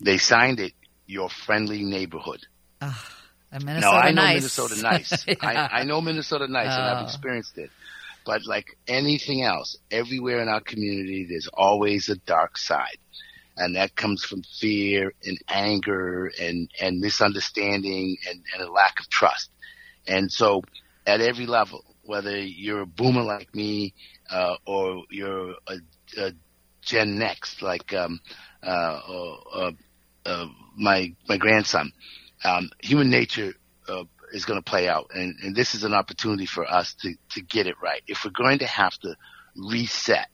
They 0.00 0.18
signed 0.18 0.60
it, 0.60 0.72
your 1.06 1.28
friendly 1.28 1.82
neighborhood. 1.82 2.40
Ah, 2.80 3.14
Minnesota 3.52 3.80
no, 3.80 3.92
I 3.92 4.10
know 4.10 4.22
nice. 4.22 4.34
Minnesota 4.36 4.82
nice. 4.82 5.24
yeah. 5.26 5.34
I, 5.40 5.80
I, 5.80 5.84
know 5.84 6.00
Minnesota 6.00 6.48
nice, 6.48 6.66
and 6.66 6.82
I've 6.82 7.02
oh. 7.02 7.04
experienced 7.04 7.58
it. 7.58 7.70
But 8.24 8.46
like 8.46 8.76
anything 8.88 9.42
else, 9.42 9.76
everywhere 9.90 10.40
in 10.40 10.48
our 10.48 10.60
community, 10.60 11.26
there's 11.28 11.48
always 11.52 12.08
a 12.08 12.16
dark 12.16 12.56
side. 12.56 12.98
And 13.56 13.76
that 13.76 13.94
comes 13.94 14.24
from 14.24 14.42
fear 14.58 15.12
and 15.24 15.38
anger 15.48 16.32
and, 16.40 16.68
and 16.80 16.98
misunderstanding 16.98 18.16
and, 18.28 18.42
and 18.52 18.62
a 18.62 18.72
lack 18.72 18.98
of 18.98 19.08
trust. 19.08 19.50
And 20.06 20.32
so 20.32 20.62
at 21.06 21.20
every 21.20 21.46
level, 21.46 21.84
whether 22.04 22.36
you're 22.36 22.82
a 22.82 22.86
boomer 22.86 23.22
like 23.22 23.54
me 23.54 23.94
uh, 24.30 24.56
or 24.66 25.04
you're 25.10 25.54
a, 25.66 25.76
a 26.18 26.32
Gen 26.82 27.18
Next 27.18 27.62
like 27.62 27.92
um, 27.94 28.20
uh, 28.62 29.00
uh, 29.52 29.72
uh, 30.26 30.46
my 30.76 31.14
my 31.28 31.36
grandson. 31.38 31.92
Um, 32.44 32.70
human 32.82 33.10
nature 33.10 33.54
uh, 33.88 34.04
is 34.32 34.44
going 34.44 34.62
to 34.62 34.70
play 34.70 34.88
out, 34.88 35.10
and, 35.14 35.34
and 35.42 35.56
this 35.56 35.74
is 35.74 35.84
an 35.84 35.94
opportunity 35.94 36.46
for 36.46 36.70
us 36.70 36.94
to 37.00 37.14
to 37.30 37.42
get 37.42 37.66
it 37.66 37.76
right. 37.82 38.02
If 38.06 38.24
we're 38.24 38.30
going 38.30 38.58
to 38.58 38.66
have 38.66 38.92
to 38.98 39.16
reset 39.56 40.28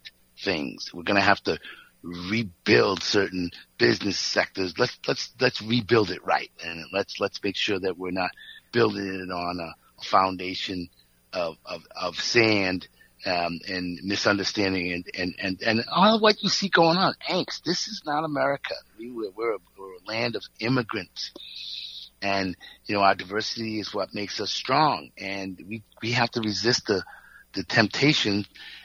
things, 0.45 0.91
we're 0.93 1.05
going 1.05 1.21
to 1.21 1.23
have 1.23 1.43
to 1.45 1.59
rebuild 2.03 3.03
certain 3.03 3.51
business 3.79 4.19
sectors. 4.19 4.75
Let's 4.79 4.99
let's 5.07 5.33
let's 5.41 5.63
rebuild 5.63 6.11
it 6.11 6.25
right, 6.25 6.51
and 6.65 6.85
let's 6.93 7.21
let's 7.21 7.43
make 7.43 7.57
sure 7.57 7.79
that 7.79 7.99
we're 7.99 8.11
not 8.11 8.31
building 8.73 9.07
it 9.07 9.33
on 9.33 9.61
a 9.61 10.05
foundation 10.05 10.89
of, 11.33 11.57
of, 11.65 11.83
of 11.95 12.17
sand 12.17 12.89
um, 13.27 13.61
and 13.69 14.01
misunderstanding 14.03 14.93
and, 14.93 15.07
and, 15.17 15.35
and, 15.41 15.63
and 15.63 15.85
all 15.93 16.17
of 16.17 16.23
what 16.23 16.43
you 16.43 16.49
see 16.49 16.69
going 16.69 16.97
on. 16.97 17.15
Angst. 17.29 17.63
This 17.65 17.89
is 17.89 18.03
not 18.05 18.25
America. 18.25 18.75
We, 18.99 19.11
we're, 19.11 19.31
we're, 19.37 19.55
a, 19.55 19.59
we're 19.79 19.93
a 19.93 20.09
land 20.09 20.37
of 20.37 20.43
immigrants. 20.59 21.33
And 22.23 22.57
you 22.85 22.95
know, 22.95 23.03
our 23.03 23.15
diversity 23.15 23.81
is 23.81 23.95
what 23.95 24.15
makes 24.15 24.41
us 24.41 24.51
strong, 24.51 25.09
and 25.17 25.59
we 25.67 25.83
we 26.03 26.13
have 26.13 26.31
to 26.33 26.43
resist 26.43 26.87
the 26.87 27.03
the 27.55 27.65
temptation 27.65 28.45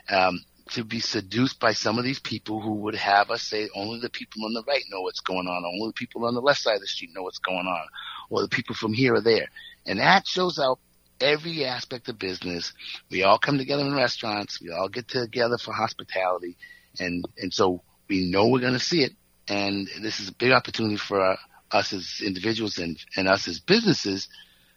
um, 0.09 0.39
to 0.69 0.85
be 0.85 1.01
seduced 1.01 1.59
by 1.59 1.73
some 1.73 1.99
of 1.99 2.05
these 2.05 2.19
people 2.19 2.61
who 2.61 2.75
would 2.75 2.95
have 2.95 3.29
us 3.29 3.43
say 3.43 3.69
only 3.75 3.99
the 3.99 4.09
people 4.09 4.45
on 4.45 4.53
the 4.53 4.63
right 4.65 4.83
know 4.89 5.01
what's 5.01 5.19
going 5.19 5.47
on, 5.47 5.65
only 5.65 5.89
the 5.89 5.93
people 5.93 6.25
on 6.25 6.33
the 6.33 6.41
left 6.41 6.61
side 6.61 6.75
of 6.75 6.81
the 6.81 6.87
street 6.87 7.11
know 7.13 7.23
what's 7.23 7.39
going 7.39 7.67
on, 7.67 7.87
or 8.29 8.41
the 8.41 8.47
people 8.47 8.73
from 8.73 8.93
here 8.93 9.15
or 9.15 9.21
there. 9.21 9.47
And 9.85 9.99
that 9.99 10.25
shows 10.25 10.57
out 10.57 10.79
every 11.19 11.65
aspect 11.65 12.09
of 12.09 12.19
business. 12.19 12.73
We 13.09 13.23
all 13.23 13.37
come 13.37 13.57
together 13.57 13.83
in 13.83 13.95
restaurants. 13.95 14.61
We 14.61 14.71
all 14.71 14.89
get 14.89 15.07
together 15.07 15.57
for 15.57 15.73
hospitality. 15.73 16.57
And, 16.99 17.25
and 17.37 17.53
so 17.53 17.83
we 18.09 18.29
know 18.29 18.47
we're 18.47 18.59
going 18.59 18.73
to 18.73 18.79
see 18.79 19.03
it. 19.03 19.13
And 19.47 19.87
this 20.01 20.19
is 20.19 20.29
a 20.29 20.33
big 20.33 20.51
opportunity 20.51 20.97
for 20.97 21.21
uh, 21.21 21.35
us 21.71 21.93
as 21.93 22.21
individuals 22.25 22.77
and, 22.77 22.97
and 23.15 23.27
us 23.27 23.47
as 23.47 23.59
businesses 23.59 24.27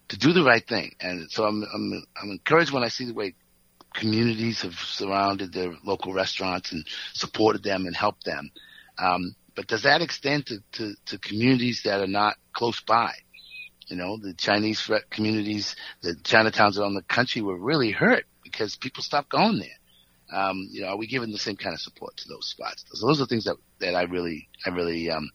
to 0.09 0.18
do 0.18 0.32
the 0.32 0.45
right 0.45 0.66
thing. 0.66 0.95
And 1.01 1.30
so 1.30 1.45
I'm, 1.45 1.64
I'm, 1.74 2.05
I'm 2.20 2.30
encouraged 2.30 2.72
when 2.72 2.84
I 2.84 2.89
see 2.89 3.07
the 3.07 3.14
way 3.14 3.34
communities 3.95 4.62
have 4.62 4.74
surrounded 4.74 5.53
their 5.53 5.74
local 5.84 6.12
restaurants 6.12 6.72
and 6.72 6.86
supported 7.14 7.62
them 7.62 7.86
and 7.86 7.97
helped 7.97 8.24
them. 8.24 8.51
Um, 8.99 9.34
but 9.55 9.66
does 9.66 9.82
that 9.82 10.03
extend 10.03 10.47
to, 10.47 10.59
to, 10.72 10.95
to 11.07 11.18
communities 11.18 11.82
that 11.84 12.01
are 12.01 12.07
not 12.07 12.36
close 12.53 12.80
by? 12.80 13.12
You 13.89 13.97
know, 13.97 14.16
the 14.16 14.34
Chinese 14.34 14.91
communities, 15.11 15.76
the 16.03 16.14
Chinatowns 16.14 16.78
around 16.78 16.95
the 16.95 17.03
country 17.03 17.43
were 17.43 17.57
really 17.57 17.91
hurt 17.91 18.24
because 18.43 18.76
people 18.76 19.03
stopped 19.03 19.30
going 19.30 19.59
there. 19.59 19.68
Um, 20.30 20.68
you 20.70 20.82
know, 20.82 20.89
are 20.89 20.97
we 20.97 21.07
giving 21.07 21.32
the 21.32 21.39
same 21.39 21.57
kind 21.57 21.74
of 21.74 21.80
support 21.80 22.16
to 22.18 22.28
those 22.28 22.47
spots? 22.49 22.84
So 22.93 23.07
those 23.07 23.20
are 23.20 23.26
things 23.26 23.45
that, 23.45 23.57
that 23.80 23.95
I 23.95 24.03
really, 24.03 24.49
I 24.66 24.70
really, 24.70 25.11
um, 25.11 25.30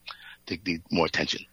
think 0.45 0.65
need 0.67 0.81
more 0.91 1.07
attention. 1.07 1.45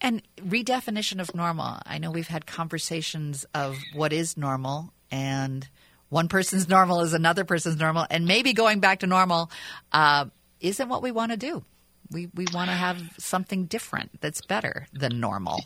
And 0.00 0.22
redefinition 0.38 1.20
of 1.20 1.34
normal. 1.34 1.80
I 1.84 1.98
know 1.98 2.10
we've 2.10 2.28
had 2.28 2.46
conversations 2.46 3.44
of 3.54 3.76
what 3.94 4.12
is 4.12 4.36
normal 4.36 4.92
and 5.10 5.68
one 6.08 6.28
person's 6.28 6.68
normal 6.68 7.00
is 7.00 7.12
another 7.14 7.44
person's 7.44 7.78
normal, 7.78 8.06
and 8.10 8.26
maybe 8.26 8.52
going 8.52 8.80
back 8.80 9.00
to 9.00 9.06
normal 9.06 9.50
uh, 9.92 10.26
isn't 10.60 10.88
what 10.88 11.02
we 11.02 11.10
want 11.10 11.32
to 11.32 11.36
do. 11.36 11.64
We 12.10 12.28
we 12.34 12.46
want 12.52 12.70
to 12.70 12.76
have 12.76 13.02
something 13.18 13.66
different 13.66 14.20
that's 14.20 14.40
better 14.40 14.86
than 14.92 15.18
normal. 15.18 15.58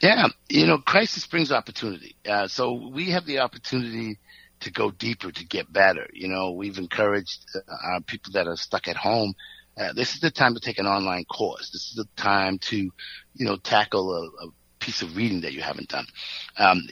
Yeah, 0.00 0.28
you 0.48 0.66
know, 0.66 0.78
crisis 0.78 1.26
brings 1.26 1.52
opportunity. 1.52 2.16
Uh, 2.28 2.48
so 2.48 2.90
we 2.92 3.10
have 3.10 3.26
the 3.26 3.40
opportunity 3.40 4.18
to 4.60 4.70
go 4.70 4.90
deeper, 4.90 5.30
to 5.30 5.46
get 5.46 5.72
better. 5.72 6.08
You 6.12 6.28
know, 6.28 6.52
we've 6.52 6.78
encouraged 6.78 7.44
uh, 7.54 7.60
our 7.92 8.00
people 8.00 8.32
that 8.34 8.46
are 8.46 8.56
stuck 8.56 8.88
at 8.88 8.96
home. 8.96 9.34
Uh, 9.78 9.92
this 9.92 10.14
is 10.14 10.20
the 10.20 10.30
time 10.30 10.54
to 10.54 10.60
take 10.60 10.78
an 10.78 10.86
online 10.86 11.24
course. 11.24 11.70
This 11.70 11.88
is 11.90 11.94
the 11.96 12.22
time 12.22 12.58
to, 12.58 12.76
you 12.76 13.46
know, 13.46 13.56
tackle 13.56 14.14
a, 14.14 14.46
a 14.46 14.50
piece 14.80 15.02
of 15.02 15.16
reading 15.16 15.42
that 15.42 15.52
you 15.52 15.60
haven't 15.62 15.88
done. 15.88 16.06
Um, 16.56 16.88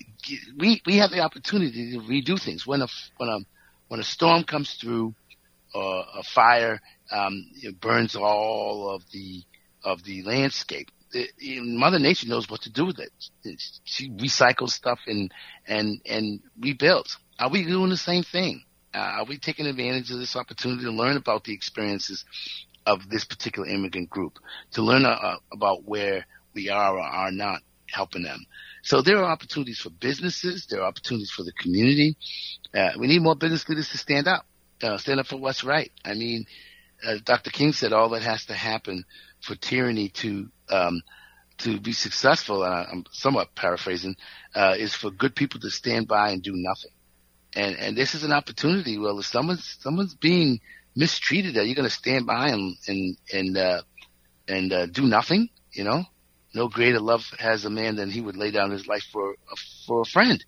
we 0.59 0.83
we 0.87 0.97
have 0.97 1.11
the 1.11 1.21
opportunity 1.21 1.93
to 1.93 2.01
redo 2.01 2.41
things 2.41 2.67
when 2.67 2.83
a 2.83 2.89
when 3.17 3.29
a 3.29 3.39
when 3.89 4.01
a 4.01 4.05
storm 4.05 4.45
comes 4.45 4.75
through, 4.75 5.15
or 5.75 6.05
a 6.15 6.23
fire 6.23 6.81
um, 7.11 7.51
burns 7.81 8.17
all 8.17 8.91
of 8.95 9.03
the 9.13 9.43
of 9.85 10.05
the 10.05 10.23
landscape. 10.23 10.91
It, 11.13 11.31
Mother 11.63 11.99
Nature 11.99 12.29
knows 12.29 12.49
what 12.51 12.63
to 12.63 12.73
do 12.73 12.87
with 12.87 12.99
it. 12.99 13.13
She 13.85 14.11
recycles 14.11 14.71
stuff 14.71 15.01
and 15.07 15.33
and 15.67 16.01
and 16.07 16.41
rebuilds. 16.61 17.19
Are 17.39 17.51
we 17.51 17.65
doing 17.65 17.91
the 17.91 17.97
same 17.97 18.25
thing? 18.25 18.65
Uh, 18.95 18.99
are 18.99 19.25
we 19.25 19.39
taking 19.39 19.67
advantage 19.67 20.11
of 20.11 20.19
this 20.19 20.35
opportunity 20.37 20.85
to 20.85 20.91
learn 20.91 21.17
about 21.17 21.45
the 21.45 21.53
experiences 21.53 22.25
of 22.87 23.09
this 23.11 23.25
particular 23.25 23.69
immigrant 23.69 24.09
group, 24.09 24.39
to 24.73 24.83
learn 24.83 25.05
uh, 25.05 25.37
about 25.53 25.85
where 25.85 26.27
we 26.55 26.71
are 26.71 26.97
or 26.97 27.03
are 27.03 27.31
not 27.31 27.61
helping 27.87 28.23
them. 28.23 28.45
So 28.83 29.03
there 29.03 29.19
are 29.19 29.31
opportunities 29.31 29.79
for 29.79 29.91
businesses. 29.91 30.67
There 30.67 30.81
are 30.81 30.87
opportunities 30.89 31.31
for 31.31 31.43
the 31.43 31.53
community. 31.53 32.17
Uh, 32.75 32.91
we 32.99 33.07
need 33.07 33.23
more 33.23 33.37
business 33.37 33.69
leaders 33.69 33.91
to 33.91 33.99
stand 33.99 34.27
up, 34.27 34.47
uh, 34.83 34.97
stand 34.97 35.21
up 35.21 35.27
for 35.27 35.37
what's 35.37 35.65
right. 35.65 35.93
I 36.05 36.15
mean, 36.15 36.47
Dr. 37.25 37.51
King 37.51 37.73
said 37.73 37.93
all 37.93 38.09
that 38.11 38.23
has 38.23 38.47
to 38.47 38.55
happen 38.55 39.05
for 39.49 39.57
tyranny 39.57 40.11
to 40.11 40.49
um, 40.69 41.03
to 41.59 41.81
be 41.81 41.93
successful. 41.93 42.63
And 42.63 42.87
I'm 42.93 43.05
somewhat 43.11 43.55
paraphrasing, 43.55 44.17
uh, 44.55 44.75
is 44.79 44.95
for 44.95 45.11
good 45.11 45.35
people 45.35 45.61
to 45.61 45.71
stand 45.71 46.07
by 46.07 46.31
and 46.31 46.43
do 46.43 46.53
nothing. 46.55 46.93
And 47.55 47.77
and 47.77 47.97
this 47.97 48.15
is 48.15 48.23
an 48.25 48.33
opportunity. 48.33 48.99
Well, 48.99 49.19
if 49.19 49.27
someone's 49.27 49.77
someone's 49.81 50.15
being 50.15 50.61
mistreated, 50.95 51.57
are 51.57 51.65
you 51.65 51.75
going 51.75 51.89
to 51.89 51.95
stand 51.95 52.27
by 52.27 52.49
and 52.49 52.77
and 52.87 53.17
and 53.33 53.57
uh, 53.57 53.83
and 54.47 54.73
uh, 54.73 54.87
do 54.87 55.03
nothing? 55.03 55.49
You 55.73 55.85
know, 55.85 56.05
no 56.55 56.69
greater 56.69 57.01
love 57.01 57.25
has 57.39 57.65
a 57.65 57.71
man 57.71 57.97
than 57.97 58.11
he 58.11 58.21
would 58.21 58.37
lay 58.37 58.51
down 58.51 58.71
his 58.71 58.87
life 58.87 59.05
for 59.13 59.33
a, 59.33 59.57
for 59.87 60.03
a 60.03 60.05
friend. 60.05 60.45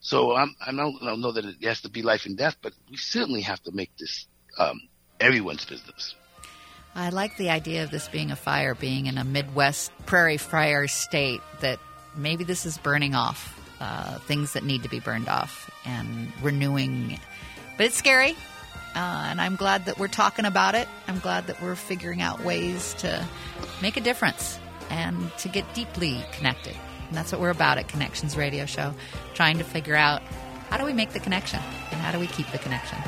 So 0.00 0.34
I'm, 0.34 0.54
I 0.60 0.72
don't, 0.72 0.96
I 1.00 1.06
don't 1.06 1.20
know 1.20 1.32
that 1.32 1.44
it 1.44 1.64
has 1.64 1.82
to 1.82 1.88
be 1.88 2.02
life 2.02 2.26
and 2.26 2.36
death, 2.36 2.56
but 2.60 2.72
we 2.90 2.96
certainly 2.96 3.42
have 3.42 3.62
to 3.62 3.70
make 3.72 3.92
this 3.96 4.26
um, 4.58 4.80
everyone's 5.20 5.64
business. 5.64 6.16
I 6.94 7.08
like 7.08 7.36
the 7.36 7.50
idea 7.50 7.84
of 7.84 7.90
this 7.90 8.08
being 8.08 8.30
a 8.30 8.36
fire, 8.36 8.74
being 8.74 9.06
in 9.06 9.16
a 9.16 9.24
Midwest 9.24 9.92
prairie 10.04 10.36
fire 10.36 10.86
state, 10.88 11.40
that 11.60 11.78
maybe 12.14 12.44
this 12.44 12.66
is 12.66 12.76
burning 12.78 13.14
off 13.14 13.58
uh, 13.80 14.18
things 14.20 14.52
that 14.52 14.62
need 14.62 14.82
to 14.82 14.88
be 14.88 15.00
burned 15.00 15.28
off 15.28 15.70
and 15.86 16.30
renewing. 16.42 17.18
But 17.76 17.86
it's 17.86 17.96
scary, 17.96 18.32
uh, 18.94 19.26
and 19.30 19.40
I'm 19.40 19.56
glad 19.56 19.86
that 19.86 19.98
we're 19.98 20.08
talking 20.08 20.44
about 20.44 20.74
it. 20.74 20.86
I'm 21.08 21.18
glad 21.18 21.46
that 21.46 21.62
we're 21.62 21.76
figuring 21.76 22.20
out 22.20 22.44
ways 22.44 22.94
to 22.98 23.26
make 23.80 23.96
a 23.96 24.00
difference 24.00 24.58
and 24.90 25.34
to 25.38 25.48
get 25.48 25.72
deeply 25.74 26.22
connected. 26.32 26.76
And 27.08 27.16
that's 27.16 27.32
what 27.32 27.40
we're 27.40 27.50
about 27.50 27.78
at 27.78 27.88
Connections 27.88 28.36
Radio 28.36 28.66
Show, 28.66 28.92
trying 29.32 29.56
to 29.58 29.64
figure 29.64 29.96
out 29.96 30.22
how 30.68 30.76
do 30.76 30.84
we 30.84 30.92
make 30.92 31.12
the 31.12 31.20
connection 31.20 31.60
and 31.90 32.00
how 32.00 32.12
do 32.12 32.18
we 32.18 32.26
keep 32.26 32.50
the 32.52 32.58
connection. 32.58 32.98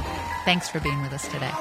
Thanks 0.45 0.69
for 0.69 0.81
being 0.81 1.03
with 1.03 1.13
us 1.13 1.29
today. 1.29 1.53